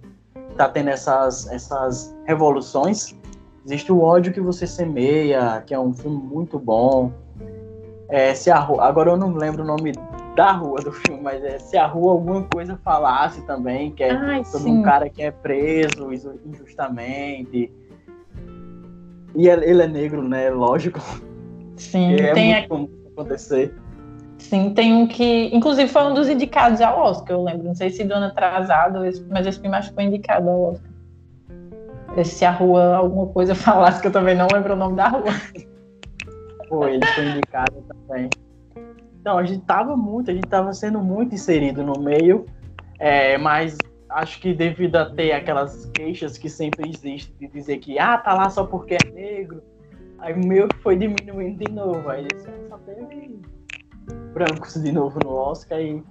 tá 0.57 0.69
tendo 0.69 0.91
essas, 0.91 1.51
essas 1.51 2.15
revoluções. 2.27 3.17
Existe 3.65 3.91
o 3.91 4.01
ódio 4.03 4.31
que 4.31 4.41
você 4.41 4.67
semeia, 4.67 5.63
que 5.67 5.73
é 5.73 5.81
um 5.81 5.95
filme 5.95 6.19
muito 6.19 6.59
bom. 6.59 7.11
É, 8.09 8.35
se 8.35 8.51
a, 8.51 8.59
agora 8.59 9.11
eu 9.11 9.17
não 9.17 9.33
lembro 9.33 9.63
o 9.63 9.67
nome 9.67 9.93
da 10.35 10.53
rua 10.53 10.81
do 10.81 10.93
filme, 10.93 11.23
mas 11.23 11.43
é 11.45 11.59
se 11.59 11.77
a 11.77 11.87
rua 11.87 12.13
alguma 12.13 12.43
coisa 12.45 12.79
falasse 12.83 13.43
também, 13.43 13.91
que 13.91 14.03
é 14.03 14.11
Ai, 14.11 14.45
sobre 14.45 14.71
sim. 14.71 14.79
um 14.79 14.83
cara 14.83 15.09
que 15.09 15.23
é 15.23 15.31
preso 15.31 16.11
injustamente. 16.45 17.71
E 19.35 19.49
ele 19.49 19.83
é 19.83 19.87
negro, 19.87 20.27
né? 20.27 20.51
Lógico. 20.51 21.01
Sim, 21.77 22.15
é 22.15 22.33
tem 22.33 22.53
muito 22.53 22.65
a... 22.65 22.69
comum 22.69 22.89
acontecer. 23.13 23.75
Sim, 24.39 24.75
tem 24.75 24.93
um 24.93 25.07
que, 25.07 25.55
inclusive, 25.55 25.89
foi 25.89 26.03
um 26.03 26.15
dos 26.15 26.29
indicados 26.29 26.81
ao 26.81 26.99
Oscar, 26.99 27.37
eu 27.37 27.45
lembro. 27.45 27.65
Não 27.65 27.75
sei 27.75 27.91
se 27.91 28.05
do 28.05 28.13
ano 28.13 28.27
atrasado, 28.27 29.01
mas 29.31 29.47
esse 29.47 29.61
filme 29.61 29.77
acho 29.77 29.91
que 29.91 29.95
foi 29.95 30.05
indicado 30.05 30.49
ao 30.51 30.73
Oscar. 30.73 30.91
Se 32.25 32.45
a 32.45 32.51
rua 32.51 32.97
alguma 32.97 33.27
coisa 33.29 33.55
falasse, 33.57 34.01
que 34.01 34.09
eu 34.09 34.13
também 34.13 34.35
não 34.35 34.49
lembro 34.53 34.75
o 34.75 34.77
nome 34.77 34.97
da 34.97 35.09
rua. 35.09 35.25
Foi, 36.69 36.95
ele 36.95 37.07
foi 37.07 37.25
indicado 37.27 37.85
também. 37.87 38.29
Então, 39.23 39.39
a 39.39 39.45
gente 39.45 39.65
tava 39.65 39.97
muito, 39.97 40.33
a 40.33 40.35
gente 40.35 40.49
tava 40.49 40.73
sendo 40.73 40.99
muito 40.99 41.33
inserido 41.33 41.85
no 41.85 42.01
meio, 42.01 42.45
é, 42.99 43.39
mas 43.39 43.79
acho 44.11 44.41
que 44.41 44.53
devido 44.53 44.97
a 44.97 45.09
ter 45.09 45.31
aquelas 45.31 45.87
queixas 45.95 46.37
que 46.37 46.49
sempre 46.49 46.91
existem 46.91 47.33
de 47.39 47.47
dizer 47.47 47.79
que, 47.79 48.01
ah, 48.01 48.19
tá 48.19 48.35
lá 48.35 48.51
só 48.51 48.65
porque 48.65 48.95
é 48.97 49.11
negro, 49.13 49.63
aí 50.19 50.35
o 50.35 50.45
meu 50.45 50.67
foi 50.83 50.97
diminuindo 50.97 51.65
de 51.65 51.71
novo, 51.71 52.11
aí 52.11 52.27
só 52.69 52.77
teve 52.79 53.41
brancos 54.35 54.75
de 54.75 54.91
novo 54.91 55.21
no 55.23 55.31
Oscar 55.31 55.81
e 55.81 56.03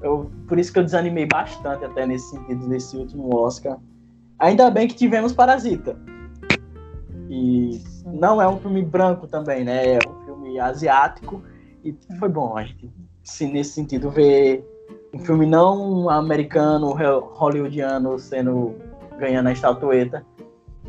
eu, 0.00 0.30
por 0.46 0.56
isso 0.56 0.72
que 0.72 0.78
eu 0.78 0.84
desanimei 0.84 1.26
bastante 1.26 1.84
até 1.84 2.06
nesse 2.06 2.30
sentido 2.30 2.68
desse 2.68 2.96
último 2.96 3.34
Oscar. 3.34 3.76
Ainda 4.38 4.70
bem 4.70 4.86
que 4.86 4.94
tivemos 4.94 5.32
Parasita. 5.32 5.96
E 7.28 7.82
não 8.06 8.40
é 8.40 8.46
um 8.46 8.58
filme 8.58 8.82
branco 8.82 9.26
também, 9.26 9.64
né? 9.64 9.94
É 9.94 9.98
um 10.08 10.24
filme 10.24 10.60
asiático 10.60 11.42
E 11.84 11.96
foi 12.18 12.28
bom 12.28 12.56
a 12.56 12.64
gente, 12.64 12.90
se 13.22 13.46
nesse 13.46 13.72
sentido, 13.72 14.10
ver 14.10 14.64
um 15.14 15.18
filme 15.18 15.46
não 15.46 16.08
americano, 16.08 16.92
hollywoodiano 17.34 18.18
sendo 18.18 18.74
ganhando 19.18 19.48
a 19.48 19.52
estatueta. 19.52 20.24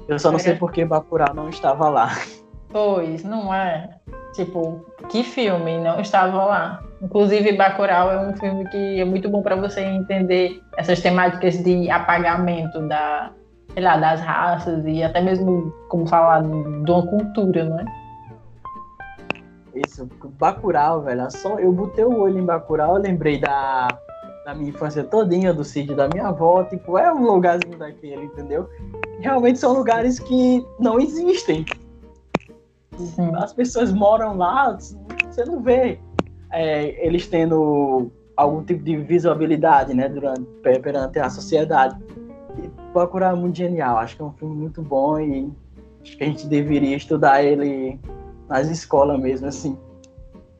Eu 0.07 0.19
só 0.19 0.31
não 0.31 0.39
sei 0.39 0.55
por 0.55 0.71
que 0.71 0.83
Bacurau 0.85 1.33
não 1.33 1.49
estava 1.49 1.89
lá. 1.89 2.09
Pois, 2.69 3.23
não 3.23 3.53
é? 3.53 3.99
Tipo, 4.33 4.83
que 5.09 5.23
filme 5.23 5.79
não 5.79 5.99
estava 5.99 6.43
lá? 6.43 6.83
Inclusive, 7.01 7.53
Bacurau 7.53 8.11
é 8.11 8.27
um 8.27 8.35
filme 8.35 8.67
que 8.69 8.99
é 8.99 9.05
muito 9.05 9.29
bom 9.29 9.43
para 9.43 9.55
você 9.55 9.81
entender 9.81 10.59
essas 10.77 10.99
temáticas 10.99 11.63
de 11.63 11.89
apagamento 11.91 12.81
da, 12.87 13.31
sei 13.73 13.83
lá, 13.83 13.97
das 13.97 14.19
raças 14.21 14.83
e 14.85 15.03
até 15.03 15.21
mesmo, 15.21 15.71
como 15.89 16.07
falar, 16.07 16.41
de 16.41 16.91
uma 16.91 17.05
cultura, 17.05 17.65
não 17.65 17.79
é? 17.79 17.85
Isso, 19.75 20.07
Bacurau, 20.39 21.01
velho, 21.01 21.31
só 21.31 21.57
eu 21.57 21.71
botei 21.71 22.05
o 22.05 22.19
olho 22.19 22.37
em 22.37 22.45
Bacurau, 22.45 22.95
eu 22.95 23.01
lembrei 23.01 23.39
da, 23.39 23.87
da 24.45 24.53
minha 24.53 24.69
infância 24.69 25.03
todinha, 25.03 25.51
do 25.51 25.63
sítio 25.63 25.95
da 25.95 26.07
minha 26.07 26.27
avó, 26.27 26.63
tipo, 26.63 26.97
é 26.97 27.11
um 27.11 27.23
lugarzinho 27.23 27.77
daquele, 27.77 28.25
entendeu? 28.25 28.69
Realmente 29.19 29.57
são 29.57 29.73
lugares 29.73 30.19
que 30.19 30.63
não 30.79 30.99
existem. 30.99 31.65
Sim. 32.97 33.31
As 33.35 33.51
pessoas 33.51 33.91
moram 33.91 34.37
lá, 34.37 34.77
você 34.77 35.43
não 35.45 35.59
vê 35.59 35.97
é, 36.51 37.05
eles 37.05 37.25
tendo 37.25 38.11
algum 38.37 38.63
tipo 38.63 38.83
de 38.83 38.95
visibilidade, 38.97 39.93
né, 39.95 40.07
durante, 40.07 40.45
perante 40.61 41.19
a 41.19 41.29
sociedade. 41.31 41.99
E 42.57 42.69
Bacurau 42.93 43.31
é 43.31 43.39
muito 43.39 43.57
genial, 43.57 43.97
acho 43.97 44.15
que 44.15 44.21
é 44.21 44.25
um 44.25 44.33
filme 44.33 44.55
muito 44.55 44.83
bom 44.83 45.19
e 45.19 45.51
acho 46.03 46.15
que 46.15 46.23
a 46.23 46.27
gente 46.27 46.45
deveria 46.45 46.95
estudar 46.95 47.43
ele 47.43 47.99
nas 48.49 48.69
escolas 48.69 49.19
mesmo, 49.19 49.47
assim. 49.47 49.77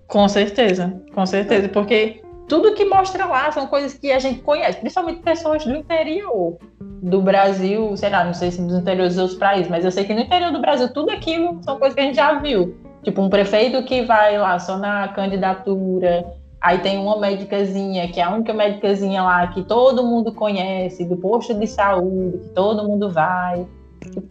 Com 0.07 0.27
certeza, 0.27 1.01
com 1.13 1.25
certeza, 1.25 1.69
porque 1.69 2.21
tudo 2.47 2.73
que 2.73 2.85
mostra 2.85 3.25
lá 3.25 3.51
são 3.51 3.67
coisas 3.67 3.93
que 3.93 4.11
a 4.11 4.19
gente 4.19 4.41
conhece, 4.41 4.79
principalmente 4.79 5.21
pessoas 5.21 5.65
do 5.65 5.75
interior 5.75 6.57
do 6.79 7.21
Brasil, 7.21 7.95
sei 7.97 8.09
lá, 8.09 8.23
não 8.23 8.33
sei 8.33 8.51
se 8.51 8.61
dos 8.61 8.77
interiores 8.77 9.15
dos 9.15 9.21
outros 9.21 9.39
países, 9.39 9.69
mas 9.69 9.83
eu 9.83 9.91
sei 9.91 10.03
que 10.03 10.13
no 10.13 10.21
interior 10.21 10.51
do 10.51 10.61
Brasil 10.61 10.91
tudo 10.93 11.09
aquilo 11.09 11.59
são 11.63 11.77
coisas 11.79 11.95
que 11.95 12.01
a 12.01 12.03
gente 12.03 12.15
já 12.15 12.33
viu. 12.39 12.75
Tipo, 13.03 13.21
um 13.21 13.29
prefeito 13.29 13.83
que 13.83 14.03
vai 14.03 14.37
lá 14.37 14.57
só 14.59 14.77
na 14.77 15.09
candidatura, 15.09 16.25
aí 16.61 16.77
tem 16.79 16.97
uma 16.97 17.19
médicazinha, 17.19 18.07
que 18.07 18.19
é 18.19 18.23
a 18.23 18.33
única 18.33 18.53
médicazinha 18.53 19.21
lá 19.23 19.47
que 19.47 19.63
todo 19.63 20.05
mundo 20.05 20.33
conhece, 20.33 21.03
do 21.05 21.17
posto 21.17 21.53
de 21.53 21.67
saúde, 21.67 22.37
que 22.37 22.49
todo 22.49 22.87
mundo 22.87 23.09
vai. 23.09 23.65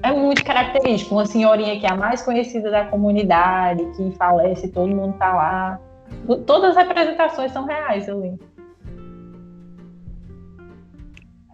É 0.02 0.12
muito 0.12 0.44
característico. 0.44 1.14
Uma 1.14 1.26
senhorinha 1.26 1.78
que 1.78 1.86
é 1.86 1.90
a 1.90 1.96
mais 1.96 2.22
conhecida 2.22 2.70
da 2.70 2.84
comunidade, 2.84 3.84
que 3.96 4.10
falece, 4.12 4.68
todo 4.68 4.94
mundo 4.94 5.16
tá 5.18 5.34
lá. 5.34 5.80
Todas 6.46 6.76
as 6.76 6.86
representações 6.86 7.52
são 7.52 7.64
reais 7.64 8.08
ali. 8.08 8.38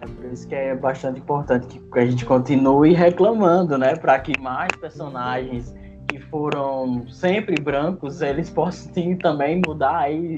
É 0.00 0.06
por 0.06 0.24
isso 0.26 0.48
que 0.48 0.54
é 0.54 0.74
bastante 0.74 1.20
importante 1.20 1.80
que 1.92 1.98
a 1.98 2.06
gente 2.06 2.24
continue 2.24 2.92
reclamando, 2.92 3.76
né? 3.76 3.96
Para 3.96 4.18
que 4.18 4.38
mais 4.40 4.70
personagens 4.80 5.74
que 6.08 6.18
foram 6.20 7.06
sempre 7.08 7.60
brancos, 7.60 8.22
eles 8.22 8.48
possam 8.50 8.92
também 9.18 9.60
mudar 9.66 9.98
aí 9.98 10.36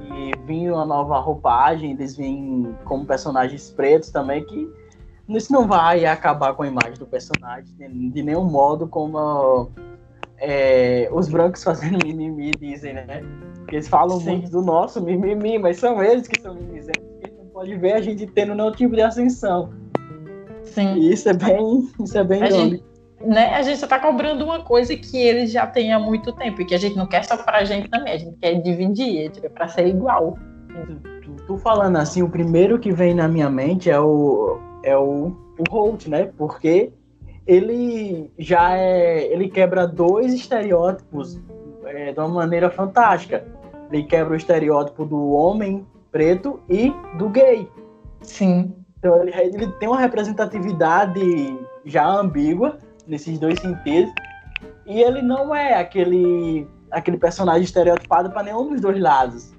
e 0.00 0.32
vir 0.46 0.70
uma 0.70 0.84
nova 0.84 1.18
roupagem, 1.18 1.92
eles 1.92 2.16
vêm 2.16 2.74
como 2.84 3.04
personagens 3.04 3.70
pretos 3.70 4.10
também, 4.10 4.44
que 4.44 4.68
isso 5.28 5.52
não 5.52 5.66
vai 5.66 6.04
acabar 6.04 6.54
com 6.54 6.62
a 6.62 6.66
imagem 6.66 6.94
do 6.98 7.06
personagem 7.06 7.74
de 8.10 8.22
nenhum 8.22 8.44
modo, 8.44 8.86
como 8.86 9.70
é, 10.38 11.08
os 11.12 11.28
brancos 11.28 11.64
fazendo 11.64 12.04
mimimi 12.04 12.52
dizem, 12.58 12.94
né? 12.94 13.22
Porque 13.58 13.76
eles 13.76 13.88
falam 13.88 14.18
Sim. 14.20 14.30
muito 14.30 14.50
do 14.50 14.62
nosso 14.62 15.02
mimimi, 15.02 15.58
mas 15.58 15.78
são 15.78 16.02
eles 16.02 16.28
que 16.28 16.40
são 16.40 16.54
mimizentos, 16.54 17.02
que 17.22 17.30
não 17.32 17.46
pode 17.46 17.74
ver 17.76 17.92
a 17.94 18.00
gente 18.00 18.26
tendo 18.26 18.54
nenhum 18.54 18.72
tipo 18.72 18.94
de 18.94 19.00
ascensão. 19.00 19.72
Sim. 20.62 20.94
E 20.94 21.12
isso 21.12 21.28
é 21.28 21.32
bem, 21.32 21.88
isso 22.00 22.18
é 22.18 22.24
bem 22.24 22.42
a 22.42 22.50
gente, 22.50 22.84
né, 23.24 23.54
a 23.54 23.62
gente 23.62 23.78
só 23.78 23.86
tá 23.86 23.98
cobrando 23.98 24.44
uma 24.44 24.62
coisa 24.62 24.94
que 24.94 25.16
eles 25.16 25.50
já 25.50 25.66
têm 25.66 25.92
há 25.92 25.98
muito 25.98 26.32
tempo 26.32 26.60
e 26.60 26.64
que 26.64 26.74
a 26.74 26.78
gente 26.78 26.96
não 26.96 27.06
quer 27.06 27.24
só 27.24 27.36
pra 27.36 27.64
gente 27.64 27.88
também, 27.88 28.12
a 28.12 28.18
gente 28.18 28.36
quer 28.36 28.60
dividir, 28.60 29.30
tipo, 29.30 29.46
é 29.46 29.48
pra 29.48 29.68
ser 29.68 29.86
igual. 29.86 30.36
Tu, 31.22 31.46
tu 31.46 31.56
falando 31.58 31.96
assim, 31.96 32.22
o 32.22 32.28
primeiro 32.28 32.78
que 32.78 32.92
vem 32.92 33.14
na 33.14 33.28
minha 33.28 33.48
mente 33.48 33.90
é 33.90 33.98
o 33.98 34.58
é 34.84 34.96
o, 34.96 35.34
o 35.58 35.64
Holt, 35.70 36.06
né? 36.06 36.30
Porque 36.36 36.92
ele 37.46 38.30
já 38.38 38.76
é. 38.76 39.26
Ele 39.32 39.48
quebra 39.48 39.86
dois 39.86 40.32
estereótipos 40.32 41.40
é, 41.84 42.12
de 42.12 42.18
uma 42.20 42.28
maneira 42.28 42.70
fantástica. 42.70 43.44
Ele 43.90 44.04
quebra 44.04 44.34
o 44.34 44.36
estereótipo 44.36 45.04
do 45.04 45.30
homem 45.30 45.86
preto 46.12 46.60
e 46.68 46.92
do 47.18 47.28
gay. 47.28 47.68
Sim. 48.22 48.74
Então 48.98 49.22
ele, 49.22 49.32
ele 49.34 49.72
tem 49.72 49.88
uma 49.88 50.00
representatividade 50.00 51.20
já 51.84 52.06
ambígua 52.06 52.78
nesses 53.06 53.38
dois 53.38 53.58
sentidos. 53.60 54.12
E 54.86 55.00
ele 55.00 55.22
não 55.22 55.54
é 55.54 55.74
aquele 55.80 56.66
aquele 56.90 57.16
personagem 57.16 57.64
estereotipado 57.64 58.30
para 58.30 58.44
nenhum 58.44 58.68
dos 58.68 58.80
dois 58.80 59.00
lados. 59.00 59.53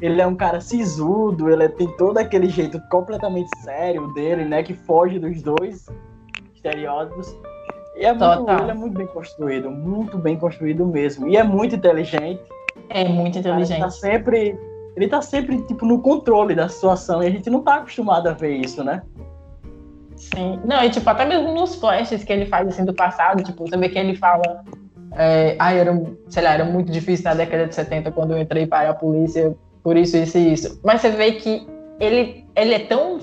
Ele 0.00 0.20
é 0.20 0.26
um 0.26 0.34
cara 0.34 0.60
sisudo, 0.60 1.50
ele 1.50 1.68
tem 1.70 1.88
todo 1.96 2.18
aquele 2.18 2.48
jeito 2.48 2.80
completamente 2.90 3.48
sério 3.62 4.12
dele, 4.14 4.44
né? 4.44 4.62
Que 4.62 4.74
foge 4.74 5.18
dos 5.18 5.42
dois 5.42 5.86
estereótipos. 6.54 7.34
E 7.96 8.04
é 8.04 8.12
muito, 8.12 8.50
ele 8.50 8.70
é 8.70 8.74
muito 8.74 8.98
bem 8.98 9.06
construído, 9.06 9.70
muito 9.70 10.18
bem 10.18 10.36
construído 10.36 10.84
mesmo. 10.84 11.28
E 11.28 11.36
é 11.36 11.42
muito 11.42 11.74
inteligente. 11.74 12.40
É 12.90 13.08
muito 13.08 13.38
inteligente. 13.38 13.72
Ele 13.72 13.80
tá 13.80 13.90
sempre, 13.90 14.58
ele 14.94 15.08
tá 15.08 15.22
sempre 15.22 15.62
tipo 15.62 15.86
no 15.86 16.00
controle 16.02 16.54
da 16.54 16.68
situação 16.68 17.22
e 17.22 17.26
a 17.26 17.30
gente 17.30 17.48
não 17.48 17.62
tá 17.62 17.76
acostumado 17.76 18.28
a 18.28 18.32
ver 18.32 18.56
isso, 18.56 18.84
né? 18.84 19.02
Sim. 20.14 20.60
Não, 20.64 20.82
e 20.84 20.90
tipo, 20.90 21.08
até 21.08 21.24
mesmo 21.24 21.52
nos 21.54 21.74
flashes 21.76 22.22
que 22.22 22.32
ele 22.32 22.46
faz 22.46 22.68
assim 22.68 22.84
do 22.84 22.92
passado, 22.92 23.42
tipo, 23.42 23.66
você 23.66 23.76
vê 23.76 23.88
que 23.88 23.98
ele 23.98 24.14
fala 24.14 24.62
é, 25.16 25.56
ah, 25.58 25.72
era, 25.72 26.02
sei 26.28 26.42
lá, 26.42 26.52
era 26.52 26.64
muito 26.64 26.92
difícil 26.92 27.24
na 27.24 27.34
década 27.34 27.66
de 27.66 27.74
70 27.74 28.12
quando 28.12 28.32
eu 28.32 28.38
entrei 28.38 28.66
para 28.66 28.90
a 28.90 28.94
polícia 28.94 29.56
por 29.86 29.96
isso, 29.96 30.16
isso 30.16 30.36
e 30.36 30.52
isso. 30.52 30.80
Mas 30.82 31.00
você 31.00 31.10
vê 31.10 31.30
que 31.34 31.64
ele, 32.00 32.44
ele 32.56 32.74
é 32.74 32.78
tão, 32.80 33.20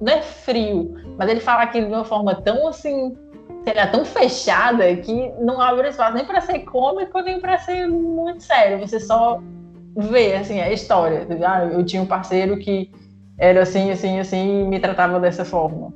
não 0.00 0.12
é 0.12 0.22
frio, 0.22 0.94
mas 1.18 1.28
ele 1.28 1.40
fala 1.40 1.62
aquilo 1.62 1.88
de 1.88 1.92
uma 1.92 2.04
forma 2.04 2.40
tão 2.40 2.68
assim, 2.68 3.16
sei 3.64 3.74
lá, 3.74 3.88
tão 3.88 4.04
fechada 4.04 4.94
que 4.94 5.32
não 5.40 5.60
abre 5.60 5.88
espaço 5.88 6.14
nem 6.14 6.24
para 6.24 6.40
ser 6.40 6.60
cômico, 6.60 7.18
nem 7.18 7.40
para 7.40 7.58
ser 7.58 7.88
muito 7.88 8.44
sério. 8.44 8.78
Você 8.78 9.00
só 9.00 9.42
vê, 9.96 10.36
assim, 10.36 10.60
a 10.60 10.70
história. 10.70 11.26
Ah, 11.44 11.64
eu 11.64 11.84
tinha 11.84 12.00
um 12.00 12.06
parceiro 12.06 12.58
que 12.58 12.92
era 13.36 13.62
assim, 13.62 13.90
assim, 13.90 14.20
assim, 14.20 14.62
e 14.62 14.68
me 14.68 14.78
tratava 14.78 15.18
dessa 15.18 15.44
forma. 15.44 15.92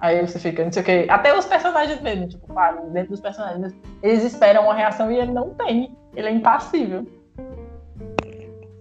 Aí 0.00 0.20
você 0.20 0.38
fica, 0.38 0.62
não 0.62 0.70
sei 0.70 0.82
o 0.82 0.84
quê. 0.84 1.06
Até 1.08 1.34
os 1.34 1.46
personagens 1.46 1.98
mesmo, 2.02 2.28
tipo, 2.28 2.46
claro, 2.46 2.90
dentro 2.90 3.12
dos 3.12 3.20
personagens, 3.20 3.74
eles 4.02 4.22
esperam 4.22 4.64
uma 4.64 4.74
reação 4.74 5.10
e 5.10 5.16
ele 5.16 5.32
não 5.32 5.54
tem. 5.54 5.96
Ele 6.14 6.28
é 6.28 6.30
impassível. 6.30 7.06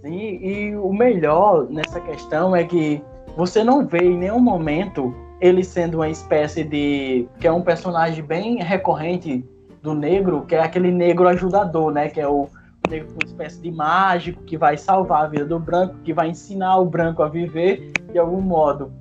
Sim, 0.02 0.40
e 0.42 0.76
o 0.76 0.92
melhor 0.92 1.68
nessa 1.70 2.02
questão 2.02 2.56
é 2.56 2.64
que 2.64 3.02
você 3.38 3.64
não 3.64 3.86
vê 3.86 4.00
em 4.00 4.18
nenhum 4.18 4.40
momento 4.40 5.14
ele 5.40 5.64
sendo 5.64 5.96
uma 5.96 6.10
espécie 6.10 6.64
de. 6.64 7.28
que 7.40 7.48
é 7.48 7.52
um 7.52 7.62
personagem 7.62 8.24
bem 8.24 8.62
recorrente 8.62 9.44
do 9.82 9.94
negro, 9.94 10.46
que 10.46 10.56
é 10.56 10.62
aquele 10.62 10.92
negro 10.92 11.28
ajudador, 11.28 11.92
né? 11.92 12.10
Que 12.10 12.20
é 12.20 12.28
o 12.28 12.48
negro 12.90 13.10
uma 13.12 13.26
espécie 13.26 13.62
de 13.62 13.72
mágico 13.72 14.44
que 14.44 14.58
vai 14.58 14.78
salvar 14.78 15.26
a 15.26 15.28
vida 15.28 15.46
do 15.46 15.60
branco, 15.60 15.96
que 16.04 16.14
vai 16.14 16.30
ensinar 16.30 16.78
o 16.78 16.86
branco 16.86 17.24
a 17.24 17.30
viver 17.30 17.92
de 18.12 18.20
algum 18.20 18.42
modo. 18.42 18.92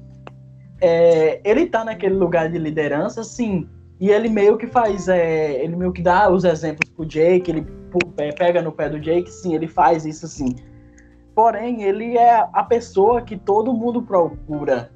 É, 0.80 1.40
ele 1.44 1.66
tá 1.66 1.84
naquele 1.84 2.14
lugar 2.14 2.48
de 2.51 2.59
liderança, 2.59 3.22
sim. 3.22 3.68
E 3.98 4.11
ele 4.11 4.30
meio 4.30 4.57
que 4.57 4.66
faz, 4.66 5.09
é, 5.09 5.62
ele 5.62 5.76
meio 5.76 5.92
que 5.92 6.01
dá 6.01 6.30
os 6.30 6.44
exemplos 6.44 6.88
pro 6.88 7.05
Jake, 7.05 7.51
ele 7.51 7.66
pega 8.38 8.62
no 8.62 8.72
pé 8.72 8.88
do 8.88 8.98
Jake, 8.98 9.30
sim, 9.30 9.55
ele 9.55 9.68
faz 9.68 10.07
isso 10.07 10.26
sim. 10.26 10.55
Porém, 11.35 11.83
ele 11.83 12.16
é 12.16 12.47
a 12.53 12.62
pessoa 12.62 13.22
que 13.22 13.37
todo 13.37 13.72
mundo 13.72 14.03
procura. 14.03 14.91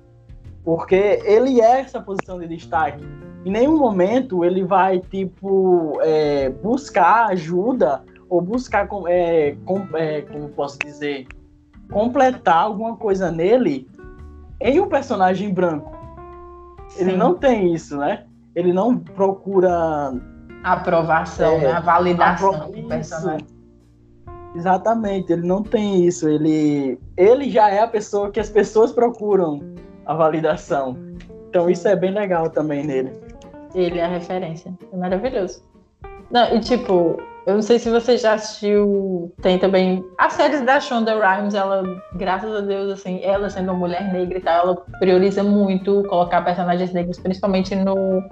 Porque 0.64 1.20
ele 1.24 1.61
é 1.61 1.80
essa 1.80 2.01
posição 2.01 2.39
de 2.39 2.49
destaque. 2.49 3.05
Em 3.45 3.51
nenhum 3.51 3.78
momento 3.78 4.45
ele 4.45 4.64
vai, 4.64 4.99
tipo, 4.99 5.99
é, 6.01 6.49
buscar 6.49 7.26
ajuda 7.26 8.03
ou 8.28 8.41
buscar, 8.41 8.89
é, 9.07 9.57
com, 9.64 9.87
é, 9.95 10.22
como 10.22 10.49
posso 10.49 10.78
dizer, 10.78 11.26
completar 11.93 12.64
alguma 12.64 12.97
coisa 12.97 13.30
nele 13.30 13.87
em 14.61 14.80
um 14.80 14.89
personagem 14.89 15.53
branco. 15.53 15.95
Sim. 16.89 17.03
Ele 17.03 17.16
não 17.16 17.35
tem 17.35 17.74
isso, 17.74 17.99
né? 17.99 18.24
Ele 18.55 18.72
não 18.72 18.97
procura 18.97 20.14
aprovação, 20.62 21.59
né? 21.59 21.72
a 21.72 21.80
validação 21.80 22.70
do 22.70 22.89
personagem. 22.89 23.47
Exatamente, 24.55 25.32
ele 25.32 25.46
não 25.46 25.62
tem 25.62 26.05
isso. 26.05 26.28
Ele, 26.28 26.98
ele 27.16 27.50
já 27.50 27.70
é 27.70 27.80
a 27.80 27.88
pessoa 27.88 28.30
que 28.30 28.38
as 28.38 28.48
pessoas 28.48 28.92
procuram 28.92 29.61
a 30.07 30.14
validação. 30.14 30.96
Então 31.48 31.68
isso 31.68 31.88
é 31.88 31.96
bem 31.96 32.12
legal 32.12 32.50
também 32.50 32.84
nele. 32.84 33.12
Ele 33.74 33.98
é 33.98 34.05
a 34.05 34.09
referência. 34.09 34.72
É 34.92 34.96
maravilhoso. 34.96 35.62
Não, 36.30 36.55
e 36.55 36.61
tipo, 36.61 37.18
Eu 37.46 37.55
não 37.55 37.62
sei 37.62 37.78
se 37.78 37.90
você 37.90 38.16
já 38.16 38.34
assistiu. 38.34 39.32
Tem 39.42 39.59
também 39.59 40.05
as 40.18 40.32
séries 40.32 40.62
da 40.62 40.80
Shonda 40.80 41.14
Rhimes. 41.14 41.55
Ela, 41.55 41.82
graças 42.14 42.55
a 42.55 42.61
Deus, 42.61 42.90
assim, 42.90 43.20
ela 43.22 43.50
sendo 43.50 43.70
uma 43.70 43.78
mulher 43.78 44.12
negra 44.12 44.38
e 44.38 44.40
tal, 44.40 44.62
ela 44.62 44.76
prioriza 44.98 45.42
muito 45.42 46.02
colocar 46.05 46.42
personagens 46.42 46.92
negros, 46.92 47.18
principalmente 47.18 47.74
no. 47.76 48.22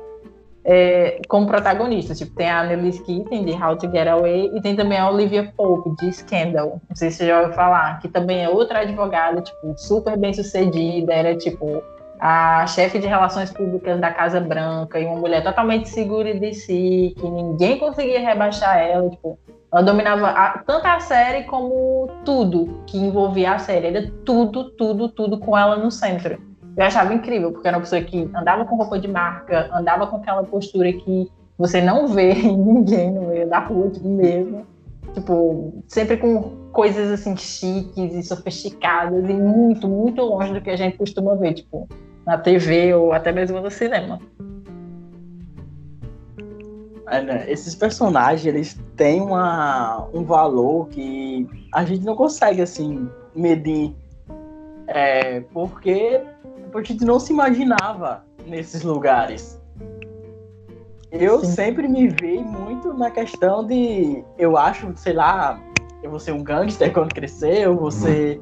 É, 0.65 1.21
como 1.29 1.47
protagonistas. 1.47 2.19
Tipo, 2.19 2.37
tem 2.37 2.49
a 2.49 2.61
Annalise 2.61 3.03
Keating, 3.03 3.45
de 3.45 3.53
How 3.53 3.77
to 3.77 3.91
Get 3.91 4.07
Away, 4.07 4.53
e 4.55 4.61
tem 4.61 4.77
também 4.77 4.99
a 4.99 5.11
Olivia 5.11 5.53
Pope, 5.57 5.91
de 5.97 6.13
Scandal. 6.13 6.81
Não 6.89 6.97
sei 6.97 7.11
se 7.11 7.19
você 7.19 7.27
já 7.27 7.41
ouviu 7.41 7.55
falar, 7.55 7.99
que 8.01 8.09
também 8.09 8.45
é 8.45 8.49
outra 8.49 8.81
advogada, 8.81 9.41
tipo, 9.41 9.75
super 9.77 10.17
bem 10.17 10.33
sucedida. 10.33 11.13
Era, 11.13 11.37
tipo, 11.37 11.83
a 12.23 12.65
chefe 12.69 13.01
de 13.01 13.09
relações 13.09 13.51
públicas 13.51 14.01
da 14.01 14.13
Casa 14.13 14.41
Branca 14.41 15.01
e 15.01 15.05
uma 15.05 15.17
mulher 15.17 15.43
totalmente 15.43 15.89
segura 15.89 16.33
de 16.33 16.55
si, 16.55 17.15
que 17.19 17.29
ninguém 17.29 17.81
conseguia 17.81 18.21
rebaixar 18.21 18.79
ela, 18.79 19.11
tipo, 19.11 19.37
ela 19.73 19.83
dominava 19.83 20.29
a, 20.29 20.59
tanto 20.59 20.87
a 20.87 21.01
série 21.01 21.43
como 21.45 22.09
tudo 22.25 22.85
que 22.87 22.97
envolvia 22.97 23.55
a 23.55 23.59
série, 23.59 23.89
era 23.89 24.13
tudo, 24.25 24.71
tudo, 24.71 25.09
tudo 25.09 25.41
com 25.41 25.59
ela 25.59 25.77
no 25.77 25.91
centro. 25.91 26.41
Eu 26.77 26.85
achava 26.85 27.13
incrível, 27.13 27.53
porque 27.53 27.69
era 27.69 27.77
uma 27.77 27.83
pessoa 27.83 28.03
que 28.03 28.31
andava 28.35 28.65
com 28.65 28.77
roupa 28.77 28.99
de 28.99 29.09
marca, 29.09 29.69
andava 29.73 30.07
com 30.07 30.17
aquela 30.17 30.43
postura 30.43 30.93
que 30.93 31.31
você 31.59 31.81
não 31.81 32.09
vê 32.09 32.33
em 32.33 32.57
ninguém 32.57 33.13
no 33.13 33.29
meio 33.29 33.49
da 33.49 33.59
rua 33.59 33.91
tipo, 33.91 34.09
mesmo. 34.09 34.67
Tipo, 35.15 35.83
sempre 35.87 36.17
com 36.17 36.71
coisas 36.73 37.11
assim 37.11 37.37
chiques 37.37 38.15
e 38.15 38.23
sofisticadas 38.23 39.29
e 39.29 39.35
muito, 39.35 39.87
muito 39.87 40.23
longe 40.23 40.55
do 40.55 40.61
que 40.61 40.71
a 40.71 40.77
gente 40.77 40.97
costuma 40.97 41.35
ver, 41.35 41.55
tipo, 41.55 41.87
na 42.27 42.39
TV 42.39 42.95
ou 42.95 43.13
até 43.13 43.31
mesmo 43.31 43.61
no 43.61 43.71
cinema. 43.71 44.19
É, 47.13 47.21
né? 47.21 47.45
Esses 47.47 47.75
personagens, 47.75 48.47
eles 48.47 48.81
têm 48.97 49.21
uma, 49.21 50.09
um 50.15 50.25
valor 50.25 50.89
que 50.89 51.47
a 51.75 51.85
gente 51.85 52.05
não 52.07 52.17
consegue, 52.17 52.63
assim, 52.63 53.07
medir. 53.35 53.95
É, 54.87 55.41
porque, 55.53 56.23
porque 56.73 56.93
a 56.93 56.95
gente 56.95 57.05
não 57.05 57.21
se 57.21 57.33
imaginava 57.33 58.25
nesses 58.47 58.83
lugares. 58.83 59.61
Eu 61.11 61.41
Sim. 61.41 61.53
sempre 61.53 61.87
me 61.87 62.09
vi 62.09 62.39
muito 62.39 62.95
na 62.95 63.11
questão 63.11 63.65
de, 63.67 64.25
eu 64.39 64.57
acho, 64.57 64.91
sei 64.97 65.13
lá, 65.13 65.61
eu 66.03 66.11
vou 66.11 66.19
ser 66.19 66.33
um 66.33 66.43
gangster 66.43 66.91
quando 66.93 67.15
crescer, 67.15 67.61
eu 67.61 67.77
vou 67.77 67.91
ser 67.91 68.41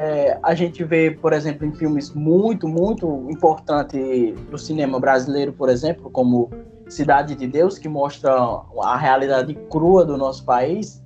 é, 0.00 0.38
a 0.42 0.54
gente 0.54 0.84
vê, 0.84 1.10
por 1.10 1.32
exemplo, 1.32 1.66
em 1.66 1.72
filmes 1.72 2.12
muito, 2.14 2.68
muito 2.68 3.26
importantes 3.28 4.38
do 4.48 4.56
cinema 4.56 5.00
brasileiro, 5.00 5.52
por 5.52 5.68
exemplo, 5.68 6.08
como 6.10 6.50
Cidade 6.88 7.34
de 7.34 7.46
Deus, 7.46 7.78
que 7.78 7.88
mostra 7.88 8.32
a 8.32 8.96
realidade 8.96 9.54
crua 9.68 10.04
do 10.04 10.16
nosso 10.16 10.44
país, 10.44 11.02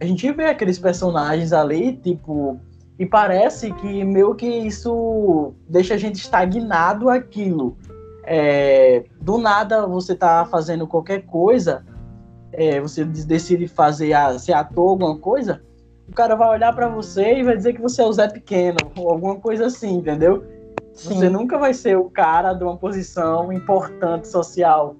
a 0.00 0.04
gente 0.04 0.30
vê 0.32 0.46
aqueles 0.46 0.78
personagens 0.78 1.52
ali, 1.52 1.96
tipo, 1.96 2.60
e 2.98 3.04
parece 3.04 3.72
que 3.72 4.04
meio 4.04 4.34
que 4.34 4.46
isso 4.46 5.52
deixa 5.68 5.94
a 5.94 5.98
gente 5.98 6.16
estagnado 6.16 7.08
aquilo. 7.08 7.76
É, 8.24 9.04
do 9.20 9.36
nada 9.36 9.86
você 9.86 10.14
tá 10.14 10.46
fazendo 10.46 10.86
qualquer 10.86 11.26
coisa, 11.26 11.84
é, 12.52 12.80
você 12.80 13.04
decide 13.04 13.66
fazer 13.66 14.12
a, 14.12 14.38
ser 14.38 14.52
ator, 14.52 14.90
alguma 14.90 15.18
coisa, 15.18 15.62
o 16.08 16.12
cara 16.12 16.34
vai 16.34 16.48
olhar 16.48 16.74
para 16.74 16.88
você 16.88 17.38
e 17.38 17.42
vai 17.42 17.56
dizer 17.56 17.74
que 17.74 17.82
você 17.82 18.02
é 18.02 18.06
o 18.06 18.12
Zé 18.12 18.28
Pequeno, 18.28 18.78
ou 18.96 19.10
alguma 19.10 19.36
coisa 19.36 19.66
assim, 19.66 19.96
entendeu? 19.96 20.44
Sim. 20.92 21.14
Você 21.14 21.28
nunca 21.28 21.58
vai 21.58 21.74
ser 21.74 21.98
o 21.98 22.08
cara 22.08 22.54
de 22.54 22.62
uma 22.62 22.76
posição 22.76 23.52
importante 23.52 24.28
social. 24.28 24.96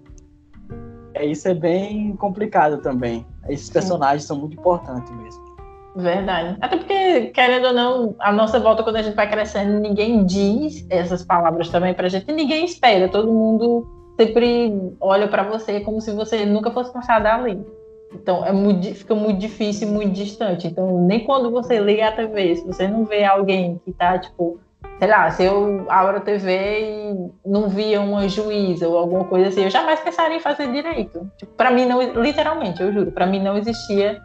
É, 1.14 1.24
isso 1.24 1.47
é 1.47 1.55
bem 1.55 2.16
complicado 2.16 2.78
também. 2.78 3.24
Esses 3.49 3.66
Sim. 3.66 3.72
personagens 3.74 4.24
são 4.24 4.36
muito 4.36 4.59
importantes 4.59 5.14
mesmo. 5.14 5.43
Verdade. 5.95 6.57
Até 6.61 6.76
porque, 6.76 7.26
querendo 7.26 7.68
ou 7.68 7.72
não, 7.72 8.16
a 8.18 8.32
nossa 8.32 8.59
volta, 8.59 8.82
quando 8.82 8.97
a 8.97 9.03
gente 9.03 9.14
vai 9.14 9.30
crescendo, 9.30 9.78
ninguém 9.78 10.24
diz 10.24 10.84
essas 10.90 11.24
palavras 11.24 11.68
também 11.68 11.95
pra 11.95 12.09
gente, 12.09 12.30
ninguém 12.32 12.64
espera. 12.64 13.09
Todo 13.09 13.32
mundo 13.32 13.86
sempre 14.18 14.72
olha 15.01 15.28
para 15.28 15.45
você 15.45 15.80
como 15.80 16.01
se 16.01 16.11
você 16.12 16.45
nunca 16.45 16.70
fosse 16.70 16.92
passar 16.92 17.20
dali. 17.20 17.64
Então 18.12 18.45
é 18.45 18.53
muito, 18.53 18.92
fica 18.95 19.14
muito 19.14 19.38
difícil, 19.38 19.88
muito 19.88 20.12
distante. 20.12 20.66
Então 20.66 21.01
nem 21.07 21.24
quando 21.24 21.51
você 21.51 21.78
liga 21.78 22.09
a 22.09 22.12
TV, 22.12 22.57
se 22.57 22.66
você 22.66 22.88
não 22.88 23.05
vê 23.05 23.24
alguém 23.24 23.80
que 23.84 23.92
tá 23.92 24.18
tipo, 24.18 24.59
sei 24.99 25.09
lá, 25.09 25.30
se 25.30 25.45
eu 25.45 25.84
abro 25.88 26.16
a 26.16 26.20
TV 26.20 27.12
e 27.12 27.30
não 27.49 27.68
via 27.68 28.01
uma 28.01 28.28
juíza 28.28 28.88
ou 28.88 28.97
alguma 28.97 29.24
coisa 29.24 29.49
assim, 29.49 29.62
eu 29.62 29.70
jamais 29.70 30.01
pensaria 30.01 30.36
em 30.36 30.40
fazer 30.40 30.70
direito. 30.70 31.28
Tipo, 31.36 31.53
para 31.55 31.70
mim 31.70 31.86
não, 31.86 32.01
literalmente, 32.20 32.82
eu 32.82 32.92
juro, 32.92 33.12
para 33.12 33.26
mim 33.26 33.42
não 33.42 33.57
existia 33.57 34.20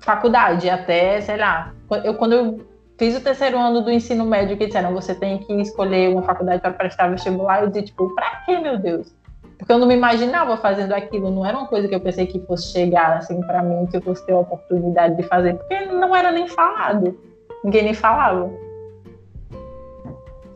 faculdade 0.00 0.68
até, 0.68 1.20
sei 1.20 1.36
lá, 1.36 1.72
eu 2.04 2.14
quando 2.14 2.32
eu 2.32 2.66
fiz 2.98 3.16
o 3.16 3.20
terceiro 3.20 3.58
ano 3.58 3.82
do 3.82 3.90
ensino 3.90 4.24
médio 4.24 4.56
que 4.56 4.66
disseram 4.66 4.94
você 4.94 5.14
tem 5.14 5.38
que 5.38 5.52
escolher 5.60 6.10
uma 6.10 6.22
faculdade 6.22 6.62
para 6.62 6.72
prestar 6.72 7.08
vestibular, 7.08 7.62
eu 7.62 7.68
disse 7.68 7.86
tipo, 7.86 8.14
para 8.14 8.42
que, 8.44 8.58
meu 8.58 8.78
Deus? 8.78 9.14
Porque 9.58 9.72
eu 9.72 9.78
não 9.78 9.86
me 9.86 9.94
imaginava 9.94 10.56
fazendo 10.56 10.92
aquilo, 10.92 11.30
não 11.30 11.44
era 11.44 11.56
uma 11.56 11.66
coisa 11.66 11.88
que 11.88 11.94
eu 11.94 12.00
pensei 12.00 12.26
que 12.26 12.40
fosse 12.40 12.72
chegar 12.72 13.16
assim 13.16 13.40
para 13.40 13.62
mim, 13.62 13.86
que 13.86 13.96
eu 13.96 14.02
fosse 14.02 14.24
ter 14.26 14.32
a 14.32 14.38
oportunidade 14.38 15.16
de 15.16 15.22
fazer, 15.24 15.54
porque 15.54 15.86
não 15.86 16.14
era 16.14 16.30
nem 16.30 16.46
falado. 16.46 17.18
Ninguém 17.64 17.84
nem 17.84 17.94
falava. 17.94 18.50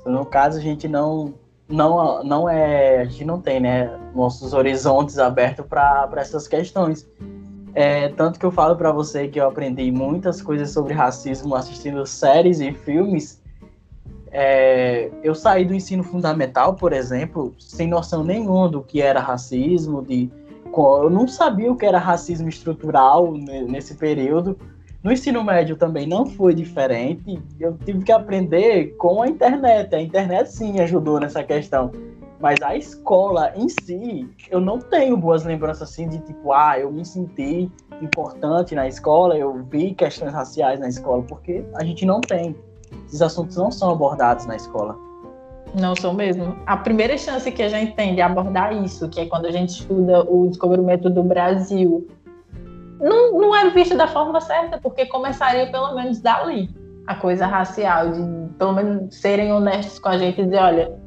No 0.04 0.24
caso, 0.26 0.58
a 0.58 0.60
gente 0.60 0.86
não 0.86 1.34
não 1.68 2.22
não 2.24 2.48
é, 2.48 3.00
a 3.00 3.04
gente 3.04 3.24
não 3.24 3.40
tem, 3.40 3.60
né, 3.60 3.98
nossos 4.14 4.52
horizontes 4.52 5.18
abertos 5.18 5.64
para 5.66 6.10
essas 6.16 6.46
questões. 6.46 7.08
É, 7.74 8.08
tanto 8.08 8.38
que 8.38 8.44
eu 8.44 8.50
falo 8.50 8.74
para 8.76 8.90
você 8.90 9.28
que 9.28 9.38
eu 9.38 9.46
aprendi 9.46 9.90
muitas 9.92 10.42
coisas 10.42 10.70
sobre 10.70 10.92
racismo 10.92 11.54
assistindo 11.54 12.04
séries 12.04 12.60
e 12.60 12.72
filmes 12.72 13.40
é, 14.32 15.10
eu 15.22 15.34
saí 15.34 15.64
do 15.64 15.74
ensino 15.74 16.04
fundamental, 16.04 16.74
por 16.74 16.92
exemplo, 16.92 17.52
sem 17.58 17.88
noção 17.88 18.22
nenhuma 18.22 18.68
do 18.68 18.80
que 18.80 19.02
era 19.02 19.20
racismo, 19.20 20.02
de, 20.02 20.30
eu 20.64 21.10
não 21.10 21.26
sabia 21.26 21.70
o 21.70 21.76
que 21.76 21.84
era 21.84 21.98
racismo 21.98 22.48
estrutural 22.48 23.32
nesse 23.32 23.94
período. 23.94 24.56
No 25.02 25.10
ensino 25.10 25.42
médio 25.42 25.76
também 25.76 26.06
não 26.06 26.26
foi 26.26 26.54
diferente. 26.54 27.42
Eu 27.58 27.76
tive 27.84 28.04
que 28.04 28.12
aprender 28.12 28.94
com 28.96 29.22
a 29.22 29.26
internet. 29.26 29.94
A 29.94 30.00
internet 30.00 30.52
sim 30.52 30.78
ajudou 30.78 31.18
nessa 31.18 31.42
questão. 31.42 31.90
Mas 32.40 32.60
a 32.62 32.74
escola 32.74 33.52
em 33.54 33.68
si, 33.68 34.28
eu 34.50 34.60
não 34.60 34.78
tenho 34.78 35.16
boas 35.16 35.44
lembranças 35.44 35.90
assim 35.90 36.08
de 36.08 36.18
tipo, 36.20 36.52
ah, 36.52 36.78
eu 36.78 36.90
me 36.90 37.04
senti 37.04 37.70
importante 38.00 38.74
na 38.74 38.88
escola, 38.88 39.36
eu 39.36 39.62
vi 39.64 39.94
questões 39.94 40.32
raciais 40.32 40.80
na 40.80 40.88
escola, 40.88 41.22
porque 41.22 41.62
a 41.74 41.84
gente 41.84 42.06
não 42.06 42.20
tem 42.20 42.56
esses 43.06 43.22
assuntos 43.22 43.56
não 43.56 43.70
são 43.70 43.90
abordados 43.90 44.46
na 44.46 44.56
escola. 44.56 44.96
Não 45.78 45.94
são 45.94 46.12
mesmo. 46.12 46.56
A 46.66 46.76
primeira 46.76 47.16
chance 47.16 47.50
que 47.50 47.62
a 47.62 47.68
gente 47.68 47.94
tem 47.94 48.14
de 48.14 48.20
abordar 48.20 48.72
isso, 48.84 49.08
que 49.08 49.20
é 49.20 49.26
quando 49.26 49.46
a 49.46 49.52
gente 49.52 49.70
estuda 49.70 50.22
o 50.28 50.48
descobrimento 50.48 51.08
do 51.08 51.22
Brasil, 51.22 52.08
não, 53.00 53.32
não 53.38 53.54
é 53.54 53.70
visto 53.70 53.96
da 53.96 54.08
forma 54.08 54.40
certa, 54.40 54.78
porque 54.78 55.06
começaria 55.06 55.70
pelo 55.70 55.94
menos 55.94 56.20
dali 56.20 56.68
a 57.06 57.14
coisa 57.14 57.46
racial, 57.46 58.10
de 58.10 58.20
pelo 58.58 58.72
menos 58.72 59.14
serem 59.14 59.52
honestos 59.52 59.98
com 59.98 60.08
a 60.08 60.18
gente 60.18 60.40
e 60.40 60.44
dizer, 60.44 60.58
olha, 60.58 61.00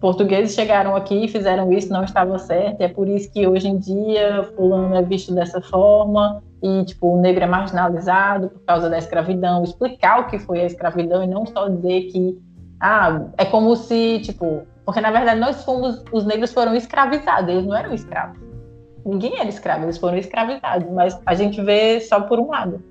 portugueses 0.00 0.54
chegaram 0.54 0.96
aqui, 0.96 1.28
fizeram 1.28 1.72
isso, 1.72 1.92
não 1.92 2.02
estava 2.02 2.38
certo, 2.38 2.80
é 2.80 2.88
por 2.88 3.08
isso 3.08 3.30
que 3.30 3.46
hoje 3.46 3.68
em 3.68 3.78
dia 3.78 4.44
fulano 4.56 4.94
é 4.94 5.02
visto 5.02 5.34
dessa 5.34 5.60
forma, 5.60 6.42
e 6.62 6.84
tipo 6.84 7.14
o 7.14 7.20
negro 7.20 7.44
é 7.44 7.46
marginalizado 7.46 8.48
por 8.48 8.60
causa 8.60 8.88
da 8.88 8.98
escravidão, 8.98 9.62
explicar 9.62 10.20
o 10.20 10.26
que 10.26 10.38
foi 10.38 10.60
a 10.60 10.66
escravidão 10.66 11.22
e 11.22 11.26
não 11.26 11.46
só 11.46 11.68
dizer 11.68 12.02
que 12.10 12.38
ah, 12.80 13.26
é 13.36 13.44
como 13.44 13.76
se 13.76 14.20
tipo, 14.20 14.62
porque 14.84 15.00
na 15.00 15.10
verdade 15.10 15.38
nós 15.38 15.62
fomos 15.64 16.02
os 16.12 16.24
negros 16.24 16.52
foram 16.52 16.74
escravizados, 16.74 17.50
eles 17.50 17.66
não 17.66 17.76
eram 17.76 17.92
escravos. 17.92 18.38
Ninguém 19.04 19.38
era 19.38 19.48
escravo, 19.48 19.84
eles 19.84 19.98
foram 19.98 20.18
escravizados, 20.18 20.90
mas 20.92 21.18
a 21.24 21.34
gente 21.34 21.60
vê 21.62 22.00
só 22.00 22.20
por 22.20 22.38
um 22.38 22.48
lado. 22.48 22.82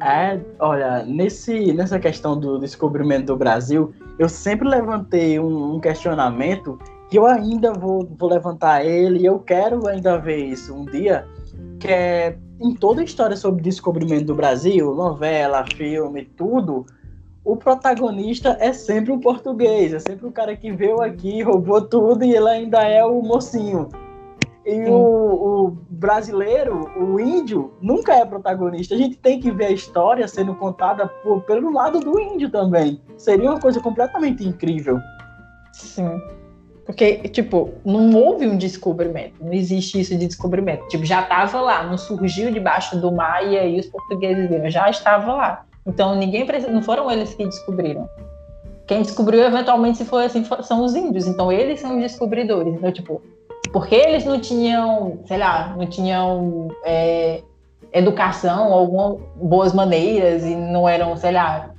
É, 0.00 0.38
olha, 0.58 1.04
nesse, 1.04 1.72
nessa 1.72 1.98
questão 1.98 2.38
do 2.38 2.58
descobrimento 2.58 3.26
do 3.26 3.36
Brasil, 3.36 3.92
eu 4.18 4.28
sempre 4.28 4.68
levantei 4.68 5.40
um, 5.40 5.74
um 5.74 5.80
questionamento 5.80 6.78
que 7.08 7.18
eu 7.18 7.26
ainda 7.26 7.72
vou, 7.72 8.06
vou 8.18 8.28
levantar 8.28 8.84
ele 8.84 9.20
e 9.20 9.26
eu 9.26 9.38
quero 9.38 9.86
ainda 9.88 10.18
ver 10.18 10.44
isso 10.44 10.74
um 10.74 10.84
dia, 10.84 11.26
que 11.78 11.88
é 11.88 12.36
em 12.60 12.74
toda 12.74 13.00
a 13.00 13.04
história 13.04 13.36
sobre 13.36 13.62
descobrimento 13.62 14.26
do 14.26 14.34
Brasil, 14.34 14.94
novela, 14.94 15.64
filme, 15.76 16.24
tudo, 16.24 16.86
o 17.44 17.56
protagonista 17.56 18.56
é 18.60 18.72
sempre 18.72 19.12
um 19.12 19.20
português, 19.20 19.92
é 19.92 20.00
sempre 20.00 20.26
o 20.26 20.32
cara 20.32 20.56
que 20.56 20.72
veio 20.72 21.00
aqui, 21.00 21.42
roubou 21.42 21.80
tudo 21.80 22.24
e 22.24 22.34
ele 22.34 22.48
ainda 22.48 22.82
é 22.82 23.04
o 23.04 23.22
mocinho. 23.22 23.88
E 24.66 24.84
o, 24.90 24.96
o, 24.96 25.70
brasileiro, 25.88 26.90
o 26.98 27.20
índio, 27.20 27.72
nunca 27.80 28.14
é 28.14 28.24
protagonista. 28.24 28.96
A 28.96 28.98
gente 28.98 29.16
tem 29.16 29.38
que 29.38 29.52
ver 29.52 29.66
a 29.66 29.70
história 29.70 30.26
sendo 30.26 30.56
contada 30.56 31.06
por, 31.06 31.42
pelo 31.42 31.72
lado 31.72 32.00
do 32.00 32.18
índio 32.18 32.50
também. 32.50 33.00
Seria 33.16 33.48
uma 33.48 33.60
coisa 33.60 33.80
completamente 33.80 34.44
incrível. 34.44 34.98
Sim. 35.72 36.20
Porque, 36.84 37.16
tipo, 37.28 37.74
não 37.84 38.12
houve 38.14 38.46
um 38.46 38.56
descobrimento, 38.56 39.44
não 39.44 39.52
existe 39.52 40.00
isso 40.00 40.16
de 40.16 40.26
descobrimento. 40.26 40.86
Tipo, 40.88 41.04
já 41.04 41.22
estava 41.22 41.60
lá, 41.60 41.84
não 41.84 41.98
surgiu 41.98 42.50
debaixo 42.52 43.00
do 43.00 43.12
mar 43.12 43.44
e 43.46 43.56
aí 43.56 43.78
os 43.78 43.86
portugueses 43.86 44.48
viram, 44.48 44.70
já 44.70 44.90
estava 44.90 45.32
lá. 45.32 45.66
Então 45.86 46.16
ninguém 46.16 46.44
precisa, 46.44 46.72
não 46.72 46.82
foram 46.82 47.10
eles 47.10 47.34
que 47.34 47.44
descobriram. 47.44 48.08
Quem 48.86 49.02
descobriu 49.02 49.42
eventualmente 49.42 49.98
se 49.98 50.04
foi 50.04 50.26
assim 50.26 50.44
são 50.62 50.84
os 50.84 50.94
índios. 50.94 51.26
Então 51.26 51.50
eles 51.50 51.80
são 51.80 51.96
os 51.96 52.02
descobridores. 52.02 52.74
Então 52.74 52.92
tipo, 52.92 53.20
porque 53.72 53.94
eles 53.94 54.24
não 54.24 54.40
tinham, 54.40 55.20
sei 55.26 55.38
lá, 55.38 55.74
não 55.76 55.86
tinham 55.86 56.68
é, 56.84 57.42
educação, 57.92 58.72
algumas 58.72 59.20
boas 59.36 59.72
maneiras 59.72 60.44
e 60.44 60.54
não 60.54 60.88
eram, 60.88 61.16
sei 61.16 61.32
lá, 61.32 61.70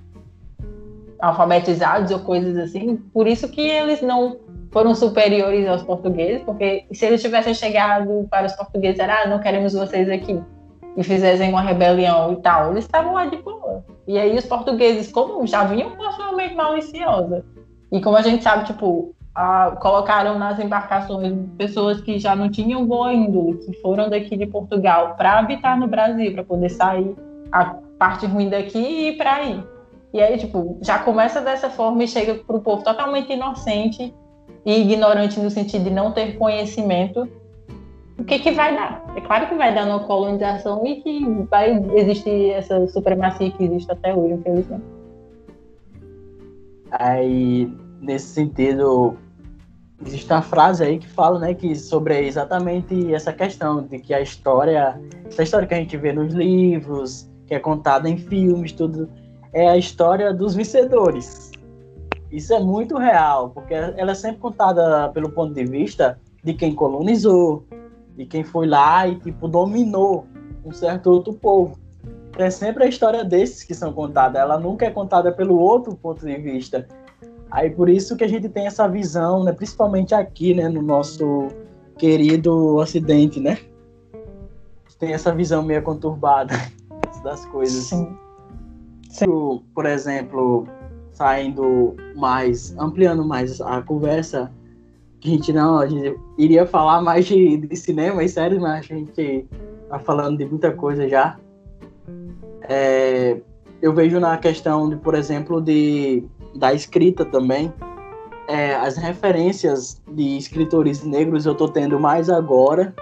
alfabetizados 1.20 2.12
ou 2.12 2.20
coisas 2.20 2.58
assim. 2.58 2.98
Por 3.14 3.28
isso 3.28 3.50
que 3.50 3.62
eles 3.62 4.02
não 4.02 4.38
foram 4.72 4.94
superiores 4.94 5.68
aos 5.68 5.84
portugueses, 5.84 6.44
porque 6.44 6.86
se 6.92 7.06
eles 7.06 7.22
tivessem 7.22 7.54
chegado 7.54 8.28
para 8.30 8.46
os 8.46 8.54
portugueses, 8.54 9.00
era, 9.00 9.24
ah, 9.24 9.28
não 9.28 9.40
queremos 9.40 9.74
vocês 9.74 10.10
aqui, 10.10 10.42
e 10.96 11.04
fizessem 11.04 11.50
uma 11.50 11.62
rebelião 11.62 12.34
e 12.34 12.36
tal, 12.38 12.72
eles 12.72 12.86
estavam 12.86 13.14
lá 13.14 13.26
de 13.26 13.38
boa. 13.38 13.86
E 14.08 14.18
aí 14.18 14.38
os 14.38 14.46
portugueses, 14.46 15.12
como 15.12 15.46
já 15.48 15.64
vinham 15.64 15.92
com 15.92 16.04
a 16.04 16.12
sua 16.12 16.32
mente 16.34 16.56
maliciosa, 16.56 17.46
e 17.92 18.02
como 18.02 18.18
a 18.18 18.22
gente 18.22 18.44
sabe, 18.44 18.66
tipo, 18.66 19.16
a, 19.38 19.78
colocaram 19.80 20.40
nas 20.40 20.60
embarcações 20.60 21.32
pessoas 21.60 22.02
que 22.02 22.18
já 22.18 22.36
não 22.36 22.50
tinham 22.50 22.88
boa 22.88 23.14
índole, 23.14 23.60
que 23.60 23.74
foram 23.82 24.10
daqui 24.10 24.36
de 24.36 24.48
Portugal 24.48 25.14
para 25.16 25.38
habitar 25.38 25.80
no 25.80 25.88
Brasil, 25.88 26.34
para 26.34 26.44
poder 26.44 26.70
sair 26.70 27.16
a 27.52 27.66
parte 28.00 28.26
ruim 28.26 28.50
daqui 28.50 28.80
e 28.80 29.10
ir 29.10 29.18
para 29.18 29.36
aí. 29.36 29.64
E 30.12 30.20
aí, 30.20 30.40
tipo, 30.40 30.80
já 30.82 30.98
começa 30.98 31.40
dessa 31.40 31.70
forma 31.70 32.04
e 32.04 32.08
chega 32.08 32.34
para 32.34 32.56
o 32.56 32.62
povo 32.62 32.84
totalmente 32.84 33.32
inocente 33.32 34.12
e 34.66 34.82
ignorante 34.82 35.40
no 35.40 35.52
sentido 35.52 35.84
de 35.84 35.92
não 35.92 36.12
ter 36.12 36.36
conhecimento. 36.36 37.30
O 38.18 38.24
que 38.24 38.40
que 38.40 38.50
vai 38.50 38.76
dar? 38.76 39.06
É 39.16 39.22
claro 39.22 39.48
que 39.50 39.54
vai 39.54 39.72
dar 39.72 39.86
uma 39.86 40.00
colonização 40.00 40.84
e 40.84 40.96
que 41.02 41.24
vai 41.48 41.80
existir 41.94 42.54
essa 42.54 42.88
supremacia 42.88 43.52
que 43.52 43.66
existe 43.66 43.92
até 43.92 44.16
hoje, 44.16 44.34
infelizmente. 44.34 44.84
Aí, 46.90 47.72
nesse 48.02 48.28
sentido, 48.28 49.16
existe 50.06 50.32
uma 50.32 50.41
frase 50.41 50.84
aí 50.84 51.00
que 51.00 51.08
fala, 51.08 51.39
né, 51.39 51.54
que 51.54 51.76
sobre 51.76 52.20
exatamente 52.26 53.14
essa 53.14 53.34
questão 53.34 53.84
de 53.84 54.00
que 54.00 54.14
a 54.14 54.22
história, 54.22 55.00
essa 55.26 55.43
história 55.43 55.68
que 55.68 55.74
a 55.74 55.78
gente 55.78 55.98
vê 55.98 56.14
nos 56.14 56.34
livros, 56.34 57.30
que 57.45 57.56
é 57.56 57.60
contada 57.60 58.10
em 58.10 58.18
filmes, 58.18 58.72
tudo, 58.72 59.10
é 59.54 59.68
a 59.68 59.78
história 59.78 60.34
dos 60.34 60.54
vencedores. 60.54 61.52
Isso 62.32 62.54
é 62.54 62.60
muito 62.60 62.98
real, 62.98 63.50
porque 63.50 63.74
ela 63.74 64.12
é 64.12 64.16
sempre 64.16 64.39
contada 64.39 65.10
pelo 65.10 65.30
ponto 65.30 65.54
de 65.54 65.64
vista 65.64 66.20
de 66.43 66.54
quem 66.54 66.76
colonizou, 66.76 67.66
de 68.16 68.26
quem 68.26 68.43
foi 68.43 68.68
lá 68.68 69.08
e 69.08 69.16
tipo 69.16 69.48
dominou 69.48 70.28
um 70.66 70.72
certo 70.72 71.10
outro 71.10 71.34
povo. 71.34 71.78
É 72.38 72.50
sempre 72.50 72.84
a 72.84 72.88
história 72.88 73.24
desses 73.24 73.64
que 73.64 73.74
são 73.74 73.93
contadas, 73.93 74.39
ela 74.39 74.60
nunca 74.60 74.86
é 74.86 74.91
contada 74.91 75.32
pelo 75.32 75.58
outro 75.58 75.95
ponto 75.95 76.26
de 76.26 76.38
vista. 76.38 76.88
Aí 77.50 77.70
por 77.70 77.89
isso 77.89 78.16
que 78.16 78.24
a 78.24 78.28
gente 78.28 78.50
tem 78.50 78.68
essa 78.68 78.88
visão, 78.88 79.43
né, 79.43 79.52
principalmente 79.52 80.14
aqui, 80.14 80.54
né, 80.54 80.68
no 80.68 80.82
nosso 80.82 81.48
querido 81.98 82.76
Ocidente, 82.76 83.39
né? 83.39 83.58
Tem 85.00 85.14
essa 85.14 85.34
visão 85.34 85.62
meio 85.62 85.82
conturbada 85.84 86.54
das 87.24 87.45
coisas. 87.45 87.84
Sim. 87.84 88.18
Sim. 89.10 89.62
Por 89.74 89.86
exemplo, 89.86 90.68
saindo 91.12 91.95
mais, 92.16 92.76
ampliando 92.78 93.24
mais 93.24 93.62
a 93.62 93.82
conversa, 93.82 94.52
a 95.24 95.28
gente 95.28 95.52
não, 95.52 95.80
a 95.80 95.88
gente 95.88 96.16
iria 96.38 96.66
falar 96.66 97.02
mais 97.02 97.26
de, 97.26 97.58
de 97.58 97.76
cinema 97.76 98.24
e 98.24 98.30
séries, 98.30 98.60
mas 98.60 98.80
a 98.80 98.95
gente 98.95 99.48
tá 99.89 100.00
falando 100.00 100.38
de 100.38 100.45
muita 100.45 100.72
coisa 100.72 101.08
já. 101.08 101.38
É, 102.70 103.39
eu 103.82 103.93
vejo 103.93 104.20
na 104.20 104.38
questão 104.38 104.89
de, 104.89 104.95
por 104.98 105.16
exemplo, 105.16 105.62
de 105.62 106.24
da 106.58 106.74
escrita 106.74 107.24
também. 107.26 107.72
É, 108.47 108.76
as 108.76 108.97
referências 108.97 110.01
de 110.08 110.38
escritores 110.38 111.03
negros 111.03 111.45
eu 111.45 111.51
estou 111.51 111.68
tendo 111.68 111.99
mais 111.99 112.30
agora 112.30 112.93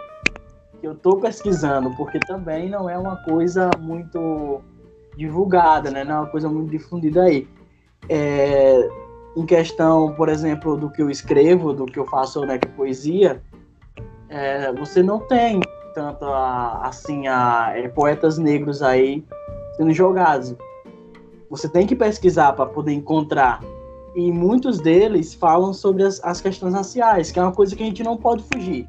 que 0.80 0.88
eu 0.88 0.94
estou 0.94 1.20
pesquisando, 1.20 1.92
porque 1.96 2.20
também 2.20 2.70
não 2.70 2.90
é 2.90 2.98
uma 2.98 3.18
coisa 3.18 3.70
muito 3.80 4.62
divulgada, 5.16 5.90
né? 5.92 6.04
Não 6.04 6.16
é 6.16 6.20
uma 6.20 6.30
coisa 6.30 6.50
muito 6.50 6.72
difundida 6.72 7.24
aí. 7.24 7.48
É, 8.10 8.90
em 9.36 9.46
questão, 9.46 10.14
por 10.16 10.30
exemplo, 10.30 10.78
do 10.78 10.90
que 10.90 11.02
eu 11.02 11.10
escrevo, 11.10 11.74
do 11.74 11.86
que 11.86 12.00
eu 12.00 12.06
faço, 12.06 12.42
né, 12.42 12.58
que 12.58 12.68
é 12.68 12.72
poesia, 12.72 13.42
é, 14.30 14.72
você 14.74 15.04
não 15.04 15.20
tem 15.20 15.60
tanto 15.94 16.26
a, 16.26 16.82
assim 16.88 17.28
a, 17.28 17.74
é, 17.76 17.88
poetas 17.88 18.38
negros 18.38 18.82
aí 18.82 19.24
sendo 19.78 19.94
jogados 19.94 20.56
você 21.56 21.70
tem 21.70 21.88
que 21.88 21.96
pesquisar 21.96 22.54
para 22.54 22.66
poder 22.66 22.94
encontrar. 22.94 23.62
E 24.16 24.32
muitos 24.32 24.80
deles 24.80 25.34
falam 25.34 25.74
sobre 25.74 26.04
as, 26.04 26.24
as, 26.24 26.42
questões 26.42 26.74
raciais, 26.74 27.32
que 27.32 27.40
é 27.40 27.42
uma 27.42 27.52
coisa 27.52 27.76
que 27.76 27.84
a 27.84 27.86
gente 27.86 28.04
não 28.04 28.18
pode 28.18 28.44
fugir. 28.44 28.88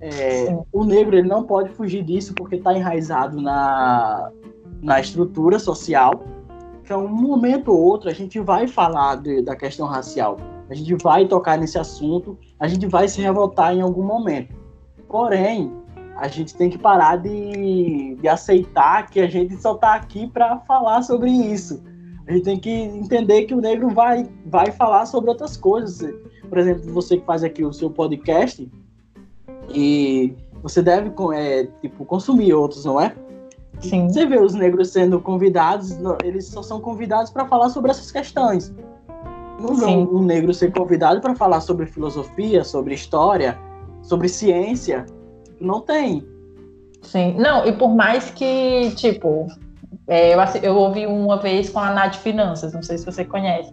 É, 0.00 0.54
o 0.70 0.84
negro 0.84 1.16
ele 1.16 1.28
não 1.28 1.44
pode 1.44 1.70
fugir 1.70 2.02
disso 2.02 2.34
porque 2.34 2.56
está 2.56 2.74
enraizado 2.74 3.40
na, 3.40 4.30
na 4.82 5.00
estrutura 5.00 5.58
social. 5.58 6.24
Então, 6.82 7.06
um 7.06 7.08
momento 7.08 7.72
ou 7.72 7.80
outro, 7.80 8.10
a 8.10 8.12
gente 8.12 8.38
vai 8.40 8.66
falar 8.66 9.16
de, 9.16 9.40
da 9.42 9.56
questão 9.56 9.86
racial. 9.86 10.36
A 10.68 10.74
gente 10.74 10.94
vai 11.02 11.26
tocar 11.26 11.56
nesse 11.58 11.78
assunto, 11.78 12.38
a 12.60 12.68
gente 12.68 12.86
vai 12.86 13.08
se 13.08 13.20
revoltar 13.20 13.74
em 13.74 13.80
algum 13.80 14.02
momento. 14.02 14.54
Porém, 15.08 15.72
a 16.16 16.28
gente 16.28 16.54
tem 16.54 16.70
que 16.70 16.78
parar 16.78 17.16
de, 17.16 18.16
de 18.20 18.28
aceitar 18.28 19.08
que 19.10 19.20
a 19.20 19.26
gente 19.26 19.60
só 19.60 19.74
está 19.74 19.94
aqui 19.94 20.26
para 20.28 20.58
falar 20.60 21.02
sobre 21.02 21.30
isso. 21.30 21.82
A 22.26 22.32
gente 22.32 22.44
tem 22.44 22.58
que 22.58 22.70
entender 22.70 23.44
que 23.44 23.54
o 23.54 23.60
negro 23.60 23.90
vai, 23.90 24.28
vai 24.46 24.70
falar 24.70 25.06
sobre 25.06 25.30
outras 25.30 25.56
coisas. 25.56 26.14
Por 26.48 26.58
exemplo, 26.58 26.92
você 26.92 27.18
que 27.18 27.26
faz 27.26 27.42
aqui 27.42 27.64
o 27.64 27.72
seu 27.72 27.90
podcast 27.90 28.70
e 29.68 30.34
você 30.62 30.80
deve 30.80 31.12
é, 31.34 31.64
tipo, 31.82 32.04
consumir 32.04 32.54
outros, 32.54 32.84
não 32.84 33.00
é? 33.00 33.14
Sim. 33.80 34.08
Você 34.08 34.24
vê 34.24 34.40
os 34.40 34.54
negros 34.54 34.90
sendo 34.90 35.20
convidados, 35.20 35.98
eles 36.22 36.46
só 36.46 36.62
são 36.62 36.80
convidados 36.80 37.30
para 37.30 37.44
falar 37.46 37.68
sobre 37.70 37.90
essas 37.90 38.10
questões. 38.10 38.72
Não 39.60 39.74
vê 39.74 39.86
um 39.86 40.22
negro 40.22 40.54
ser 40.54 40.72
convidado 40.72 41.20
para 41.20 41.34
falar 41.34 41.60
sobre 41.60 41.86
filosofia, 41.86 42.64
sobre 42.64 42.94
história, 42.94 43.58
sobre 44.02 44.28
ciência 44.28 45.04
não 45.60 45.80
tem. 45.80 46.24
Sim, 47.02 47.34
não, 47.38 47.66
e 47.66 47.72
por 47.72 47.94
mais 47.94 48.30
que, 48.30 48.90
tipo, 48.96 49.46
é, 50.06 50.34
eu, 50.34 50.38
eu 50.62 50.76
ouvi 50.76 51.06
uma 51.06 51.38
vez 51.38 51.68
com 51.68 51.78
a 51.78 51.90
Nath 51.92 52.16
Finanças, 52.16 52.72
não 52.72 52.82
sei 52.82 52.98
se 52.98 53.04
você 53.04 53.24
conhece, 53.24 53.72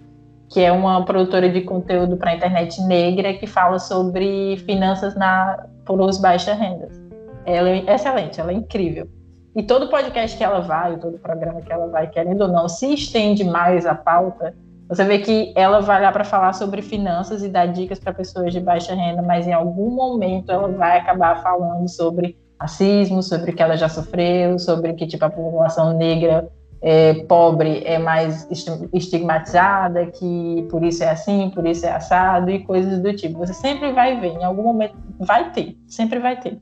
que 0.49 0.59
é 0.59 0.71
uma 0.71 1.03
produtora 1.05 1.49
de 1.49 1.61
conteúdo 1.61 2.17
para 2.17 2.31
a 2.31 2.35
internet 2.35 2.81
negra 2.83 3.33
que 3.33 3.47
fala 3.47 3.79
sobre 3.79 4.57
finanças 4.65 5.15
na, 5.15 5.65
por 5.85 5.99
os 6.01 6.19
baixas 6.19 6.57
rendas. 6.57 7.01
Ela 7.45 7.69
é 7.69 7.95
excelente, 7.95 8.39
ela 8.39 8.51
é 8.51 8.55
incrível. 8.55 9.07
E 9.55 9.63
todo 9.63 9.89
podcast 9.89 10.37
que 10.37 10.43
ela 10.43 10.61
vai, 10.61 10.97
todo 10.97 11.17
programa 11.19 11.61
que 11.61 11.71
ela 11.71 11.87
vai, 11.87 12.07
querendo 12.07 12.41
ou 12.41 12.47
não, 12.47 12.69
se 12.69 12.93
estende 12.93 13.43
mais 13.43 13.85
a 13.85 13.95
pauta 13.95 14.53
você 14.91 15.05
vê 15.05 15.19
que 15.19 15.53
ela 15.55 15.79
vai 15.79 16.01
lá 16.01 16.11
para 16.11 16.25
falar 16.25 16.51
sobre 16.51 16.81
finanças 16.81 17.41
e 17.41 17.47
dar 17.47 17.65
dicas 17.67 17.97
para 17.97 18.13
pessoas 18.13 18.51
de 18.51 18.59
baixa 18.59 18.93
renda, 18.93 19.21
mas 19.21 19.47
em 19.47 19.53
algum 19.53 19.89
momento 19.89 20.51
ela 20.51 20.67
vai 20.67 20.97
acabar 20.97 21.41
falando 21.41 21.87
sobre 21.87 22.37
racismo, 22.59 23.23
sobre 23.23 23.51
o 23.51 23.55
que 23.55 23.63
ela 23.63 23.77
já 23.77 23.87
sofreu, 23.87 24.59
sobre 24.59 24.91
que 24.91 25.07
tipo 25.07 25.23
a 25.23 25.29
população 25.29 25.93
negra 25.93 26.51
é, 26.81 27.13
pobre 27.23 27.81
é 27.85 27.97
mais 27.97 28.45
estigmatizada, 28.91 30.07
que 30.07 30.67
por 30.69 30.83
isso 30.83 31.05
é 31.05 31.11
assim, 31.11 31.49
por 31.55 31.65
isso 31.65 31.85
é 31.85 31.91
assado 31.93 32.51
e 32.51 32.59
coisas 32.59 32.99
do 32.99 33.15
tipo. 33.15 33.39
Você 33.39 33.53
sempre 33.53 33.93
vai 33.93 34.19
ver, 34.19 34.33
em 34.33 34.43
algum 34.43 34.63
momento 34.63 34.95
vai 35.19 35.53
ter, 35.53 35.77
sempre 35.87 36.19
vai 36.19 36.37
ter. 36.37 36.59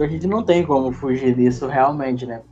A 0.00 0.06
gente 0.08 0.26
não 0.26 0.42
tem 0.42 0.66
como 0.66 0.90
fugir 0.90 1.36
disso 1.36 1.68
realmente, 1.68 2.26
né? 2.26 2.42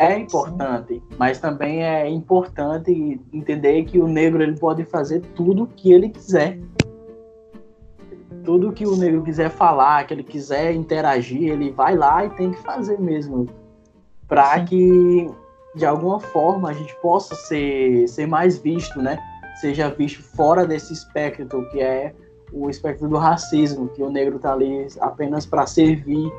É 0.00 0.18
importante, 0.18 1.02
mas 1.18 1.38
também 1.38 1.84
é 1.84 2.08
importante 2.08 3.20
entender 3.30 3.84
que 3.84 4.00
o 4.00 4.08
negro 4.08 4.42
ele 4.42 4.58
pode 4.58 4.82
fazer 4.82 5.20
tudo 5.36 5.66
que 5.66 5.92
ele 5.92 6.08
quiser. 6.08 6.58
Tudo 8.42 8.72
que 8.72 8.86
o 8.86 8.96
negro 8.96 9.22
quiser 9.22 9.50
falar, 9.50 10.06
que 10.06 10.14
ele 10.14 10.22
quiser 10.22 10.72
interagir, 10.72 11.52
ele 11.52 11.70
vai 11.70 11.94
lá 11.94 12.24
e 12.24 12.30
tem 12.30 12.50
que 12.50 12.62
fazer 12.62 12.98
mesmo. 12.98 13.46
Para 14.26 14.64
que, 14.64 15.30
de 15.74 15.84
alguma 15.84 16.18
forma, 16.18 16.70
a 16.70 16.72
gente 16.72 16.96
possa 17.02 17.34
ser, 17.34 18.08
ser 18.08 18.26
mais 18.26 18.56
visto, 18.56 19.02
né? 19.02 19.18
Seja 19.60 19.90
visto 19.90 20.22
fora 20.22 20.66
desse 20.66 20.94
espectro 20.94 21.68
que 21.68 21.78
é 21.78 22.14
o 22.50 22.70
espectro 22.70 23.06
do 23.06 23.18
racismo, 23.18 23.88
que 23.88 24.02
o 24.02 24.08
negro 24.08 24.36
está 24.36 24.54
ali 24.54 24.86
apenas 24.98 25.44
para 25.44 25.66
servir 25.66 26.32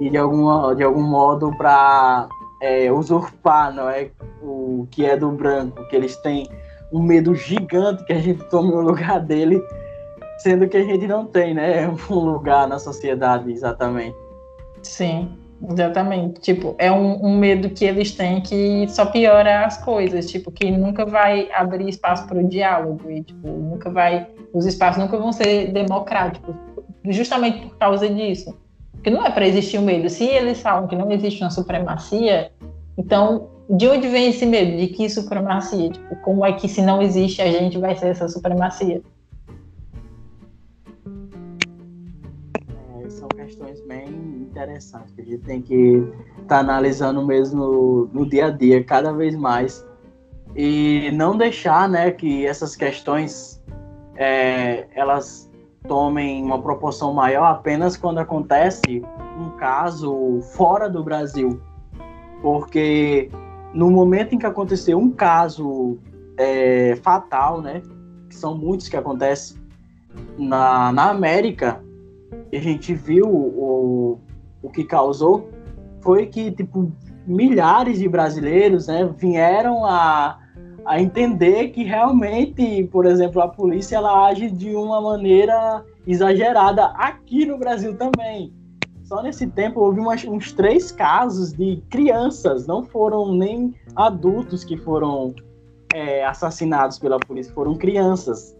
e 0.00 0.08
de, 0.08 0.16
alguma, 0.16 0.74
de 0.74 0.82
algum 0.82 1.02
modo 1.02 1.54
para 1.58 2.26
é, 2.60 2.90
usurpar 2.90 3.72
não 3.72 3.88
é, 3.88 4.10
o 4.42 4.86
que 4.90 5.04
é 5.04 5.16
do 5.16 5.30
branco, 5.30 5.86
que 5.88 5.96
eles 5.96 6.16
têm 6.16 6.48
um 6.92 7.02
medo 7.02 7.34
gigante 7.34 8.04
que 8.04 8.12
a 8.12 8.18
gente 8.18 8.42
tome 8.44 8.72
o 8.72 8.80
lugar 8.80 9.20
dele, 9.20 9.62
sendo 10.38 10.68
que 10.68 10.76
a 10.76 10.84
gente 10.84 11.06
não 11.06 11.26
tem, 11.26 11.54
né, 11.54 11.88
um 12.10 12.14
lugar 12.14 12.66
na 12.68 12.78
sociedade 12.78 13.50
exatamente. 13.50 14.16
Sim, 14.82 15.30
exatamente. 15.70 16.40
Tipo, 16.40 16.74
é 16.78 16.90
um, 16.90 17.24
um 17.24 17.38
medo 17.38 17.70
que 17.70 17.84
eles 17.84 18.12
têm 18.12 18.40
que 18.40 18.86
só 18.88 19.06
piora 19.06 19.64
as 19.64 19.82
coisas, 19.84 20.30
tipo, 20.30 20.50
que 20.50 20.70
nunca 20.70 21.04
vai 21.04 21.48
abrir 21.52 21.88
espaço 21.88 22.26
para 22.26 22.38
o 22.38 22.48
diálogo 22.48 23.10
e, 23.10 23.22
tipo, 23.22 23.48
nunca 23.48 23.90
vai, 23.90 24.26
os 24.52 24.66
espaços 24.66 25.02
nunca 25.02 25.18
vão 25.18 25.32
ser 25.32 25.72
democráticos, 25.72 26.54
justamente 27.04 27.66
por 27.66 27.76
causa 27.76 28.08
disso. 28.08 28.56
Porque 28.98 29.10
não 29.10 29.24
é 29.24 29.30
para 29.30 29.46
existir 29.46 29.78
o 29.78 29.82
medo. 29.82 30.10
Se 30.10 30.24
eles 30.24 30.60
falam 30.60 30.88
que 30.88 30.96
não 30.96 31.10
existe 31.12 31.40
uma 31.42 31.50
supremacia, 31.50 32.50
então 32.96 33.48
de 33.70 33.86
onde 33.86 34.08
vem 34.08 34.30
esse 34.30 34.46
medo? 34.46 34.76
De 34.76 34.88
que 34.88 35.08
supremacia? 35.08 35.90
Tipo, 35.90 36.16
como 36.16 36.44
é 36.44 36.52
que 36.52 36.68
se 36.68 36.82
não 36.82 37.00
existe 37.00 37.42
a 37.42 37.50
gente 37.50 37.78
vai 37.78 37.94
ser 37.94 38.08
essa 38.08 38.26
supremacia? 38.26 39.02
É, 43.04 43.10
são 43.10 43.28
questões 43.28 43.80
bem 43.82 44.08
interessantes 44.08 45.12
que 45.14 45.20
a 45.20 45.24
gente 45.24 45.42
tem 45.44 45.60
que 45.60 46.02
estar 46.40 46.46
tá 46.46 46.58
analisando 46.58 47.24
mesmo 47.24 47.58
no, 47.58 48.06
no 48.06 48.28
dia 48.28 48.46
a 48.46 48.50
dia, 48.50 48.82
cada 48.82 49.12
vez 49.12 49.36
mais. 49.36 49.86
E 50.56 51.10
não 51.12 51.36
deixar 51.36 51.88
né, 51.88 52.10
que 52.10 52.46
essas 52.46 52.74
questões 52.74 53.62
é, 54.16 54.86
elas 54.94 55.47
tomem 55.86 56.42
uma 56.42 56.60
proporção 56.60 57.12
maior 57.12 57.44
apenas 57.44 57.96
quando 57.96 58.18
acontece 58.18 59.02
um 59.38 59.50
caso 59.50 60.40
fora 60.54 60.88
do 60.88 61.02
Brasil. 61.02 61.60
Porque 62.42 63.30
no 63.72 63.90
momento 63.90 64.34
em 64.34 64.38
que 64.38 64.46
aconteceu 64.46 64.98
um 64.98 65.10
caso 65.10 65.98
é, 66.36 66.96
fatal, 67.02 67.60
né, 67.60 67.82
que 68.28 68.34
são 68.34 68.56
muitos 68.56 68.88
que 68.88 68.96
acontecem 68.96 69.56
na, 70.36 70.92
na 70.92 71.10
América, 71.10 71.82
e 72.50 72.56
a 72.56 72.60
gente 72.60 72.94
viu 72.94 73.26
o, 73.26 74.20
o 74.62 74.70
que 74.70 74.84
causou, 74.84 75.50
foi 76.00 76.26
que 76.26 76.50
tipo 76.50 76.92
milhares 77.26 77.98
de 77.98 78.08
brasileiros 78.08 78.86
né, 78.86 79.04
vieram 79.16 79.84
a 79.84 80.38
a 80.88 80.98
entender 80.98 81.68
que 81.68 81.84
realmente, 81.84 82.88
por 82.90 83.04
exemplo, 83.04 83.42
a 83.42 83.48
polícia 83.48 83.96
ela 83.96 84.26
age 84.26 84.50
de 84.50 84.74
uma 84.74 85.02
maneira 85.02 85.84
exagerada 86.06 86.86
aqui 86.96 87.44
no 87.44 87.58
Brasil 87.58 87.94
também. 87.94 88.50
Só 89.02 89.22
nesse 89.22 89.46
tempo 89.48 89.80
houve 89.80 90.00
umas, 90.00 90.24
uns 90.24 90.50
três 90.50 90.90
casos 90.90 91.52
de 91.52 91.82
crianças, 91.90 92.66
não 92.66 92.86
foram 92.86 93.34
nem 93.34 93.74
adultos 93.94 94.64
que 94.64 94.78
foram 94.78 95.34
é, 95.94 96.24
assassinados 96.24 96.98
pela 96.98 97.18
polícia, 97.18 97.52
foram 97.52 97.74
crianças. 97.74 98.56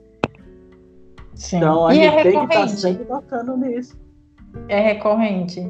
Sim. 1.34 1.56
Então 1.56 1.86
a 1.86 1.94
e 1.94 1.96
gente 1.96 2.14
é 2.14 2.22
tem 2.24 2.32
que 2.32 2.44
estar 2.44 2.60
tá 2.60 2.68
sempre 2.68 3.04
tocando 3.06 3.56
nisso. 3.56 3.98
É 4.68 4.80
recorrente, 4.80 5.66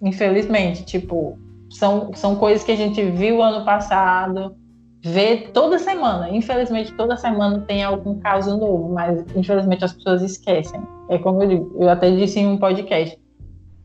infelizmente. 0.00 0.84
Tipo, 0.84 1.38
são, 1.70 2.12
são 2.12 2.34
coisas 2.34 2.64
que 2.64 2.72
a 2.72 2.76
gente 2.76 3.00
viu 3.04 3.40
ano 3.40 3.64
passado, 3.64 4.56
vê 5.02 5.48
toda 5.52 5.78
semana. 5.78 6.30
Infelizmente, 6.30 6.92
toda 6.94 7.16
semana 7.16 7.60
tem 7.66 7.82
algum 7.82 8.18
caso 8.20 8.56
novo, 8.56 8.88
mas 8.92 9.24
infelizmente 9.34 9.84
as 9.84 9.92
pessoas 9.92 10.22
esquecem. 10.22 10.80
É 11.08 11.18
como 11.18 11.42
eu 11.42 11.48
digo, 11.48 11.76
eu 11.80 11.88
até 11.88 12.10
disse 12.10 12.38
em 12.38 12.46
um 12.46 12.56
podcast. 12.56 13.20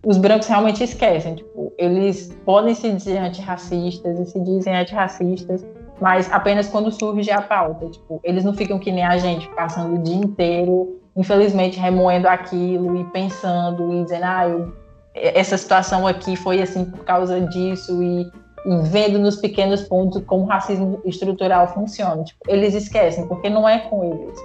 Os 0.05 0.17
brancos 0.17 0.47
realmente 0.47 0.83
esquecem, 0.83 1.35
tipo, 1.35 1.73
eles 1.77 2.33
podem 2.45 2.73
se 2.73 2.89
dizer 2.93 3.17
antirracistas 3.17 4.19
e 4.19 4.25
se 4.27 4.39
dizem 4.39 4.73
antirracistas, 4.75 5.65
mas 5.99 6.31
apenas 6.31 6.69
quando 6.69 6.91
surge 6.91 7.31
a 7.31 7.41
pauta, 7.41 7.89
tipo, 7.89 8.21
eles 8.23 8.45
não 8.45 8.53
ficam 8.53 8.77
que 8.77 8.91
nem 8.91 9.03
a 9.03 9.17
gente, 9.17 9.49
passando 9.49 9.95
o 9.95 10.03
dia 10.03 10.15
inteiro, 10.15 11.01
infelizmente, 11.15 11.79
remoendo 11.79 12.27
aquilo 12.27 12.95
e 12.95 13.03
pensando 13.05 13.91
e 13.95 14.03
dizendo, 14.03 14.23
ah, 14.23 14.47
eu, 14.47 14.73
essa 15.15 15.57
situação 15.57 16.05
aqui 16.05 16.35
foi 16.35 16.61
assim 16.61 16.85
por 16.85 17.03
causa 17.03 17.41
disso 17.41 18.01
e 18.01 18.31
vendo 18.65 19.19
nos 19.19 19.37
pequenos 19.37 19.81
pontos 19.83 20.23
como 20.25 20.43
o 20.43 20.47
racismo 20.47 20.99
estrutural 21.05 21.67
funciona. 21.73 22.23
Tipo, 22.23 22.39
eles 22.47 22.73
esquecem, 22.73 23.27
porque 23.27 23.49
não 23.49 23.67
é 23.67 23.79
com 23.79 24.03
eles. 24.03 24.39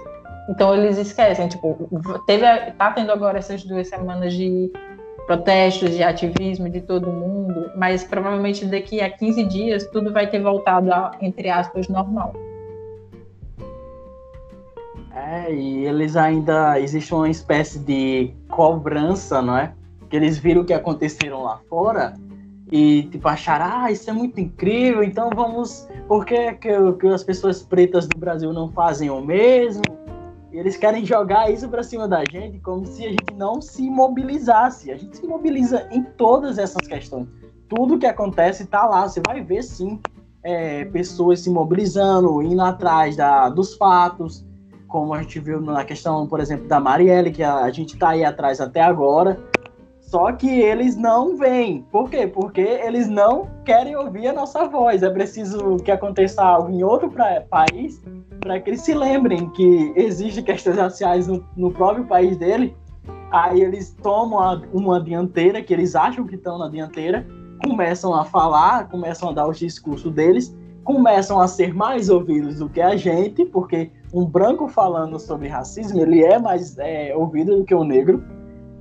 Então 0.49 0.73
eles 0.75 0.97
esquecem, 0.97 1.47
tipo, 1.47 1.89
teve, 2.25 2.45
tá 2.77 2.91
tendo 2.91 3.11
agora 3.11 3.39
essas 3.39 3.63
duas 3.63 3.87
semanas 3.87 4.33
de 4.33 4.71
protestos, 5.25 5.91
de 5.91 6.03
ativismo 6.03 6.69
de 6.69 6.81
todo 6.81 7.09
mundo, 7.09 7.71
mas 7.77 8.03
provavelmente 8.03 8.65
daqui 8.65 8.99
a 8.99 9.09
15 9.09 9.43
dias 9.45 9.87
tudo 9.87 10.11
vai 10.11 10.29
ter 10.29 10.41
voltado 10.41 10.91
a, 10.91 11.11
entre 11.21 11.49
aspas, 11.49 11.87
normal. 11.87 12.33
É, 15.15 15.53
e 15.53 15.85
eles 15.85 16.17
ainda 16.17 16.77
existe 16.79 17.13
uma 17.13 17.29
espécie 17.29 17.79
de 17.79 18.33
cobrança, 18.49 19.41
não 19.41 19.57
é? 19.57 19.71
Que 20.09 20.17
eles 20.17 20.37
viram 20.37 20.63
o 20.63 20.65
que 20.65 20.73
aconteceram 20.73 21.43
lá 21.43 21.61
fora 21.69 22.13
e 22.75 23.03
tipo 23.03 23.27
achar 23.27 23.61
ah 23.61 23.91
isso 23.91 24.09
é 24.09 24.13
muito 24.13 24.39
incrível 24.39 25.03
então 25.03 25.29
vamos 25.35 25.87
por 26.07 26.25
que, 26.25 26.53
que, 26.53 26.69
que 26.99 27.07
as 27.07 27.23
pessoas 27.23 27.61
pretas 27.61 28.07
do 28.07 28.17
Brasil 28.17 28.51
não 28.51 28.67
fazem 28.71 29.11
o 29.11 29.21
mesmo? 29.21 29.83
E 30.51 30.57
eles 30.57 30.75
querem 30.75 31.05
jogar 31.05 31.51
isso 31.51 31.69
para 31.69 31.83
cima 31.83 32.07
da 32.07 32.23
gente 32.31 32.59
como 32.59 32.83
se 32.85 33.05
a 33.05 33.09
gente 33.09 33.33
não 33.35 33.61
se 33.61 33.87
mobilizasse. 33.89 34.91
A 34.91 34.97
gente 34.97 35.17
se 35.17 35.25
mobiliza 35.25 35.87
em 35.91 36.03
todas 36.03 36.57
essas 36.57 36.87
questões. 36.87 37.27
Tudo 37.69 37.99
que 37.99 38.07
acontece 38.07 38.63
está 38.63 38.85
lá 38.85 39.07
você 39.07 39.21
vai 39.23 39.43
ver 39.43 39.61
sim 39.63 39.99
é, 40.43 40.85
pessoas 40.85 41.41
se 41.41 41.51
mobilizando 41.51 42.41
indo 42.41 42.61
atrás 42.61 43.15
da, 43.15 43.49
dos 43.49 43.75
fatos 43.75 44.43
como 44.87 45.13
a 45.13 45.21
gente 45.21 45.39
viu 45.39 45.61
na 45.61 45.85
questão 45.85 46.27
por 46.27 46.39
exemplo 46.39 46.67
da 46.67 46.79
Marielle 46.79 47.31
que 47.31 47.43
a, 47.43 47.59
a 47.59 47.71
gente 47.71 47.93
está 47.93 48.09
aí 48.09 48.25
atrás 48.25 48.59
até 48.59 48.81
agora 48.81 49.39
só 50.13 50.31
que 50.31 50.47
eles 50.47 50.95
não 50.95 51.35
vêm. 51.35 51.87
Por 51.91 52.07
quê? 52.07 52.27
Porque 52.27 52.61
eles 52.61 53.09
não 53.09 53.47
querem 53.65 53.95
ouvir 53.95 54.27
a 54.27 54.33
nossa 54.33 54.67
voz. 54.67 55.01
É 55.01 55.09
preciso 55.09 55.77
que 55.77 55.89
aconteça 55.89 56.43
algo 56.43 56.71
em 56.71 56.83
outro 56.83 57.09
pra, 57.09 57.41
país 57.41 57.99
para 58.39 58.59
que 58.59 58.69
eles 58.69 58.81
se 58.81 58.93
lembrem 58.93 59.49
que 59.49 59.91
existem 59.95 60.43
questões 60.43 60.77
raciais 60.77 61.27
no, 61.27 61.43
no 61.57 61.71
próprio 61.71 62.05
país 62.05 62.37
dele. 62.37 62.77
Aí 63.31 63.59
eles 63.59 63.97
tomam 64.03 64.39
a, 64.39 64.61
uma 64.71 65.01
dianteira, 65.01 65.63
que 65.63 65.73
eles 65.73 65.95
acham 65.95 66.27
que 66.27 66.35
estão 66.35 66.59
na 66.59 66.69
dianteira, 66.69 67.25
começam 67.65 68.13
a 68.13 68.23
falar, 68.23 68.89
começam 68.89 69.29
a 69.29 69.33
dar 69.33 69.47
os 69.47 69.57
discursos 69.57 70.13
deles, 70.13 70.55
começam 70.83 71.39
a 71.39 71.47
ser 71.47 71.73
mais 71.73 72.07
ouvidos 72.07 72.59
do 72.59 72.69
que 72.69 72.81
a 72.81 72.95
gente, 72.95 73.45
porque 73.45 73.89
um 74.13 74.23
branco 74.23 74.67
falando 74.67 75.17
sobre 75.17 75.47
racismo, 75.47 75.99
ele 75.99 76.23
é 76.23 76.37
mais 76.37 76.77
é, 76.77 77.15
ouvido 77.15 77.57
do 77.57 77.63
que 77.63 77.73
o 77.73 77.83
negro 77.83 78.23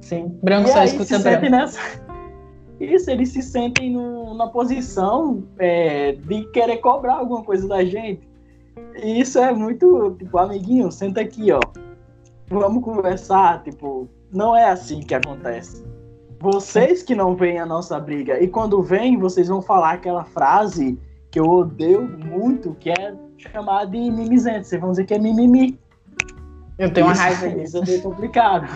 Sim, 0.02 0.36
branco 0.42 0.68
e 0.68 0.72
só 0.72 0.82
escuta 0.82 1.18
branco. 1.18 1.48
Nessa... 1.48 1.80
Isso, 2.78 3.10
eles 3.10 3.28
se 3.30 3.42
sentem 3.42 3.92
no, 3.92 4.34
na 4.34 4.48
posição 4.48 5.44
é, 5.58 6.12
de 6.12 6.44
querer 6.50 6.78
cobrar 6.78 7.14
alguma 7.14 7.42
coisa 7.42 7.66
da 7.68 7.84
gente. 7.84 8.28
E 8.96 9.20
isso 9.20 9.38
é 9.38 9.52
muito, 9.52 10.16
tipo, 10.18 10.36
amiguinho, 10.36 10.90
senta 10.90 11.20
aqui, 11.20 11.52
ó. 11.52 11.60
Vamos 12.48 12.82
conversar, 12.82 13.62
tipo, 13.62 14.08
não 14.32 14.56
é 14.56 14.68
assim 14.68 15.00
que 15.00 15.14
acontece. 15.14 15.84
Vocês 16.40 17.04
que 17.04 17.14
não 17.14 17.36
veem 17.36 17.60
a 17.60 17.66
nossa 17.66 18.00
briga, 18.00 18.42
e 18.42 18.48
quando 18.48 18.82
vêm, 18.82 19.16
vocês 19.16 19.46
vão 19.46 19.62
falar 19.62 19.92
aquela 19.92 20.24
frase 20.24 20.98
que 21.30 21.38
eu 21.38 21.48
odeio 21.48 22.02
muito, 22.02 22.74
que 22.74 22.90
é 22.90 23.14
chamar 23.36 23.84
de 23.84 23.98
mimizento. 24.10 24.66
Vocês 24.66 24.80
vão 24.80 24.90
dizer 24.90 25.04
que 25.04 25.14
é 25.14 25.18
mimimi. 25.18 25.78
Eu 26.78 26.92
tenho 26.92 27.06
uma 27.06 27.14
raiva 27.14 27.48
disso. 27.48 27.80
Isso 27.84 27.92
é 27.92 27.98
complicado 27.98 28.66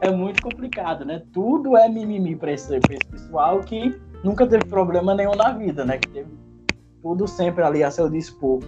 é 0.00 0.10
muito 0.10 0.42
complicado, 0.42 1.04
né? 1.04 1.22
Tudo 1.32 1.76
é 1.76 1.88
mimimi 1.88 2.34
para 2.34 2.52
esse, 2.52 2.74
esse 2.74 3.10
pessoal 3.10 3.60
que 3.60 3.94
nunca 4.24 4.46
teve 4.46 4.64
problema 4.64 5.14
nenhum 5.14 5.34
na 5.34 5.52
vida, 5.52 5.84
né? 5.84 5.98
Que 5.98 6.08
teve 6.08 6.30
tudo 7.02 7.28
sempre 7.28 7.62
ali 7.62 7.82
a 7.82 7.90
seu 7.90 8.08
dispor. 8.08 8.60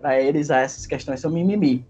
Para 0.00 0.18
eles, 0.20 0.48
essas 0.48 0.86
questões 0.86 1.20
são 1.20 1.30
mimimi. 1.30 1.86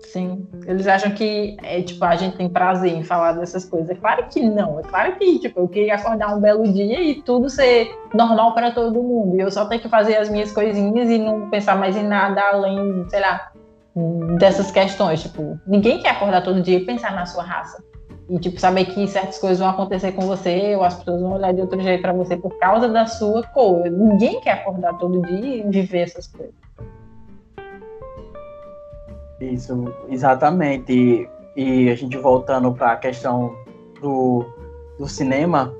Sim, 0.00 0.46
eles 0.66 0.86
acham 0.86 1.10
que 1.10 1.56
é, 1.62 1.82
tipo, 1.82 2.04
a 2.04 2.14
gente 2.14 2.36
tem 2.36 2.48
prazer 2.48 2.92
em 2.92 3.02
falar 3.02 3.32
dessas 3.32 3.64
coisas. 3.64 3.90
É 3.90 3.94
claro 3.94 4.26
que 4.28 4.40
não, 4.40 4.78
é 4.78 4.82
claro 4.82 5.16
que 5.16 5.38
tipo, 5.38 5.60
eu 5.60 5.68
queria 5.68 5.94
acordar 5.94 6.34
um 6.34 6.40
belo 6.40 6.70
dia 6.72 7.02
e 7.02 7.22
tudo 7.22 7.50
ser 7.50 7.90
normal 8.14 8.54
para 8.54 8.70
todo 8.70 9.02
mundo. 9.02 9.36
E 9.36 9.40
eu 9.40 9.50
só 9.50 9.66
tenho 9.66 9.80
que 9.80 9.88
fazer 9.88 10.16
as 10.16 10.28
minhas 10.28 10.52
coisinhas 10.52 11.10
e 11.10 11.18
não 11.18 11.50
pensar 11.50 11.76
mais 11.76 11.96
em 11.96 12.04
nada 12.04 12.40
além, 12.40 13.04
sei 13.08 13.20
lá, 13.20 13.50
dessas 14.38 14.70
questões. 14.70 15.22
Tipo, 15.22 15.58
ninguém 15.66 16.00
quer 16.00 16.10
acordar 16.10 16.42
todo 16.42 16.60
dia 16.60 16.78
e 16.78 16.84
pensar 16.84 17.14
na 17.14 17.24
sua 17.26 17.42
raça. 17.42 17.82
E, 18.28 18.38
tipo, 18.38 18.58
saber 18.60 18.86
que 18.86 19.06
certas 19.06 19.38
coisas 19.38 19.60
vão 19.60 19.68
acontecer 19.68 20.12
com 20.12 20.22
você, 20.22 20.74
ou 20.74 20.82
as 20.82 20.96
pessoas 20.96 21.20
vão 21.20 21.34
olhar 21.34 21.52
de 21.52 21.60
outro 21.60 21.80
jeito 21.80 22.02
para 22.02 22.12
você 22.12 22.36
por 22.36 22.58
causa 22.58 22.88
da 22.88 23.06
sua 23.06 23.42
cor. 23.44 23.88
Ninguém 23.88 24.40
quer 24.40 24.52
acordar 24.52 24.98
todo 24.98 25.22
dia 25.22 25.58
e 25.58 25.70
viver 25.70 26.00
essas 26.00 26.26
coisas. 26.26 26.54
Isso, 29.40 29.94
exatamente. 30.08 30.92
E, 30.92 31.28
e 31.56 31.90
a 31.90 31.94
gente 31.94 32.16
voltando 32.16 32.72
para 32.72 32.92
a 32.92 32.96
questão 32.96 33.54
do, 34.00 34.44
do 34.98 35.08
cinema, 35.08 35.72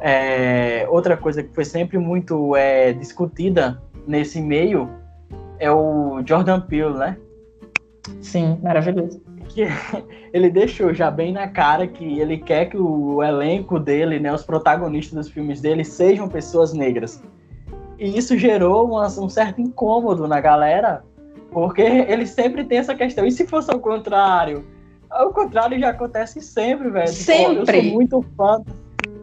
é, 0.00 0.86
outra 0.88 1.16
coisa 1.16 1.42
que 1.42 1.52
foi 1.52 1.64
sempre 1.64 1.98
muito 1.98 2.54
é, 2.54 2.92
discutida 2.92 3.82
nesse 4.06 4.40
meio 4.40 4.88
é 5.58 5.70
o 5.70 6.22
Jordan 6.24 6.60
Peele, 6.60 6.96
né? 6.96 7.16
Sim, 8.20 8.58
maravilhoso. 8.62 9.20
Que 9.48 9.64
ele 10.32 10.50
deixou 10.50 10.92
já 10.92 11.10
bem 11.10 11.32
na 11.32 11.48
cara 11.48 11.86
que 11.86 12.18
ele 12.18 12.38
quer 12.38 12.66
que 12.66 12.76
o 12.76 13.22
elenco 13.22 13.78
dele, 13.78 14.18
né, 14.18 14.32
os 14.32 14.42
protagonistas 14.42 15.14
dos 15.14 15.28
filmes 15.28 15.60
dele 15.60 15.84
sejam 15.84 16.28
pessoas 16.28 16.72
negras. 16.72 17.22
E 17.98 18.16
isso 18.16 18.36
gerou 18.36 18.86
uma, 18.86 19.06
um 19.06 19.28
certo 19.28 19.60
incômodo 19.60 20.28
na 20.28 20.40
galera, 20.40 21.02
porque 21.50 21.82
ele 21.82 22.26
sempre 22.26 22.64
tem 22.64 22.78
essa 22.78 22.94
questão. 22.94 23.24
E 23.26 23.32
se 23.32 23.46
fosse 23.46 23.70
ao 23.70 23.78
contrário? 23.78 24.64
Ao 25.08 25.32
contrário 25.32 25.78
já 25.78 25.90
acontece 25.90 26.40
sempre, 26.40 26.90
velho. 26.90 27.08
Sempre. 27.08 27.64
Tipo, 27.64 27.70
eu 27.70 27.82
sou 27.82 27.92
muito 27.92 28.26
fã. 28.36 28.64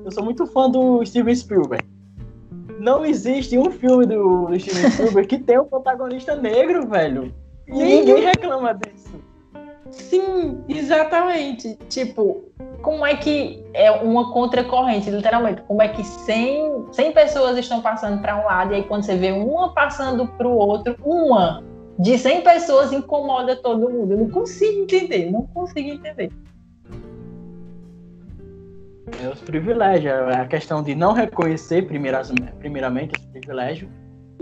Eu 0.05 0.11
sou 0.11 0.23
muito 0.23 0.47
fã 0.47 0.69
do 0.69 1.05
Steven 1.05 1.35
Spielberg. 1.35 1.85
Não 2.79 3.05
existe 3.05 3.57
um 3.57 3.69
filme 3.69 4.05
do, 4.05 4.47
do 4.47 4.59
Steven 4.59 4.91
Spielberg 4.91 5.27
que 5.27 5.37
tenha 5.37 5.61
um 5.61 5.65
protagonista 5.65 6.35
negro, 6.35 6.87
velho. 6.87 7.33
E 7.67 7.73
ninguém 7.73 8.23
reclama 8.23 8.73
disso. 8.73 9.21
Sim, 9.91 10.63
exatamente. 10.67 11.77
Tipo, 11.87 12.43
como 12.81 13.05
é 13.05 13.15
que 13.15 13.63
é 13.73 13.91
uma 13.91 14.31
contracorrente, 14.33 15.09
literalmente? 15.09 15.61
Como 15.61 15.81
é 15.81 15.87
que 15.87 16.03
100, 16.03 16.87
100 16.91 17.11
pessoas 17.13 17.57
estão 17.57 17.81
passando 17.81 18.21
para 18.21 18.41
um 18.41 18.45
lado 18.45 18.73
e 18.73 18.77
aí 18.77 18.83
quando 18.83 19.03
você 19.03 19.15
vê 19.15 19.31
uma 19.31 19.73
passando 19.73 20.27
para 20.27 20.47
o 20.47 20.55
outro, 20.55 20.95
uma 21.05 21.63
de 21.99 22.17
100 22.17 22.41
pessoas 22.41 22.91
incomoda 22.91 23.55
todo 23.55 23.89
mundo? 23.89 24.13
Eu 24.13 24.17
não 24.17 24.29
consigo 24.29 24.81
entender, 24.81 25.31
não 25.31 25.43
consigo 25.47 25.89
entender. 25.89 26.31
É 29.23 29.29
os 29.29 29.39
privilégios, 29.41 30.11
é 30.11 30.37
a 30.37 30.47
questão 30.47 30.81
de 30.81 30.95
não 30.95 31.13
reconhecer 31.13 31.83
primeiramente 31.83 33.13
esse 33.15 33.27
privilégio 33.27 33.87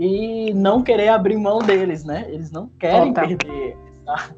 e 0.02 0.52
não 0.52 0.82
querer 0.82 1.08
abrir 1.08 1.36
mão 1.36 1.60
deles, 1.60 2.04
né? 2.04 2.26
Eles 2.28 2.50
não 2.50 2.66
querem 2.80 3.12
oh, 3.12 3.14
tá. 3.14 3.20
perder 3.20 3.76
essa, 3.92 4.36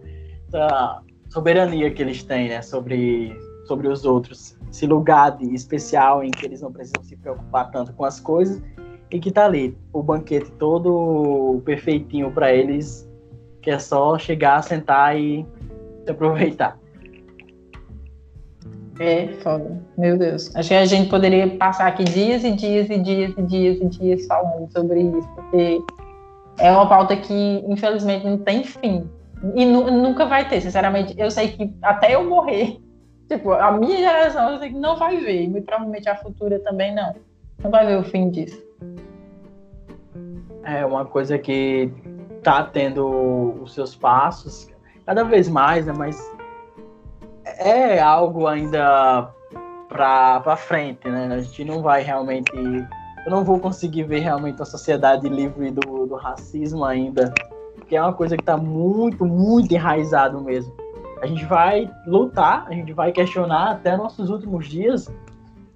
essa, 0.48 1.02
soberania 1.30 1.90
que 1.90 2.02
eles 2.02 2.22
têm, 2.22 2.50
né? 2.50 2.60
Sobre, 2.60 3.34
sobre 3.66 3.88
os 3.88 4.04
outros. 4.04 4.58
Esse 4.70 4.86
lugar 4.86 5.38
de, 5.38 5.54
especial 5.54 6.22
em 6.22 6.30
que 6.30 6.44
eles 6.44 6.60
não 6.60 6.70
precisam 6.70 7.02
se 7.02 7.16
preocupar 7.16 7.70
tanto 7.70 7.94
com 7.94 8.04
as 8.04 8.20
coisas 8.20 8.62
e 9.10 9.18
que 9.18 9.30
tá 9.30 9.46
ali 9.46 9.74
o 9.90 10.02
banquete 10.02 10.52
todo 10.58 11.62
perfeitinho 11.64 12.30
para 12.30 12.52
eles, 12.52 13.08
que 13.62 13.70
é 13.70 13.78
só 13.78 14.18
chegar, 14.18 14.62
sentar 14.62 15.18
e 15.18 15.46
aproveitar. 16.06 16.78
É 18.98 19.28
foda, 19.42 19.82
meu 19.98 20.16
Deus. 20.16 20.54
Acho 20.54 20.68
que 20.68 20.74
a 20.74 20.84
gente 20.84 21.08
poderia 21.08 21.48
passar 21.56 21.88
aqui 21.88 22.04
dias 22.04 22.44
e 22.44 22.52
dias 22.52 22.88
e 22.88 22.98
dias 22.98 23.34
e 23.36 23.42
dias 23.42 23.80
e 23.80 23.86
dias 23.86 24.26
falando 24.26 24.70
sobre 24.70 25.00
isso, 25.00 25.28
porque 25.34 25.82
é 26.58 26.70
uma 26.70 26.88
pauta 26.88 27.16
que, 27.16 27.64
infelizmente, 27.66 28.24
não 28.24 28.38
tem 28.38 28.62
fim. 28.62 29.08
E 29.54 29.64
nu 29.64 29.90
nunca 29.90 30.26
vai 30.26 30.48
ter, 30.48 30.60
sinceramente. 30.60 31.14
Eu 31.18 31.30
sei 31.30 31.48
que 31.48 31.74
até 31.82 32.14
eu 32.14 32.24
morrer, 32.24 32.78
tipo, 33.28 33.52
a 33.52 33.72
minha 33.72 33.98
geração, 33.98 34.52
eu 34.52 34.58
sei 34.58 34.70
que 34.70 34.78
não 34.78 34.96
vai 34.96 35.16
ver, 35.16 35.42
e 35.42 35.48
muito 35.48 35.64
provavelmente 35.64 36.08
a 36.08 36.16
futura 36.16 36.60
também 36.60 36.94
não. 36.94 37.14
Não 37.62 37.70
vai 37.70 37.86
ver 37.86 37.98
o 37.98 38.04
fim 38.04 38.30
disso. 38.30 38.62
É 40.62 40.86
uma 40.86 41.04
coisa 41.04 41.36
que 41.36 41.90
tá 42.42 42.62
tendo 42.62 43.60
os 43.60 43.74
seus 43.74 43.94
passos, 43.96 44.68
cada 45.04 45.24
vez 45.24 45.48
mais, 45.48 45.86
né? 45.86 45.92
Mas 45.96 46.16
é 47.58 48.00
algo 48.00 48.46
ainda 48.46 49.30
para 49.88 50.56
frente, 50.56 51.08
né? 51.08 51.28
A 51.32 51.40
gente 51.40 51.64
não 51.64 51.82
vai 51.82 52.02
realmente. 52.02 52.52
Eu 52.54 53.30
não 53.30 53.44
vou 53.44 53.58
conseguir 53.58 54.02
ver 54.02 54.20
realmente 54.20 54.60
a 54.60 54.64
sociedade 54.64 55.28
livre 55.28 55.70
do, 55.70 56.06
do 56.06 56.14
racismo 56.16 56.84
ainda, 56.84 57.32
porque 57.74 57.96
é 57.96 58.02
uma 58.02 58.12
coisa 58.12 58.36
que 58.36 58.42
está 58.42 58.56
muito, 58.56 59.24
muito 59.24 59.72
enraizado 59.72 60.40
mesmo. 60.40 60.72
A 61.22 61.26
gente 61.26 61.44
vai 61.46 61.90
lutar, 62.06 62.66
a 62.68 62.72
gente 62.72 62.92
vai 62.92 63.12
questionar 63.12 63.70
até 63.70 63.96
nossos 63.96 64.28
últimos 64.28 64.68
dias 64.68 65.10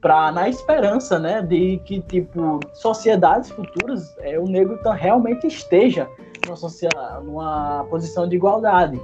para 0.01 0.31
na 0.31 0.49
esperança, 0.49 1.18
né, 1.18 1.43
de 1.43 1.79
que 1.85 2.01
tipo 2.03 2.61
sociedades 2.74 3.51
futuras 3.51 4.14
é, 4.20 4.39
o 4.39 4.45
negro 4.45 4.79
tá, 4.83 4.93
realmente 4.93 5.47
esteja 5.47 6.09
numa, 6.47 7.20
numa 7.20 7.87
posição 7.89 8.29
de 8.29 8.37
igualdade 8.37 9.01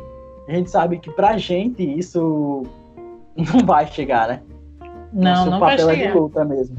a 0.48 0.52
gente 0.52 0.70
sabe 0.70 0.98
que 0.98 1.10
pra 1.10 1.36
gente 1.36 1.82
isso 1.82 2.64
não 3.36 3.64
vai 3.64 3.86
chegar, 3.86 4.28
né? 4.28 4.42
Não, 5.12 5.32
Nosso 5.32 5.50
não 5.50 5.60
papel 5.60 5.86
vai 5.86 5.96
chegar. 5.96 6.08
é 6.08 6.12
de 6.12 6.18
luta 6.18 6.44
mesmo. 6.44 6.76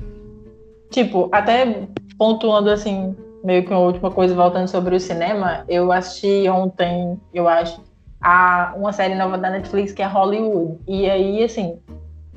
Tipo, 0.89 1.29
até 1.31 1.87
pontuando 2.17 2.69
assim, 2.69 3.15
meio 3.43 3.65
que 3.65 3.71
uma 3.71 3.79
última 3.79 4.11
coisa, 4.11 4.33
voltando 4.35 4.67
sobre 4.67 4.95
o 4.95 4.99
cinema, 4.99 5.63
eu 5.67 5.91
assisti 5.91 6.47
ontem, 6.49 7.19
eu 7.33 7.47
acho, 7.47 7.81
a, 8.21 8.73
uma 8.77 8.91
série 8.91 9.15
nova 9.15 9.37
da 9.37 9.49
Netflix 9.49 9.91
que 9.91 10.01
é 10.01 10.05
Hollywood. 10.05 10.79
E 10.87 11.09
aí, 11.09 11.43
assim, 11.43 11.79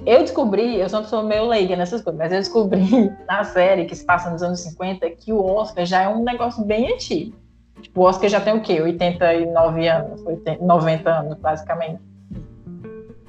eu 0.06 0.20
descobri, 0.20 0.80
eu 0.80 0.88
sou 0.88 0.98
uma 0.98 1.04
pessoa 1.04 1.22
meio 1.22 1.46
leiga 1.46 1.76
nessas 1.76 2.02
coisas, 2.02 2.18
mas 2.18 2.32
eu 2.32 2.38
descobri 2.38 3.12
na 3.28 3.44
série 3.44 3.84
que 3.84 3.94
se 3.94 4.04
passa 4.04 4.30
nos 4.30 4.42
anos 4.42 4.60
50 4.60 5.08
que 5.10 5.32
o 5.32 5.44
Oscar 5.44 5.84
já 5.84 6.02
é 6.02 6.08
um 6.08 6.22
negócio 6.22 6.64
bem 6.64 6.92
antigo. 6.92 7.36
Tipo, 7.82 8.02
o 8.02 8.04
Oscar 8.04 8.28
já 8.28 8.40
tem 8.40 8.54
o 8.54 8.60
quê? 8.60 8.80
89 8.80 9.88
anos, 9.88 10.24
80, 10.24 10.64
90 10.64 11.10
anos, 11.10 11.38
basicamente. 11.38 12.00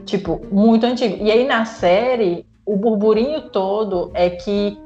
Tipo, 0.06 0.42
muito 0.52 0.86
antigo. 0.86 1.24
E 1.24 1.32
aí 1.32 1.46
na 1.46 1.66
série, 1.66 2.46
o 2.66 2.76
burburinho 2.76 3.50
todo 3.50 4.12
é 4.14 4.30
que 4.30 4.78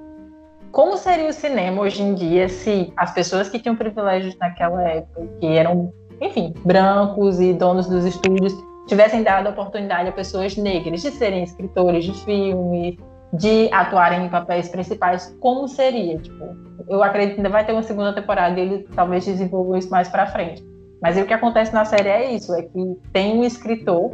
como 0.74 0.97
seria 0.97 1.30
o 1.30 1.34
cinema 1.34 1.84
hoje 1.84 2.01
em 2.01 2.16
dia 2.16 2.49
se 2.49 2.91
as 2.97 3.14
pessoas 3.14 3.47
que 3.47 3.59
tinham 3.59 3.76
privilégios 3.76 4.36
naquela 4.38 4.82
época, 4.82 5.28
que 5.39 5.45
eram, 5.45 5.93
enfim, 6.20 6.51
brancos 6.66 7.39
e 7.39 7.53
donos 7.53 7.88
dos 7.88 8.03
estúdios, 8.05 8.53
tivessem 8.88 9.22
dado 9.22 9.47
a 9.47 9.49
oportunidade 9.51 10.09
a 10.09 10.11
pessoas 10.11 10.57
negras 10.57 11.03
de 11.03 11.11
serem 11.11 11.43
escritores 11.43 12.05
de 12.05 12.14
filmes, 12.26 12.97
de 13.34 13.67
atuarem 13.73 14.25
em 14.25 14.29
papéis 14.29 14.69
principais, 14.69 15.36
como 15.39 15.67
seria? 15.67 16.19
Tipo, 16.19 16.55
eu 16.88 17.01
acredito 17.01 17.36
que 17.36 17.39
ainda 17.39 17.49
vai 17.49 17.65
ter 17.65 17.73
uma 17.73 17.81
segunda 17.81 18.13
temporada 18.13 18.59
e 18.59 18.63
eles 18.63 18.86
talvez 18.95 19.25
desenvolvam 19.25 19.75
isso 19.75 19.89
mais 19.89 20.07
para 20.07 20.27
frente. 20.27 20.63
Mas 21.01 21.17
o 21.17 21.25
que 21.25 21.34
acontece 21.34 21.73
na 21.73 21.84
série 21.84 22.09
é 22.09 22.31
isso, 22.34 22.53
é 22.53 22.61
que 22.61 22.97
tem 23.11 23.38
um 23.38 23.43
escritor, 23.43 24.11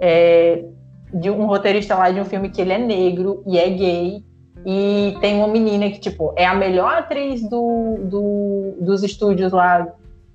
é, 0.00 0.64
de 1.14 1.30
um 1.30 1.46
roteirista 1.46 1.94
lá 1.94 2.10
de 2.10 2.20
um 2.20 2.24
filme 2.24 2.50
que 2.50 2.60
ele 2.60 2.72
é 2.72 2.78
negro 2.78 3.42
e 3.46 3.58
é 3.58 3.70
gay, 3.70 4.24
e 4.66 5.16
tem 5.20 5.36
uma 5.36 5.48
menina 5.48 5.88
que, 5.88 6.00
tipo, 6.00 6.34
é 6.36 6.44
a 6.44 6.54
melhor 6.54 6.98
atriz 6.98 7.48
do, 7.48 7.96
do, 8.02 8.76
dos 8.80 9.04
estúdios 9.04 9.52
lá 9.52 9.86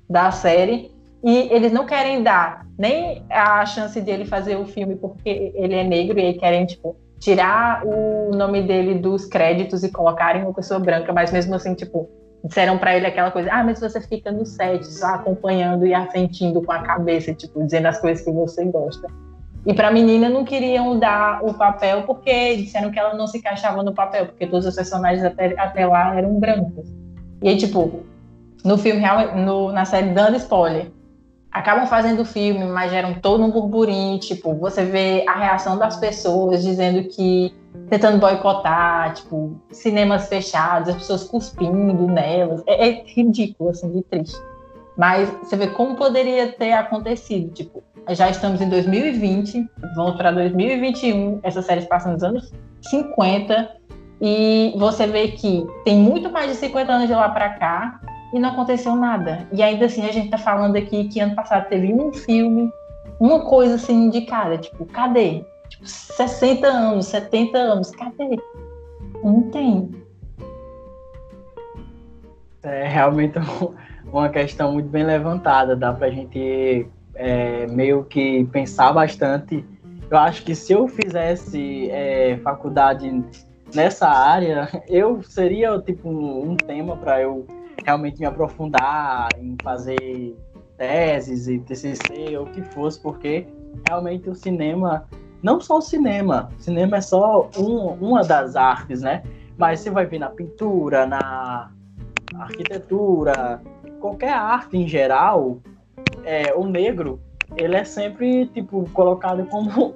da 0.10 0.32
série, 0.32 0.92
e 1.24 1.50
eles 1.52 1.72
não 1.72 1.86
querem 1.86 2.24
dar 2.24 2.66
nem 2.78 3.24
a 3.30 3.66
chance 3.66 4.00
dele 4.02 4.26
fazer 4.26 4.56
o 4.56 4.66
filme 4.66 4.96
porque 4.96 5.52
ele 5.54 5.76
é 5.76 5.84
negro, 5.84 6.18
e 6.18 6.26
aí 6.26 6.34
querem, 6.34 6.66
tipo, 6.66 6.96
tirar 7.24 7.86
o 7.86 8.36
nome 8.36 8.62
dele 8.64 8.96
dos 8.96 9.26
créditos 9.26 9.82
e 9.82 9.90
colocarem 9.90 10.44
uma 10.44 10.54
pessoa 10.54 10.78
branca, 10.78 11.14
mas 11.14 11.32
mesmo 11.32 11.56
assim, 11.56 11.74
tipo, 11.74 12.10
disseram 12.44 12.78
para 12.78 12.98
ele 12.98 13.08
aquela 13.08 13.32
coisa, 13.32 13.50
ah, 13.50 13.64
mas 13.64 13.80
você 13.80 14.02
fica 14.02 14.30
no 14.30 14.46
set, 14.46 14.86
só 14.86 15.16
acompanhando 15.16 15.88
e 15.88 15.94
assentindo 15.94 16.62
com 16.62 16.72
a 16.74 16.80
cabeça, 16.80 17.34
tipo, 17.34 17.64
dizendo 17.64 17.86
as 17.86 17.98
coisas 17.98 18.26
que 18.26 18.32
você 18.32 18.66
gosta. 18.66 19.08
E 19.66 19.74
para 19.74 19.90
menina 19.90 20.28
não 20.28 20.44
queriam 20.44 21.00
dar 21.00 21.42
o 21.46 21.54
papel 21.54 22.04
porque 22.04 22.58
disseram 22.58 22.92
que 22.92 23.00
ela 23.00 23.14
não 23.14 23.26
se 23.26 23.38
encaixava 23.38 23.82
no 23.82 23.94
papel, 23.94 24.26
porque 24.26 24.46
todos 24.46 24.66
os 24.66 24.76
personagens 24.76 25.24
até, 25.24 25.58
até 25.58 25.88
lá 25.88 26.14
eram 26.18 26.38
brancos. 26.38 26.94
E 27.42 27.48
aí, 27.48 27.56
tipo, 27.56 28.04
no 28.66 28.78
filme, 28.78 29.02
no, 29.38 29.72
na 29.72 29.86
série, 29.86 30.10
dando 30.10 30.36
spoiler, 30.36 30.88
acabam 31.54 31.86
fazendo 31.86 32.24
o 32.24 32.26
filme, 32.26 32.66
mas 32.66 32.92
geram 32.92 33.14
todo 33.14 33.44
um 33.44 33.52
burburinho, 33.52 34.20
tipo, 34.20 34.56
você 34.56 34.84
vê 34.84 35.24
a 35.28 35.34
reação 35.34 35.78
das 35.78 35.98
pessoas 35.98 36.64
dizendo 36.64 37.08
que 37.08 37.54
tentando 37.90 38.18
boicotar, 38.18 39.14
tipo, 39.14 39.56
cinemas 39.72 40.28
fechados, 40.28 40.90
as 40.90 40.96
pessoas 40.96 41.24
cuspindo 41.26 42.08
nelas, 42.08 42.64
é, 42.66 42.90
é 42.90 43.04
ridículo, 43.06 43.70
assim, 43.70 43.92
de 43.92 44.02
triste. 44.02 44.38
Mas 44.98 45.30
você 45.44 45.56
vê 45.56 45.68
como 45.68 45.96
poderia 45.96 46.52
ter 46.52 46.74
acontecido, 46.74 47.54
tipo, 47.54 47.84
já 48.10 48.30
estamos 48.30 48.60
em 48.60 48.70
2020, 48.70 49.70
vamos 49.96 50.16
para 50.18 50.32
2021, 50.32 51.40
essa 51.44 51.62
série 51.62 51.86
passa 51.86 52.12
nos 52.12 52.24
anos 52.24 52.52
50, 52.82 53.78
e 54.20 54.74
você 54.78 55.06
vê 55.06 55.30
que 55.30 55.66
tem 55.86 55.98
muito 55.98 56.32
mais 56.32 56.50
de 56.50 56.56
50 56.56 56.92
anos 56.92 57.08
de 57.08 57.14
lá 57.14 57.30
para 57.30 57.50
cá, 57.50 58.00
e 58.34 58.40
não 58.40 58.50
aconteceu 58.50 58.96
nada. 58.96 59.48
E 59.54 59.62
ainda 59.62 59.86
assim 59.86 60.06
a 60.06 60.12
gente 60.12 60.32
tá 60.32 60.38
falando 60.40 60.76
aqui 60.76 61.08
que 61.08 61.20
ano 61.20 61.36
passado 61.36 61.70
teve 61.70 61.94
um 61.94 62.12
filme, 62.12 62.70
uma 63.20 63.42
coisa 63.46 63.76
assim 63.76 64.08
indicada, 64.08 64.58
tipo, 64.58 64.86
cadê? 64.88 65.46
Tipo, 65.70 65.88
60 65.88 66.68
anos, 66.68 67.06
70 67.06 67.58
anos, 67.58 67.92
cadê? 67.92 68.40
Não 69.24 69.44
tem. 69.52 69.92
É 72.64 72.88
realmente 72.88 73.38
uma 74.12 74.30
questão 74.30 74.74
muito 74.74 74.90
bem 74.90 75.04
levantada, 75.04 75.76
dá 75.76 75.94
pra 75.94 76.10
gente 76.10 76.88
é, 77.14 77.68
meio 77.68 78.04
que 78.04 78.46
pensar 78.46 78.92
bastante. 78.94 79.64
Eu 80.10 80.18
acho 80.18 80.44
que 80.44 80.56
se 80.56 80.74
eu 80.74 80.88
fizesse 80.88 81.90
é, 81.92 82.38
faculdade 82.44 83.24
nessa 83.76 84.08
área, 84.08 84.70
eu 84.90 85.22
seria 85.22 85.80
tipo 85.80 86.10
um 86.10 86.56
tema 86.56 86.98
para 86.98 87.22
eu 87.22 87.46
realmente 87.84 88.20
me 88.20 88.26
aprofundar 88.26 89.30
em 89.38 89.56
fazer 89.64 90.36
teses 90.78 91.48
e 91.48 91.60
TCC 91.60 92.38
ou 92.38 92.46
o 92.46 92.52
que 92.52 92.62
fosse, 92.62 93.00
porque 93.00 93.48
realmente 93.88 94.30
o 94.30 94.36
cinema, 94.36 95.08
não 95.42 95.60
só 95.60 95.78
o 95.78 95.82
cinema, 95.82 96.50
cinema 96.60 96.98
é 96.98 97.02
só 97.02 97.50
um, 97.58 97.88
uma 97.94 98.22
das 98.24 98.56
artes, 98.56 99.02
né? 99.02 99.24
Mas 99.58 99.80
você 99.80 99.90
vai 99.90 100.06
ver 100.06 100.20
na 100.20 100.30
pintura, 100.30 101.06
na 101.06 101.72
arquitetura, 102.36 103.62
qualquer 104.00 104.34
arte 104.34 104.78
em 104.78 104.88
geral, 104.88 105.60
é, 106.26 106.54
o 106.56 106.66
negro, 106.66 107.20
ele 107.56 107.76
é 107.76 107.84
sempre, 107.84 108.48
tipo, 108.48 108.90
colocado 108.92 109.46
como 109.46 109.96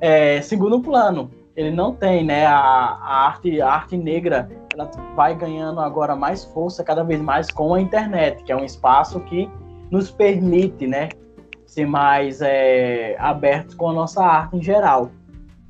é, 0.00 0.40
segundo 0.42 0.80
plano. 0.80 1.30
Ele 1.56 1.70
não 1.70 1.94
tem, 1.94 2.22
né, 2.22 2.44
a, 2.44 2.54
a, 2.54 3.26
arte, 3.26 3.60
a 3.60 3.68
arte 3.68 3.96
negra, 3.96 4.48
ela 4.76 4.90
vai 5.14 5.34
ganhando 5.34 5.80
agora 5.80 6.14
mais 6.14 6.44
força 6.44 6.84
cada 6.84 7.02
vez 7.02 7.20
mais 7.20 7.50
com 7.50 7.74
a 7.74 7.80
internet, 7.80 8.44
que 8.44 8.52
é 8.52 8.56
um 8.56 8.64
espaço 8.64 9.18
que 9.20 9.50
nos 9.90 10.10
permite, 10.10 10.86
né, 10.86 11.08
ser 11.64 11.86
mais 11.86 12.40
é, 12.42 13.16
abertos 13.18 13.74
com 13.74 13.88
a 13.88 13.92
nossa 13.92 14.22
arte 14.22 14.56
em 14.56 14.62
geral. 14.62 15.10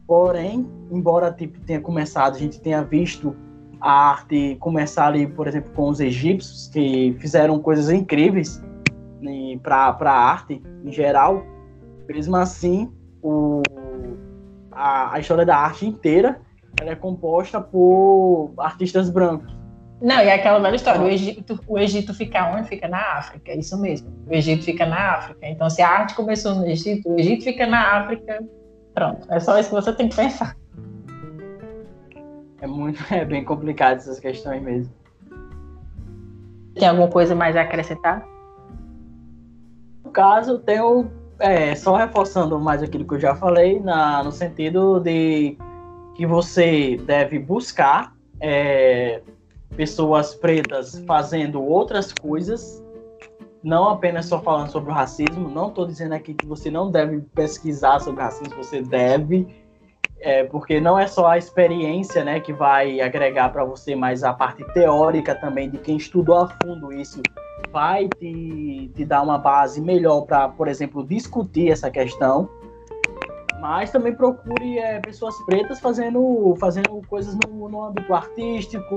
Porém, 0.06 0.68
embora 0.90 1.32
tipo, 1.32 1.60
tenha 1.60 1.80
começado, 1.80 2.34
a 2.34 2.38
gente 2.38 2.60
tenha 2.60 2.82
visto 2.82 3.34
a 3.80 4.10
arte 4.10 4.56
começar 4.58 5.06
ali, 5.06 5.26
por 5.26 5.46
exemplo, 5.46 5.72
com 5.72 5.88
os 5.88 6.00
egípcios, 6.00 6.68
que 6.68 7.16
fizeram 7.20 7.58
coisas 7.60 7.90
incríveis 7.90 8.62
né, 9.20 9.58
para 9.62 9.96
a 10.00 10.30
arte 10.30 10.60
em 10.84 10.92
geral, 10.92 11.44
mesmo 12.08 12.36
assim, 12.36 12.90
o, 13.22 13.62
a, 14.72 15.14
a 15.14 15.20
história 15.20 15.44
da 15.44 15.56
arte 15.56 15.86
inteira 15.86 16.40
ela 16.80 16.90
é 16.90 16.96
composta 16.96 17.60
por 17.60 18.52
artistas 18.58 19.10
brancos. 19.10 19.54
Não, 20.00 20.16
e 20.16 20.28
é 20.28 20.34
aquela 20.34 20.58
velha 20.58 20.76
história, 20.76 21.00
o 21.00 21.08
Egito, 21.08 21.58
o 21.66 21.78
Egito 21.78 22.12
fica 22.12 22.54
onde? 22.54 22.68
Fica 22.68 22.86
na 22.86 23.00
África, 23.16 23.50
é 23.50 23.56
isso 23.56 23.80
mesmo. 23.80 24.12
O 24.26 24.34
Egito 24.34 24.64
fica 24.64 24.84
na 24.84 25.14
África. 25.14 25.46
Então, 25.46 25.70
se 25.70 25.80
a 25.80 25.88
arte 25.88 26.14
começou 26.14 26.54
no 26.54 26.66
Egito, 26.66 27.10
o 27.10 27.18
Egito 27.18 27.44
fica 27.44 27.66
na 27.66 27.96
África, 27.96 28.44
pronto. 28.94 29.26
É 29.32 29.40
só 29.40 29.58
isso 29.58 29.70
que 29.70 29.74
você 29.74 29.92
tem 29.94 30.08
que 30.08 30.16
pensar. 30.16 30.54
É 32.60 32.66
muito, 32.66 33.02
é 33.12 33.24
bem 33.24 33.42
complicado 33.42 33.96
essas 33.96 34.20
questões 34.20 34.62
mesmo. 34.62 34.92
Tem 36.74 36.86
alguma 36.86 37.08
coisa 37.08 37.34
mais 37.34 37.56
a 37.56 37.62
acrescentar? 37.62 38.22
No 40.04 40.10
caso, 40.10 40.58
tenho 40.58 41.10
é, 41.38 41.74
só 41.74 41.96
reforçando 41.96 42.58
mais 42.60 42.82
aquilo 42.82 43.06
que 43.06 43.14
eu 43.14 43.20
já 43.20 43.34
falei, 43.34 43.80
na, 43.80 44.22
no 44.22 44.30
sentido 44.30 45.00
de 45.00 45.56
que 46.16 46.26
você 46.26 46.96
deve 46.96 47.38
buscar 47.38 48.14
é, 48.40 49.20
pessoas 49.76 50.34
pretas 50.34 50.98
fazendo 51.06 51.62
outras 51.62 52.12
coisas, 52.12 52.82
não 53.62 53.88
apenas 53.88 54.26
só 54.26 54.40
falando 54.40 54.70
sobre 54.70 54.90
o 54.90 54.94
racismo. 54.94 55.50
Não 55.50 55.68
estou 55.68 55.86
dizendo 55.86 56.14
aqui 56.14 56.32
que 56.32 56.46
você 56.46 56.70
não 56.70 56.90
deve 56.90 57.20
pesquisar 57.34 58.00
sobre 58.00 58.22
racismo, 58.22 58.56
você 58.56 58.80
deve, 58.80 59.46
é, 60.20 60.44
porque 60.44 60.80
não 60.80 60.98
é 60.98 61.06
só 61.06 61.26
a 61.26 61.38
experiência 61.38 62.24
né, 62.24 62.40
que 62.40 62.52
vai 62.52 63.00
agregar 63.00 63.50
para 63.50 63.64
você, 63.64 63.94
mas 63.94 64.24
a 64.24 64.32
parte 64.32 64.64
teórica 64.72 65.34
também 65.34 65.68
de 65.68 65.76
quem 65.76 65.98
estudou 65.98 66.36
a 66.36 66.48
fundo 66.48 66.92
isso 66.92 67.20
vai 67.70 68.08
te, 68.08 68.90
te 68.94 69.04
dar 69.04 69.20
uma 69.20 69.36
base 69.36 69.82
melhor 69.82 70.22
para, 70.22 70.48
por 70.48 70.66
exemplo, 70.66 71.04
discutir 71.04 71.70
essa 71.70 71.90
questão 71.90 72.48
mas 73.68 73.90
também 73.90 74.14
procure 74.14 74.78
é, 74.78 75.00
pessoas 75.00 75.34
pretas 75.44 75.80
fazendo, 75.80 76.54
fazendo 76.60 77.02
coisas 77.08 77.34
no, 77.34 77.68
no 77.68 77.82
âmbito 77.82 78.14
artístico, 78.14 78.94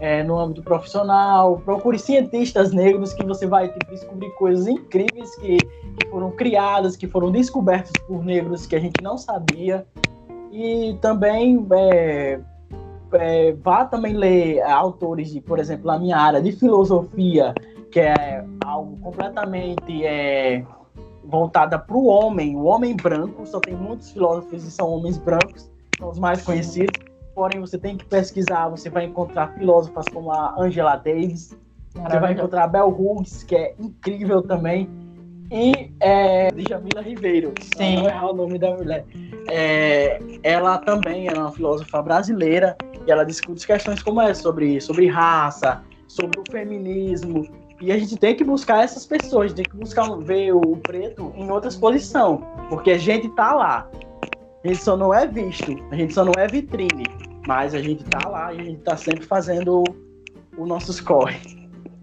é, 0.00 0.22
no 0.22 0.38
âmbito 0.38 0.62
profissional. 0.62 1.60
Procure 1.64 1.98
cientistas 1.98 2.72
negros 2.72 3.12
que 3.12 3.26
você 3.26 3.48
vai 3.48 3.66
tipo, 3.68 3.90
descobrir 3.90 4.30
coisas 4.36 4.68
incríveis 4.68 5.34
que, 5.40 5.56
que 5.56 6.08
foram 6.08 6.30
criadas, 6.30 6.96
que 6.96 7.08
foram 7.08 7.32
descobertas 7.32 7.90
por 8.06 8.24
negros 8.24 8.64
que 8.64 8.76
a 8.76 8.80
gente 8.80 9.02
não 9.02 9.18
sabia. 9.18 9.84
E 10.52 10.96
também 11.02 11.66
é, 11.72 12.38
é, 13.12 13.52
vá 13.54 13.86
também 13.86 14.12
ler 14.12 14.62
autores 14.62 15.32
de, 15.32 15.40
por 15.40 15.58
exemplo, 15.58 15.90
a 15.90 15.98
minha 15.98 16.16
área 16.16 16.40
de 16.40 16.52
filosofia, 16.52 17.52
que 17.90 17.98
é 17.98 18.44
algo 18.64 18.96
completamente 18.98 20.06
é, 20.06 20.64
voltada 21.26 21.78
para 21.78 21.96
o 21.96 22.06
homem, 22.06 22.56
o 22.56 22.64
homem 22.64 22.96
branco. 22.96 23.46
Só 23.46 23.60
tem 23.60 23.74
muitos 23.74 24.10
filósofos 24.10 24.64
e 24.64 24.70
são 24.70 24.88
homens 24.90 25.18
brancos, 25.18 25.70
são 25.98 26.10
os 26.10 26.18
mais 26.18 26.42
conhecidos 26.42 27.06
porém 27.36 27.60
você 27.60 27.76
tem 27.76 27.98
que 27.98 28.04
pesquisar, 28.06 28.66
você 28.70 28.88
vai 28.88 29.04
encontrar 29.04 29.52
filósofas 29.52 30.06
como 30.10 30.32
a 30.32 30.54
Angela 30.58 30.96
Davis, 30.96 31.54
você 31.92 32.18
vai 32.18 32.32
encontrar 32.32 32.64
a 32.64 32.66
Bell 32.66 32.88
Hooks, 32.88 33.42
que 33.44 33.54
é 33.54 33.74
incrível 33.78 34.40
também, 34.40 34.88
e 35.52 35.92
é, 36.00 36.50
Djamila 36.50 37.02
Ribeiro, 37.02 37.52
Sim. 37.76 37.96
não 37.96 38.08
é 38.08 38.22
o 38.22 38.32
nome 38.32 38.58
da 38.58 38.74
mulher. 38.74 39.04
É, 39.50 40.18
ela 40.42 40.78
também 40.78 41.28
é 41.28 41.34
uma 41.34 41.52
filósofa 41.52 42.00
brasileira 42.00 42.74
e 43.06 43.12
ela 43.12 43.22
discute 43.22 43.66
questões 43.66 44.02
como 44.02 44.20
essa, 44.20 44.42
sobre, 44.42 44.80
sobre 44.80 45.06
raça, 45.06 45.82
sobre 46.08 46.40
o 46.40 46.44
feminismo, 46.50 47.46
e 47.80 47.92
a 47.92 47.98
gente 47.98 48.16
tem 48.16 48.34
que 48.34 48.44
buscar 48.44 48.84
essas 48.84 49.04
pessoas, 49.04 49.52
tem 49.52 49.64
que 49.64 49.76
buscar 49.76 50.08
ver 50.18 50.52
o 50.54 50.76
preto 50.78 51.32
em 51.36 51.50
outra 51.50 51.70
posição, 51.72 52.42
porque 52.68 52.92
a 52.92 52.98
gente 52.98 53.28
tá 53.30 53.54
lá. 53.54 53.90
A 54.64 54.68
gente 54.68 54.82
só 54.82 54.96
não 54.96 55.12
é 55.12 55.26
visto, 55.26 55.76
a 55.90 55.96
gente 55.96 56.12
só 56.12 56.24
não 56.24 56.32
é 56.38 56.46
vitrine. 56.46 57.04
Mas 57.46 57.74
a 57.74 57.80
gente 57.80 58.02
tá 58.04 58.28
lá 58.28 58.52
e 58.52 58.60
a 58.60 58.64
gente 58.64 58.80
tá 58.80 58.96
sempre 58.96 59.24
fazendo 59.24 59.84
o 60.58 60.66
nosso 60.66 60.92
score. 60.92 61.36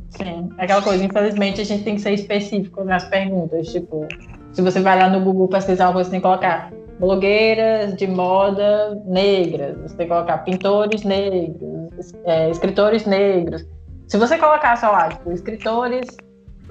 Sim, 0.10 0.50
aquela 0.58 0.82
coisa, 0.82 1.04
infelizmente 1.04 1.60
a 1.60 1.64
gente 1.66 1.84
tem 1.84 1.96
que 1.96 2.02
ser 2.02 2.14
específico 2.14 2.84
nas 2.84 3.04
perguntas. 3.06 3.68
Tipo, 3.68 4.08
se 4.54 4.62
você 4.62 4.80
vai 4.80 4.98
lá 4.98 5.10
no 5.10 5.20
Google 5.22 5.48
pesquisar 5.48 5.92
você 5.92 6.12
tem 6.12 6.20
que 6.20 6.24
colocar 6.24 6.72
blogueiras 7.00 7.96
de 7.96 8.08
moda 8.08 9.02
negras, 9.06 9.76
você 9.80 9.98
tem 9.98 10.08
que 10.08 10.14
colocar 10.14 10.38
pintores 10.40 11.04
negros, 11.04 12.14
é, 12.24 12.50
escritores 12.50 13.06
negros. 13.06 13.66
Se 14.08 14.18
você 14.18 14.38
colocar 14.38 14.76
só 14.78 14.92
lá, 14.92 15.10
tipo, 15.10 15.32
escritores 15.32 16.08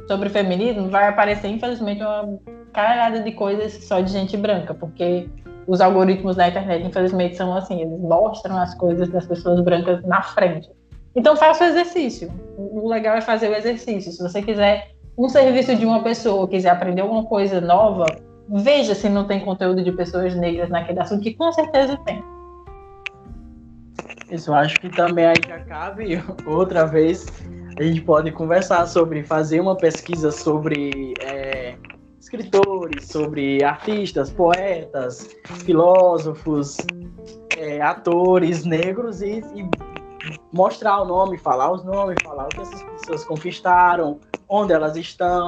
sobre 0.07 0.29
feminismo, 0.29 0.89
vai 0.89 1.09
aparecer, 1.09 1.49
infelizmente, 1.49 2.03
uma 2.03 2.39
caralhada 2.73 3.21
de 3.21 3.33
coisas 3.33 3.73
só 3.85 4.01
de 4.01 4.13
gente 4.13 4.37
branca, 4.37 4.75
porque 4.75 5.29
os 5.67 5.81
algoritmos 5.81 6.37
da 6.37 6.49
internet, 6.49 6.85
infelizmente, 6.85 7.37
são 7.37 7.55
assim, 7.55 7.81
eles 7.83 7.99
mostram 8.01 8.59
as 8.59 8.75
coisas 8.75 9.09
das 9.09 9.27
pessoas 9.27 9.61
brancas 9.61 10.03
na 10.05 10.23
frente. 10.23 10.71
Então 11.15 11.37
faça 11.37 11.65
o 11.65 11.67
exercício. 11.67 12.33
O 12.57 12.89
legal 12.89 13.17
é 13.17 13.21
fazer 13.21 13.49
o 13.49 13.55
exercício. 13.55 14.11
Se 14.13 14.23
você 14.23 14.43
quiser 14.43 14.93
um 15.17 15.29
serviço 15.29 15.77
de 15.77 15.85
uma 15.85 16.03
pessoa, 16.03 16.49
quiser 16.49 16.71
aprender 16.71 17.03
alguma 17.03 17.25
coisa 17.25 17.61
nova, 17.61 18.07
veja 18.49 18.95
se 18.95 19.09
não 19.09 19.27
tem 19.27 19.41
conteúdo 19.41 19.85
de 19.85 19.93
pessoas 19.93 20.35
negras 20.35 20.71
naquele 20.71 21.01
assunto, 21.01 21.23
que 21.23 21.35
com 21.35 21.53
certeza 21.53 21.99
tem. 22.05 22.23
Isso, 24.33 24.51
eu 24.51 24.55
acho 24.55 24.81
que 24.81 24.89
também 24.89 25.27
aí 25.27 25.43
já 25.47 25.59
cabe 25.61 26.23
outra 26.47 26.87
vez. 26.87 27.27
A 27.79 27.83
gente 27.83 28.01
pode 28.01 28.33
conversar 28.33 28.87
sobre 28.87 29.23
fazer 29.23 29.61
uma 29.61 29.77
pesquisa 29.77 30.33
sobre 30.33 31.13
é, 31.21 31.77
escritores, 32.19 33.09
sobre 33.09 33.63
artistas, 33.63 34.31
poetas, 34.31 35.37
filósofos, 35.67 36.79
é, 37.59 37.83
atores 37.83 38.65
negros 38.65 39.21
e, 39.21 39.41
e, 39.55 39.69
mostrar 40.51 41.03
o 41.03 41.05
nome, 41.05 41.37
falar 41.37 41.71
os 41.71 41.85
nomes, 41.85 42.17
falar 42.23 42.47
o 42.47 42.49
que 42.49 42.63
essas 42.63 42.83
pessoas 42.83 43.25
conquistaram, 43.25 44.19
onde 44.49 44.73
elas 44.73 44.97
estão, 44.97 45.47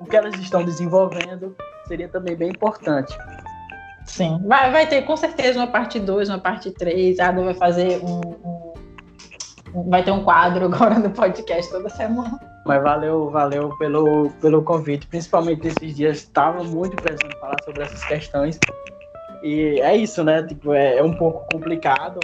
o 0.00 0.04
que 0.04 0.16
elas 0.16 0.34
estão 0.40 0.64
desenvolvendo, 0.64 1.54
seria 1.86 2.08
também 2.08 2.34
bem 2.34 2.50
importante. 2.50 3.16
Sim, 4.08 4.40
vai, 4.46 4.72
vai 4.72 4.86
ter 4.86 5.02
com 5.02 5.16
certeza 5.16 5.58
uma 5.58 5.66
parte 5.66 6.00
2, 6.00 6.28
uma 6.30 6.38
parte 6.38 6.70
3, 6.70 7.20
a 7.20 7.28
Ada 7.28 7.44
vai 7.44 7.54
fazer 7.54 8.00
um, 8.02 8.20
um, 9.74 9.90
vai 9.90 10.02
ter 10.02 10.10
um 10.10 10.24
quadro 10.24 10.64
agora 10.72 10.98
no 10.98 11.10
podcast 11.10 11.70
toda 11.70 11.88
semana. 11.90 12.38
Mas 12.64 12.82
valeu, 12.82 13.30
valeu 13.30 13.76
pelo, 13.78 14.30
pelo 14.40 14.62
convite, 14.62 15.06
principalmente 15.06 15.68
esses 15.68 15.94
dias 15.94 16.18
estava 16.18 16.64
muito 16.64 16.96
pensando 16.96 17.34
falar 17.38 17.56
sobre 17.64 17.82
essas 17.82 18.02
questões. 18.04 18.58
E 19.42 19.80
é 19.80 19.96
isso, 19.96 20.24
né? 20.24 20.42
Tipo, 20.42 20.72
é, 20.72 20.96
é 20.96 21.02
um 21.02 21.14
pouco 21.14 21.46
complicado 21.52 22.18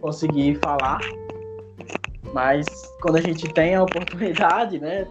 conseguir 0.00 0.58
falar, 0.62 1.00
mas 2.32 2.66
quando 3.02 3.16
a 3.16 3.20
gente 3.20 3.52
tem 3.52 3.74
a 3.74 3.82
oportunidade, 3.82 4.78
né, 4.78 5.08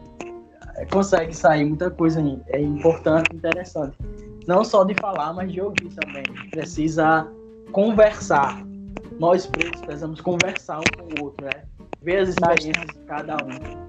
consegue 0.91 1.35
sair 1.35 1.65
muita 1.65 1.91
coisa 1.91 2.21
é 2.47 2.61
importante, 2.61 3.35
interessante. 3.35 3.97
Não 4.47 4.63
só 4.63 4.85
de 4.85 4.95
falar, 4.95 5.33
mas 5.33 5.51
de 5.51 5.61
ouvir 5.61 5.89
também. 5.93 6.23
Precisa 6.49 7.27
conversar. 7.73 8.65
Nós 9.19 9.45
pretos 9.45 9.81
precisamos 9.81 10.21
conversar 10.21 10.79
um 10.79 10.83
com 10.97 11.21
o 11.21 11.25
outro, 11.25 11.45
né? 11.45 11.63
Ver 12.01 12.19
as 12.19 12.29
experiências 12.29 12.87
de 12.87 13.05
cada 13.05 13.35
um. 13.35 13.87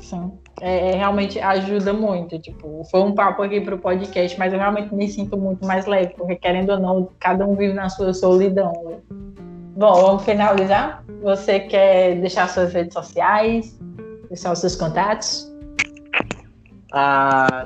Sim. 0.00 0.32
É, 0.60 0.90
é, 0.90 0.96
realmente 0.96 1.38
ajuda 1.38 1.92
muito. 1.92 2.36
Tipo, 2.40 2.82
foi 2.90 3.00
um 3.00 3.14
papo 3.14 3.42
aqui 3.42 3.60
para 3.60 3.76
o 3.76 3.78
podcast, 3.78 4.36
mas 4.38 4.52
eu 4.52 4.58
realmente 4.58 4.92
me 4.92 5.08
sinto 5.08 5.36
muito 5.36 5.64
mais 5.64 5.86
leve, 5.86 6.14
porque 6.14 6.34
querendo 6.34 6.70
ou 6.70 6.80
não, 6.80 7.08
cada 7.20 7.46
um 7.46 7.54
vive 7.54 7.74
na 7.74 7.88
sua 7.88 8.12
solidão. 8.12 8.72
Né? 8.84 8.98
Bom, 9.76 9.94
vamos 9.94 10.24
finalizar. 10.24 11.04
Você 11.22 11.60
quer 11.60 12.16
deixar 12.16 12.48
suas 12.48 12.72
redes 12.72 12.92
sociais, 12.92 13.78
deixar 14.28 14.52
os 14.52 14.58
seus 14.58 14.74
contatos? 14.74 15.51
Ah, 16.94 17.64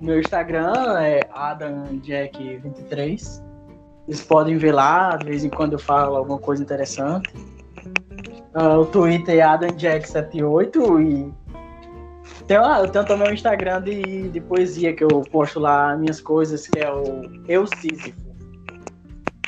meu 0.00 0.18
Instagram 0.18 0.98
é 1.00 1.20
AdamJack23. 1.32 3.40
Vocês 4.06 4.20
podem 4.22 4.58
ver 4.58 4.72
lá, 4.72 5.16
de 5.16 5.26
vez 5.26 5.44
em 5.44 5.48
quando 5.48 5.74
eu 5.74 5.78
falo 5.78 6.16
alguma 6.16 6.38
coisa 6.38 6.60
interessante. 6.60 7.32
Ah, 8.54 8.78
o 8.78 8.86
Twitter 8.86 9.36
é 9.36 9.42
AdamJack78 9.42 11.00
e 11.00 11.32
tem, 12.46 12.56
ah, 12.56 12.80
eu 12.80 12.88
tenho 12.88 13.04
também 13.04 13.28
o 13.28 13.32
Instagram 13.32 13.82
de, 13.82 14.28
de 14.28 14.40
poesia 14.40 14.92
que 14.92 15.04
eu 15.04 15.22
posto 15.30 15.60
lá 15.60 15.96
minhas 15.96 16.20
coisas, 16.20 16.66
que 16.66 16.80
é 16.80 16.92
o 16.92 17.22
Eu 17.46 17.64
Sísifo. 17.66 18.20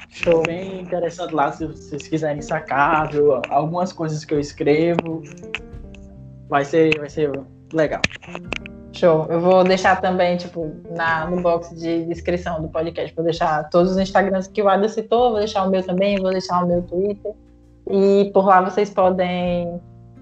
Show. 0.08 0.44
Bem 0.44 0.82
interessante 0.82 1.34
lá, 1.34 1.50
se 1.50 1.66
vocês 1.66 2.06
quiserem 2.06 2.40
sacar, 2.40 3.10
viu? 3.10 3.42
algumas 3.48 3.92
coisas 3.92 4.24
que 4.24 4.32
eu 4.32 4.38
escrevo. 4.38 5.22
Vai 6.48 6.64
ser, 6.64 6.96
vai 6.98 7.10
ser 7.10 7.32
legal. 7.72 8.00
Show. 8.94 9.26
Eu 9.28 9.40
vou 9.40 9.64
deixar 9.64 10.00
também, 10.00 10.36
tipo, 10.36 10.72
na, 10.90 11.26
no 11.26 11.42
box 11.42 11.74
de 11.74 12.04
descrição 12.04 12.62
do 12.62 12.68
podcast, 12.68 13.14
vou 13.14 13.24
deixar 13.24 13.68
todos 13.68 13.92
os 13.92 13.98
Instagrams 13.98 14.46
que 14.46 14.62
o 14.62 14.68
Ada 14.68 14.88
citou, 14.88 15.30
vou 15.30 15.38
deixar 15.38 15.64
o 15.64 15.70
meu 15.70 15.82
também, 15.82 16.16
vou 16.16 16.30
deixar 16.30 16.62
o 16.64 16.66
meu 16.66 16.82
Twitter. 16.82 17.32
E 17.90 18.30
por 18.32 18.46
lá 18.46 18.60
vocês 18.60 18.90
podem 18.90 19.80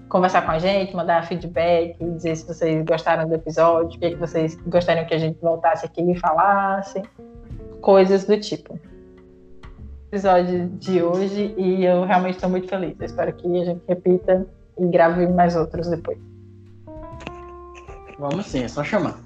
conversar 0.09 0.43
com 0.43 0.51
a 0.51 0.59
gente, 0.59 0.95
mandar 0.95 1.25
feedback, 1.25 1.97
dizer 1.99 2.35
se 2.35 2.47
vocês 2.47 2.83
gostaram 2.85 3.27
do 3.27 3.35
episódio, 3.35 3.97
o 3.97 3.99
que, 3.99 4.05
é 4.05 4.09
que 4.11 4.15
vocês 4.15 4.55
gostariam 4.67 5.05
que 5.05 5.13
a 5.13 5.17
gente 5.17 5.39
voltasse 5.41 5.85
aqui 5.85 6.01
e 6.01 6.15
falasse, 6.19 7.01
coisas 7.81 8.25
do 8.25 8.39
tipo. 8.39 8.79
Episódio 10.09 10.69
de 10.69 11.01
hoje 11.01 11.55
e 11.57 11.83
eu 11.85 12.05
realmente 12.05 12.35
estou 12.35 12.49
muito 12.49 12.67
feliz. 12.67 12.95
Eu 12.99 13.05
espero 13.05 13.33
que 13.33 13.47
a 13.47 13.65
gente 13.65 13.81
repita 13.87 14.45
e 14.77 14.85
grave 14.87 15.25
mais 15.27 15.55
outros 15.55 15.87
depois. 15.87 16.32
Vamos 18.23 18.45
sim, 18.45 18.63
é 18.63 18.69
só 18.69 18.85
chamar. 18.85 19.19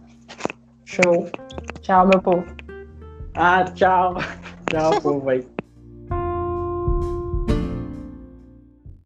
Show. 0.84 1.30
Tchau, 1.82 2.08
meu 2.08 2.20
povo. 2.20 2.43
Ah, 3.36 3.64
tchau. 3.66 4.16
Tchau, 4.72 5.00
povo 5.00 5.30
aí. 5.30 5.48